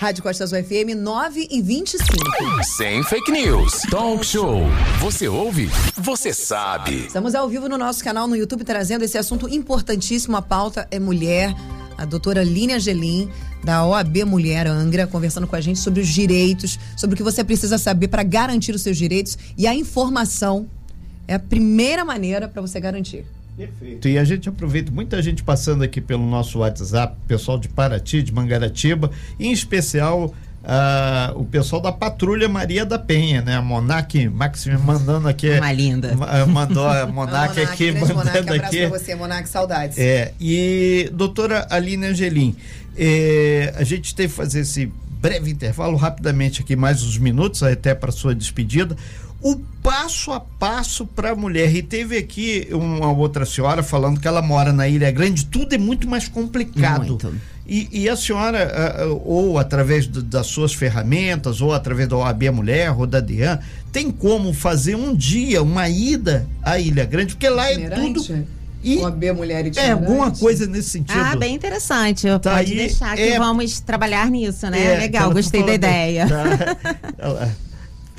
Rádio 0.00 0.22
Costa 0.22 0.44
Azul 0.44 0.64
FM 0.64 0.96
9 0.96 1.46
e 1.50 1.60
25. 1.60 2.06
Sem 2.64 3.02
fake 3.02 3.30
news. 3.30 3.82
Talk 3.90 4.24
Show. 4.24 4.62
Você 4.98 5.28
ouve? 5.28 5.68
Você 5.94 6.32
sabe. 6.32 7.04
Estamos 7.04 7.34
ao 7.34 7.46
vivo 7.46 7.68
no 7.68 7.76
nosso 7.76 8.02
canal 8.02 8.26
no 8.26 8.34
YouTube 8.34 8.64
trazendo 8.64 9.04
esse 9.04 9.18
assunto 9.18 9.46
importantíssimo. 9.46 10.38
A 10.38 10.40
pauta 10.40 10.88
é 10.90 10.98
mulher. 10.98 11.54
A 11.98 12.06
doutora 12.06 12.42
Línia 12.42 12.76
Angelim, 12.76 13.30
da 13.62 13.84
OAB 13.84 14.24
Mulher 14.24 14.66
Angra, 14.66 15.06
conversando 15.06 15.46
com 15.46 15.54
a 15.54 15.60
gente 15.60 15.78
sobre 15.78 16.00
os 16.00 16.08
direitos, 16.08 16.78
sobre 16.96 17.12
o 17.12 17.16
que 17.18 17.22
você 17.22 17.44
precisa 17.44 17.76
saber 17.76 18.08
para 18.08 18.22
garantir 18.22 18.74
os 18.74 18.80
seus 18.80 18.96
direitos. 18.96 19.36
E 19.54 19.66
a 19.66 19.74
informação 19.74 20.66
é 21.28 21.34
a 21.34 21.38
primeira 21.38 22.06
maneira 22.06 22.48
para 22.48 22.62
você 22.62 22.80
garantir. 22.80 23.26
Perfeito. 23.66 24.08
E 24.08 24.18
a 24.18 24.24
gente 24.24 24.48
aproveita 24.48 24.90
muita 24.90 25.20
gente 25.22 25.42
passando 25.42 25.82
aqui 25.84 26.00
pelo 26.00 26.24
nosso 26.26 26.58
WhatsApp, 26.60 27.16
pessoal 27.28 27.58
de 27.58 27.68
Paraty, 27.68 28.22
de 28.22 28.32
Mangaratiba, 28.32 29.10
em 29.38 29.52
especial 29.52 30.34
ah, 30.62 31.32
o 31.36 31.44
pessoal 31.44 31.80
da 31.80 31.90
Patrulha 31.90 32.48
Maria 32.48 32.84
da 32.84 32.98
Penha, 32.98 33.40
né? 33.42 33.56
A 33.56 33.62
Monac 33.62 34.28
Maxime 34.28 34.76
mandando 34.76 35.26
aqui. 35.28 35.50
Uma 35.58 35.72
linda. 35.72 36.14
Ma- 36.14 36.46
Mandou 36.46 36.86
a 36.86 37.06
Monac 37.08 37.58
aqui, 37.60 37.92
grande 37.92 38.12
Monac, 38.12 38.26
mandando 38.26 38.52
abraço 38.54 38.66
aqui. 38.76 38.88
pra 38.88 38.98
você, 38.98 39.14
Monac, 39.14 39.48
saudades. 39.48 39.98
É, 39.98 40.32
e 40.40 41.10
doutora 41.14 41.66
Aline 41.70 42.06
Angelim, 42.06 42.54
é, 42.96 43.72
a 43.76 43.84
gente 43.84 44.14
teve 44.14 44.28
que 44.28 44.34
fazer 44.34 44.60
esse 44.60 44.92
breve 45.20 45.50
intervalo, 45.50 45.96
rapidamente 45.96 46.62
aqui, 46.62 46.74
mais 46.76 47.02
uns 47.02 47.18
minutos, 47.18 47.62
até 47.62 47.94
para 47.94 48.10
sua 48.12 48.34
despedida. 48.34 48.96
O 49.42 49.56
passo 49.82 50.32
a 50.32 50.40
passo 50.40 51.06
para 51.06 51.30
a 51.30 51.34
mulher. 51.36 51.74
E 51.74 51.82
teve 51.82 52.16
aqui 52.16 52.68
uma 52.72 53.10
outra 53.12 53.46
senhora 53.46 53.82
falando 53.82 54.20
que 54.20 54.28
ela 54.28 54.42
mora 54.42 54.72
na 54.72 54.86
Ilha 54.86 55.10
Grande, 55.10 55.46
tudo 55.46 55.74
é 55.74 55.78
muito 55.78 56.08
mais 56.08 56.28
complicado. 56.28 57.06
Muito. 57.06 57.34
E, 57.66 57.88
e 58.02 58.08
a 58.08 58.16
senhora, 58.16 58.68
ah, 58.74 59.02
ah, 59.02 59.06
ou 59.24 59.56
através 59.56 60.06
das 60.06 60.48
suas 60.48 60.74
ferramentas, 60.74 61.60
ou 61.60 61.72
através 61.72 62.08
da 62.08 62.16
OAB 62.16 62.50
Mulher, 62.50 62.90
ou 62.98 63.06
da 63.06 63.20
DEAN, 63.20 63.60
tem 63.92 64.10
como 64.10 64.52
fazer 64.52 64.96
um 64.96 65.14
dia, 65.14 65.62
uma 65.62 65.88
ida 65.88 66.46
à 66.62 66.78
Ilha 66.80 67.04
Grande? 67.04 67.34
Porque 67.34 67.48
lá 67.48 67.70
é 67.70 67.88
tudo. 67.90 68.44
E 68.82 68.96
OAB 68.98 69.32
Mulher 69.36 69.64
é 69.64 69.68
Itinerante? 69.68 70.04
alguma 70.04 70.30
coisa 70.32 70.66
nesse 70.66 70.90
sentido. 70.90 71.20
Ah, 71.20 71.36
bem 71.36 71.54
interessante. 71.54 72.26
Tá 72.40 72.56
Pode 72.56 72.72
aí, 72.72 72.76
deixar 72.76 73.14
que 73.14 73.22
é- 73.22 73.38
vamos 73.38 73.78
trabalhar 73.80 74.28
nisso, 74.30 74.68
né? 74.68 74.94
É, 74.94 74.98
Legal, 74.98 75.30
gostei 75.32 75.62
da 75.62 75.74
ideia. 75.74 76.26
Tá. 77.16 77.50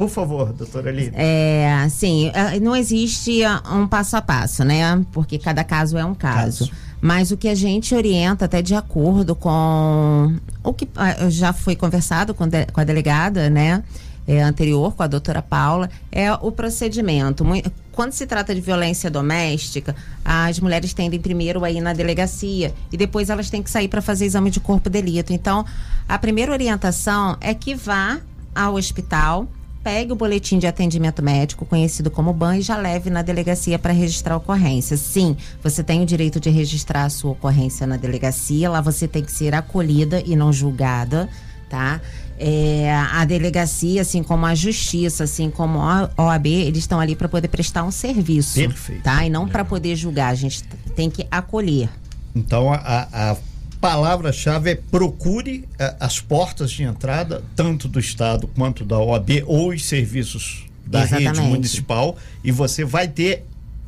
Por 0.01 0.09
favor, 0.09 0.51
doutora 0.51 0.89
Aline. 0.89 1.11
É, 1.13 1.71
assim, 1.85 2.31
não 2.59 2.75
existe 2.75 3.43
ah, 3.43 3.61
um 3.71 3.85
passo 3.87 4.17
a 4.17 4.21
passo, 4.21 4.63
né? 4.63 5.05
Porque 5.11 5.37
cada 5.37 5.63
caso 5.63 5.95
é 5.95 6.03
um 6.03 6.15
caso. 6.15 6.65
Caso. 6.65 6.71
Mas 6.99 7.29
o 7.29 7.37
que 7.37 7.47
a 7.47 7.53
gente 7.53 7.93
orienta, 7.93 8.45
até 8.45 8.63
de 8.63 8.73
acordo 8.73 9.35
com 9.35 10.33
o 10.63 10.73
que 10.73 10.87
ah, 10.95 11.29
já 11.29 11.53
foi 11.53 11.75
conversado 11.75 12.33
com, 12.33 12.47
de- 12.47 12.65
com 12.65 12.81
a 12.81 12.83
delegada, 12.83 13.47
né? 13.47 13.83
é, 14.27 14.41
anterior, 14.41 14.95
com 14.95 15.03
a 15.03 15.07
doutora 15.07 15.41
Paula, 15.41 15.87
é 16.11 16.31
o 16.33 16.51
procedimento. 16.51 17.45
Quando 17.91 18.13
se 18.13 18.25
trata 18.25 18.55
de 18.55 18.61
violência 18.61 19.09
doméstica, 19.09 19.95
as 20.25 20.59
mulheres 20.59 20.93
tendem 20.93 21.19
primeiro 21.19 21.63
a 21.63 21.69
ir 21.69 21.81
na 21.81 21.93
delegacia 21.93 22.73
e 22.91 22.97
depois 22.97 23.29
elas 23.29 23.51
têm 23.51 23.61
que 23.61 23.69
sair 23.69 23.87
para 23.87 24.01
fazer 24.01 24.25
exame 24.25 24.49
de 24.49 24.59
corpo 24.59 24.89
de 24.89 25.01
delito. 25.01 25.31
Então, 25.31 25.63
a 26.09 26.17
primeira 26.17 26.51
orientação 26.51 27.37
é 27.39 27.53
que 27.53 27.75
vá 27.75 28.19
ao 28.55 28.75
hospital, 28.75 29.47
pegue 29.83 30.11
o 30.11 30.15
boletim 30.15 30.59
de 30.59 30.67
atendimento 30.67 31.23
médico, 31.23 31.65
conhecido 31.65 32.11
como 32.11 32.31
BAN, 32.33 32.57
e 32.57 32.61
já 32.61 32.77
leve 32.77 33.09
na 33.09 33.21
delegacia 33.21 33.79
para 33.79 33.91
registrar 33.93 34.35
a 34.35 34.37
ocorrência. 34.37 34.95
Sim, 34.97 35.35
você 35.63 35.83
tem 35.83 36.01
o 36.01 36.05
direito 36.05 36.39
de 36.39 36.49
registrar 36.49 37.05
a 37.05 37.09
sua 37.09 37.31
ocorrência 37.31 37.87
na 37.87 37.97
delegacia, 37.97 38.69
lá 38.69 38.79
você 38.81 39.07
tem 39.07 39.23
que 39.23 39.31
ser 39.31 39.55
acolhida 39.55 40.21
e 40.25 40.35
não 40.35 40.51
julgada. 40.53 41.27
tá? 41.69 42.01
É, 42.37 42.91
a 42.91 43.23
delegacia, 43.23 44.01
assim 44.01 44.23
como 44.23 44.45
a 44.45 44.55
justiça, 44.55 45.23
assim 45.25 45.49
como 45.49 45.79
a 45.79 46.09
OAB, 46.17 46.47
eles 46.47 46.79
estão 46.79 46.99
ali 46.99 47.15
para 47.15 47.29
poder 47.29 47.47
prestar 47.47 47.83
um 47.83 47.91
serviço, 47.91 48.55
Perfeito. 48.55 49.03
tá? 49.03 49.25
E 49.25 49.29
não 49.29 49.47
para 49.47 49.63
poder 49.63 49.95
julgar. 49.95 50.29
A 50.31 50.35
gente 50.35 50.63
tem 50.95 51.09
que 51.09 51.25
acolher. 51.29 51.87
Então 52.35 52.73
a, 52.73 53.07
a 53.13 53.35
palavra-chave 53.81 54.69
é 54.69 54.75
procure 54.75 55.67
eh, 55.79 55.95
as 55.99 56.19
portas 56.19 56.71
de 56.71 56.83
entrada, 56.83 57.43
tanto 57.55 57.87
do 57.87 57.99
Estado 57.99 58.47
quanto 58.47 58.85
da 58.85 58.99
OAB 58.99 59.43
ou 59.47 59.69
os 59.69 59.83
serviços 59.83 60.67
da 60.85 61.03
rede 61.03 61.23
Exatamente. 61.23 61.49
municipal, 61.49 62.17
e 62.43 62.51
você 62.51 62.85
vai 62.85 63.07
ter 63.07 63.43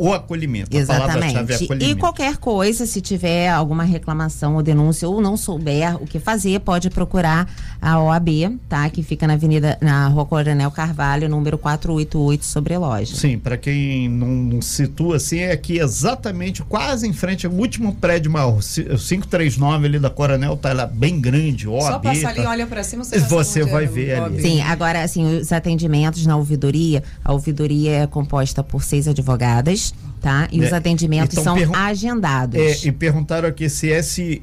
o 0.08 0.14
acolhimento. 0.14 0.76
É 0.76 0.80
Exatamente. 0.80 1.38
acolhimento. 1.38 1.84
E 1.86 1.96
qualquer 1.96 2.38
coisa, 2.38 2.86
se 2.86 3.00
tiver 3.02 3.50
alguma 3.50 3.84
reclamação 3.84 4.56
ou 4.56 4.64
denúncia 4.64 5.08
ou 5.08 5.22
não 5.22 5.38
souber 5.38 5.96
o 6.02 6.06
que 6.06 6.20
fazer, 6.20 6.60
pode 6.60 6.90
procurar 6.90 7.48
a 7.82 8.00
OAB, 8.00 8.58
tá? 8.68 8.90
Que 8.90 9.02
fica 9.04 9.26
na 9.28 9.34
Avenida, 9.34 9.78
na 9.82 10.08
Rua 10.08 10.26
Coronel 10.26 10.70
Carvalho, 10.72 11.30
número 11.30 11.58
488, 11.58 12.44
sobre 12.46 12.78
loja. 12.78 13.16
Sim, 13.16 13.38
para 13.38 13.58
quem 13.58 14.10
não 14.10 14.62
situa 14.62 15.18
assim, 15.18 15.40
é 15.40 15.52
aqui 15.52 15.80
exatamente, 15.80 16.62
quase 16.64 17.08
em 17.08 17.14
frente 17.14 17.46
ao 17.46 17.54
último 17.54 17.94
prédio 17.96 18.32
maior, 18.32 18.58
o 18.58 18.62
ci- 18.62 18.82
o 18.82 18.98
539 18.98 19.86
ali 19.88 20.00
da 20.00 20.10
Coronel, 20.10 20.58
tá 20.58 20.74
lá 20.74 20.86
bem 20.86 21.20
grande, 21.22 21.68
OAB. 21.68 21.82
Só 21.84 22.00
passar 22.00 22.30
ali, 22.30 22.44
tá? 22.44 22.50
olha 22.50 22.68
pra 22.68 22.84
cima, 22.84 23.04
você, 23.04 23.20
Você 23.20 23.64
vai 23.64 23.86
é 23.86 23.88
ver 23.88 24.16
ali. 24.20 24.42
Sim, 24.42 24.62
agora 24.62 25.02
assim, 25.04 25.38
os 25.38 25.52
atendimentos 25.52 26.26
na 26.26 26.36
ouvidoria, 26.36 27.04
a 27.24 27.32
ouvidoria 27.34 27.92
é 28.04 28.08
composta 28.08 28.64
por 28.64 28.84
seis 28.84 29.08
advogadas, 29.08 29.93
tá? 30.22 30.48
E 30.52 30.62
É, 30.62 30.66
os 30.66 30.74
atendimentos 30.74 31.38
então 31.38 31.58
são 31.58 31.76
agendados. 31.76 32.60
É, 32.60 32.88
e 32.88 32.92
perguntaram 32.92 33.48
aqui 33.48 33.70
se 33.70 33.88
esse, 33.88 34.42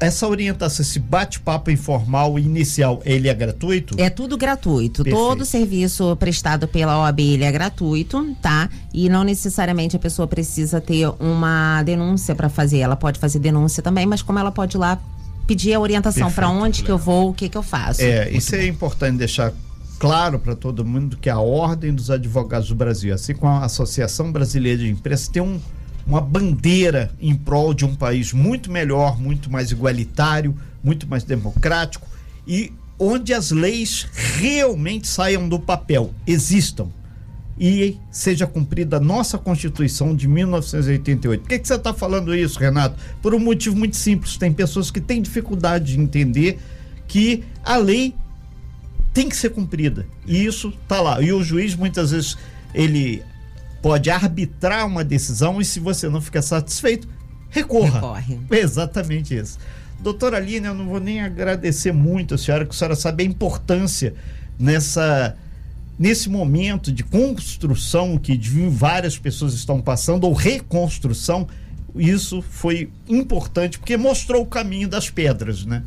essa 0.00 0.26
orientação, 0.26 0.82
esse 0.82 0.98
bate-papo 0.98 1.70
informal 1.70 2.38
inicial, 2.38 3.00
ele 3.04 3.28
é 3.28 3.34
gratuito? 3.34 3.94
É 3.98 4.10
tudo 4.10 4.36
gratuito. 4.36 5.04
Perfeito. 5.04 5.24
Todo 5.24 5.44
serviço 5.44 6.16
prestado 6.16 6.66
pela 6.66 6.98
OAB 7.02 7.20
ele 7.20 7.44
é 7.44 7.52
gratuito, 7.52 8.34
tá? 8.40 8.68
E 8.92 9.08
não 9.08 9.22
necessariamente 9.22 9.94
a 9.94 9.98
pessoa 9.98 10.26
precisa 10.26 10.80
ter 10.80 11.08
uma 11.20 11.82
denúncia 11.82 12.34
para 12.34 12.48
fazer. 12.48 12.78
Ela 12.78 12.96
pode 12.96 13.18
fazer 13.20 13.38
denúncia 13.38 13.82
também, 13.82 14.06
mas 14.06 14.22
como 14.22 14.38
ela 14.38 14.50
pode 14.50 14.76
ir 14.76 14.80
lá 14.80 14.98
pedir 15.46 15.74
a 15.74 15.80
orientação 15.80 16.30
para 16.32 16.48
onde 16.48 16.82
que 16.82 16.90
eu 16.90 16.98
vou, 16.98 17.30
o 17.30 17.34
que 17.34 17.48
que 17.48 17.58
eu 17.58 17.62
faço. 17.62 18.00
É, 18.00 18.30
isso 18.30 18.54
é 18.54 18.66
importante 18.66 19.18
deixar 19.18 19.52
claro 20.02 20.40
para 20.40 20.56
todo 20.56 20.84
mundo 20.84 21.16
que 21.16 21.30
a 21.30 21.38
Ordem 21.38 21.94
dos 21.94 22.10
Advogados 22.10 22.66
do 22.66 22.74
Brasil, 22.74 23.14
assim 23.14 23.36
como 23.36 23.52
a 23.52 23.66
Associação 23.66 24.32
Brasileira 24.32 24.78
de 24.78 24.90
Imprensa, 24.90 25.30
tem 25.30 25.40
um, 25.40 25.60
uma 26.04 26.20
bandeira 26.20 27.12
em 27.20 27.36
prol 27.36 27.72
de 27.72 27.84
um 27.84 27.94
país 27.94 28.32
muito 28.32 28.68
melhor, 28.68 29.16
muito 29.16 29.48
mais 29.48 29.70
igualitário, 29.70 30.58
muito 30.82 31.06
mais 31.06 31.22
democrático 31.22 32.04
e 32.44 32.72
onde 32.98 33.32
as 33.32 33.52
leis 33.52 34.08
realmente 34.12 35.06
saiam 35.06 35.48
do 35.48 35.60
papel, 35.60 36.12
existam 36.26 36.88
e 37.56 37.96
seja 38.10 38.44
cumprida 38.44 38.96
a 38.96 39.00
nossa 39.00 39.38
Constituição 39.38 40.16
de 40.16 40.26
1988. 40.26 41.42
Por 41.42 41.48
que, 41.48 41.60
que 41.60 41.68
você 41.68 41.76
está 41.76 41.94
falando 41.94 42.34
isso, 42.34 42.58
Renato? 42.58 42.96
Por 43.22 43.36
um 43.36 43.38
motivo 43.38 43.76
muito 43.76 43.94
simples. 43.94 44.36
Tem 44.36 44.52
pessoas 44.52 44.90
que 44.90 45.00
têm 45.00 45.22
dificuldade 45.22 45.92
de 45.92 46.00
entender 46.00 46.58
que 47.06 47.44
a 47.62 47.76
lei 47.76 48.16
tem 49.12 49.28
que 49.28 49.36
ser 49.36 49.50
cumprida. 49.50 50.06
E 50.26 50.44
isso 50.44 50.72
tá 50.88 51.00
lá. 51.00 51.20
E 51.20 51.32
o 51.32 51.42
juiz, 51.42 51.74
muitas 51.74 52.10
vezes, 52.10 52.36
ele 52.74 53.22
pode 53.80 54.10
arbitrar 54.10 54.86
uma 54.86 55.04
decisão 55.04 55.60
e 55.60 55.64
se 55.64 55.80
você 55.80 56.08
não 56.08 56.20
ficar 56.20 56.42
satisfeito, 56.42 57.08
recorra. 57.50 57.94
Recorre. 58.20 58.38
Exatamente 58.50 59.36
isso. 59.36 59.58
Doutora 60.00 60.36
Aline, 60.36 60.66
eu 60.66 60.74
não 60.74 60.86
vou 60.88 61.00
nem 61.00 61.20
agradecer 61.20 61.92
muito 61.92 62.34
a 62.34 62.38
senhora, 62.38 62.64
que 62.64 62.74
a 62.74 62.78
senhora 62.78 62.96
sabe 62.96 63.22
a 63.22 63.26
importância 63.26 64.14
nessa 64.58 65.36
nesse 65.98 66.28
momento 66.28 66.90
de 66.90 67.04
construção 67.04 68.18
que 68.18 68.36
várias 68.68 69.18
pessoas 69.18 69.54
estão 69.54 69.80
passando 69.80 70.24
ou 70.24 70.32
reconstrução, 70.32 71.46
isso 71.94 72.42
foi 72.42 72.90
importante 73.08 73.78
porque 73.78 73.96
mostrou 73.96 74.42
o 74.42 74.46
caminho 74.46 74.88
das 74.88 75.10
pedras, 75.10 75.64
né? 75.64 75.84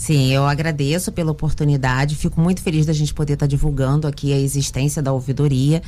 Sim, 0.00 0.32
eu 0.32 0.46
agradeço 0.46 1.12
pela 1.12 1.30
oportunidade. 1.30 2.16
Fico 2.16 2.40
muito 2.40 2.62
feliz 2.62 2.86
da 2.86 2.92
gente 2.94 3.12
poder 3.12 3.34
estar 3.34 3.46
divulgando 3.46 4.08
aqui 4.08 4.32
a 4.32 4.38
existência 4.38 5.02
da 5.02 5.12
ouvidoria. 5.12 5.82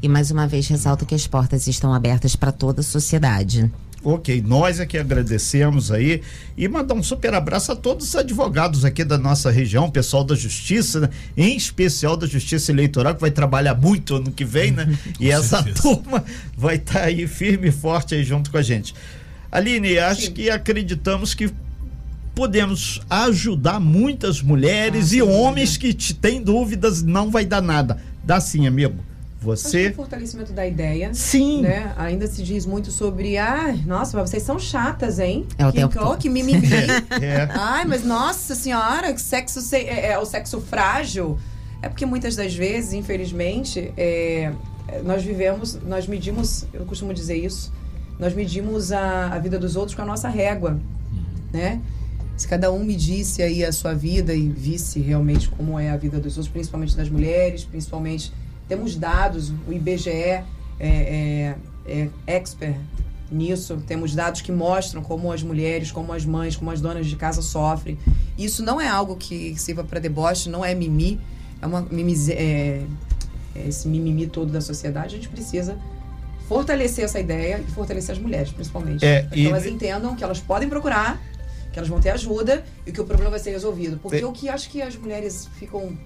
E 0.00 0.08
mais 0.08 0.30
uma 0.30 0.46
vez 0.46 0.66
ressalto 0.68 1.04
que 1.04 1.14
as 1.14 1.26
portas 1.26 1.66
estão 1.66 1.92
abertas 1.92 2.34
para 2.34 2.50
toda 2.50 2.80
a 2.80 2.82
sociedade. 2.82 3.70
Ok, 4.02 4.40
nós 4.40 4.80
é 4.80 4.86
que 4.86 4.96
agradecemos 4.96 5.92
aí 5.92 6.22
e 6.56 6.66
mandar 6.66 6.94
um 6.94 7.02
super 7.02 7.34
abraço 7.34 7.70
a 7.70 7.76
todos 7.76 8.08
os 8.08 8.16
advogados 8.16 8.86
aqui 8.86 9.04
da 9.04 9.18
nossa 9.18 9.50
região, 9.50 9.90
pessoal 9.90 10.24
da 10.24 10.34
Justiça, 10.34 11.00
né? 11.00 11.10
em 11.36 11.54
especial 11.54 12.16
da 12.16 12.26
Justiça 12.26 12.72
Eleitoral, 12.72 13.16
que 13.16 13.20
vai 13.20 13.30
trabalhar 13.30 13.74
muito 13.74 14.16
ano 14.16 14.32
que 14.32 14.46
vem, 14.46 14.70
né? 14.70 14.98
e 15.20 15.30
essa 15.30 15.62
turma 15.62 16.24
vai 16.56 16.76
estar 16.76 17.02
aí 17.02 17.26
firme 17.26 17.68
e 17.68 17.72
forte 17.72 18.14
aí 18.14 18.24
junto 18.24 18.50
com 18.50 18.56
a 18.56 18.62
gente. 18.62 18.94
Aline, 19.52 19.98
acho 19.98 20.32
que 20.32 20.48
acreditamos 20.48 21.34
que 21.34 21.52
podemos 22.38 23.00
ajudar 23.10 23.80
muitas 23.80 24.40
mulheres 24.40 25.10
e 25.12 25.20
homens 25.20 25.76
que 25.76 25.92
te 25.92 26.14
têm 26.14 26.40
dúvidas, 26.40 27.02
não 27.02 27.32
vai 27.32 27.44
dar 27.44 27.60
nada. 27.60 28.00
Dá 28.22 28.40
sim, 28.40 28.64
amigo. 28.64 28.94
Acho 28.94 29.38
que 29.40 29.44
Você. 29.44 29.88
o 29.88 29.94
fortalecimento 29.94 30.52
da 30.52 30.64
ideia. 30.64 31.12
Sim. 31.12 31.62
Né? 31.62 31.92
Ainda 31.96 32.28
se 32.28 32.40
diz 32.44 32.64
muito 32.64 32.92
sobre, 32.92 33.36
ah, 33.36 33.76
nossa, 33.84 34.16
mas 34.16 34.30
vocês 34.30 34.44
são 34.44 34.56
chatas, 34.56 35.18
hein? 35.18 35.46
É 35.58 35.66
o 35.66 35.72
que, 35.72 35.78
tempo 35.78 35.98
todo. 35.98 36.16
que 36.16 36.28
mimimi. 36.28 36.62
É. 37.20 37.48
Ai, 37.50 37.84
mas 37.84 38.04
nossa 38.04 38.54
senhora, 38.54 39.12
que 39.12 39.20
sexo 39.20 39.60
se- 39.60 39.76
é, 39.76 40.12
é 40.12 40.18
o 40.20 40.24
sexo 40.24 40.60
frágil. 40.60 41.36
É 41.82 41.88
porque 41.88 42.06
muitas 42.06 42.36
das 42.36 42.54
vezes, 42.54 42.92
infelizmente, 42.92 43.92
é, 43.96 44.52
é, 44.86 45.02
nós 45.02 45.24
vivemos, 45.24 45.76
nós 45.84 46.06
medimos, 46.06 46.66
eu 46.72 46.84
costumo 46.84 47.12
dizer 47.12 47.36
isso, 47.36 47.72
nós 48.16 48.32
medimos 48.32 48.92
a, 48.92 49.26
a 49.34 49.38
vida 49.40 49.58
dos 49.58 49.74
outros 49.74 49.96
com 49.96 50.02
a 50.02 50.06
nossa 50.06 50.28
régua, 50.28 50.78
né? 51.52 51.80
Se 52.38 52.46
cada 52.46 52.70
um 52.70 52.84
medisse 52.84 53.42
aí 53.42 53.64
a 53.64 53.72
sua 53.72 53.92
vida 53.94 54.32
e 54.32 54.48
visse 54.48 55.00
realmente 55.00 55.48
como 55.48 55.76
é 55.76 55.90
a 55.90 55.96
vida 55.96 56.20
dos 56.20 56.36
outros, 56.36 56.48
principalmente 56.48 56.96
das 56.96 57.10
mulheres, 57.10 57.64
principalmente 57.64 58.32
temos 58.68 58.94
dados, 58.94 59.52
o 59.66 59.72
IBGE 59.72 60.08
é, 60.10 60.44
é, 60.78 61.56
é 61.84 62.08
expert 62.28 62.76
nisso, 63.30 63.82
temos 63.88 64.14
dados 64.14 64.40
que 64.40 64.52
mostram 64.52 65.02
como 65.02 65.32
as 65.32 65.42
mulheres, 65.42 65.90
como 65.90 66.12
as 66.12 66.24
mães, 66.24 66.54
como 66.54 66.70
as 66.70 66.80
donas 66.80 67.08
de 67.08 67.16
casa 67.16 67.42
sofrem. 67.42 67.98
Isso 68.38 68.62
não 68.62 68.80
é 68.80 68.86
algo 68.86 69.16
que 69.16 69.54
sirva 69.58 69.82
para 69.82 69.98
deboche, 69.98 70.48
não 70.48 70.64
é 70.64 70.74
mimi, 70.76 71.20
é 71.60 71.66
uma 71.66 71.82
mimize, 71.90 72.32
é, 72.32 72.84
é 73.56 73.68
esse 73.68 73.88
mimimi 73.88 74.28
todo 74.28 74.52
da 74.52 74.60
sociedade. 74.60 75.16
A 75.16 75.18
gente 75.18 75.28
precisa 75.28 75.76
fortalecer 76.48 77.04
essa 77.04 77.18
ideia 77.18 77.60
e 77.66 77.70
fortalecer 77.72 78.14
as 78.14 78.20
mulheres, 78.20 78.50
principalmente. 78.50 79.04
É, 79.04 79.28
e- 79.34 79.48
elas 79.48 79.66
entendam 79.66 80.14
que 80.14 80.22
elas 80.22 80.38
podem 80.38 80.68
procurar, 80.68 81.20
que 81.72 81.78
elas 81.78 81.88
vão 81.88 82.00
ter 82.00 82.10
ajuda 82.10 82.64
e 82.86 82.92
que 82.92 83.00
o 83.00 83.04
problema 83.04 83.30
vai 83.30 83.38
ser 83.38 83.50
resolvido. 83.50 83.98
Porque 83.98 84.18
É. 84.18 84.26
o 84.26 84.32
que 84.32 84.48
acho 84.48 84.70
que 84.70 84.80
as 84.82 84.96
mulheres 84.96 85.48
ficam 85.58 85.96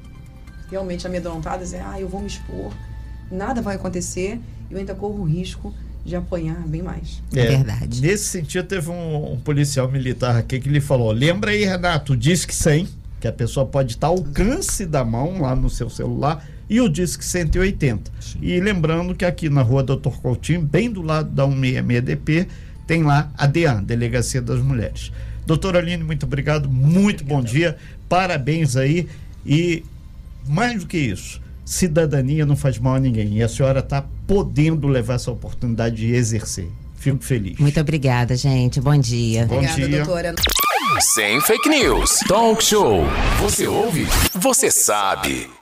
realmente 0.71 1.07
amedrontadas 1.07 1.73
é, 1.75 1.83
ah, 1.85 2.01
eu 2.01 2.09
vou 2.09 2.21
me 2.21 2.27
expor, 2.27 2.73
nada 3.31 3.61
vai 3.61 3.77
acontecer 3.77 4.41
e 4.71 4.73
eu 4.73 4.79
ainda 4.79 4.95
corro 4.95 5.21
o 5.21 5.25
risco 5.25 5.73
de 6.05 6.17
apanhar 6.17 6.67
bem 6.67 6.83
mais. 6.83 7.23
É 7.35 7.47
verdade. 7.47 8.01
Nesse 8.01 8.25
sentido, 8.25 8.67
teve 8.67 8.91
um, 8.91 9.35
um 9.35 9.41
policial 9.41 9.89
militar 9.91 10.37
aqui 10.37 10.59
que 10.59 10.69
lhe 10.69 10.81
falou: 10.81 11.13
lembra 11.13 11.53
aí, 11.53 11.65
Renato, 11.65 12.15
o 12.15 12.17
Disque 12.17 12.55
100, 12.55 12.89
que 13.21 13.29
a 13.29 13.33
pessoa 13.33 13.65
pode 13.65 13.93
estar 13.93 14.09
ao 14.09 14.17
alcance 14.17 14.85
da 14.85 15.05
mão 15.05 15.41
lá 15.43 15.55
no 15.55 15.71
seu 15.71 15.89
celular, 15.89 16.45
e 16.69 16.81
o 16.81 16.89
Disque 16.89 17.25
180. 17.25 18.11
E 18.41 18.59
lembrando 18.59 19.15
que 19.15 19.25
aqui 19.25 19.49
na 19.49 19.63
rua 19.63 19.83
Doutor 19.83 20.21
Coutinho, 20.21 20.63
bem 20.63 20.91
do 20.91 21.03
lado 21.03 21.31
da 21.31 21.47
166DP, 21.47 22.49
tem 22.87 23.05
lá 23.05 23.31
a 23.39 23.47
DEAN, 23.47 23.85
Delegacia 23.85 24.43
das 24.43 24.59
Mulheres. 24.61 25.13
Doutora 25.47 25.79
Aline, 25.79 26.05
muito 26.05 26.25
obrigado, 26.25 26.69
muito 26.69 27.25
bom 27.25 27.43
dia, 27.43 27.77
parabéns 28.09 28.77
aí 28.77 29.09
e 29.45 29.85
mais 30.47 30.81
do 30.81 30.87
que 30.87 30.99
isso, 30.99 31.41
cidadania 31.65 32.47
não 32.47 32.57
faz 32.57 32.79
mal 32.79 32.95
a 32.95 33.01
ninguém. 33.01 33.39
E 33.39 33.43
a 33.43 33.49
senhora 33.49 33.81
está 33.81 34.05
podendo 34.27 34.87
levar 34.89 35.15
essa 35.15 35.31
oportunidade 35.31 35.97
de 35.97 36.15
exercer. 36.15 36.69
Fico 36.97 37.23
feliz. 37.25 37.59
Muito 37.59 37.81
obrigada, 37.81 38.37
gente. 38.37 38.81
Bom 38.81 38.97
dia. 38.97 39.47
Bom 39.47 39.57
Obrigada, 39.57 39.89
dia. 39.89 40.05
doutora. 40.05 40.35
Sem 41.01 41.41
fake 41.41 41.69
news. 41.69 42.19
Talk 42.29 42.63
show. 42.63 43.05
Você 43.41 43.67
ouve? 43.67 44.07
Você 44.35 44.71
sabe. 44.71 45.62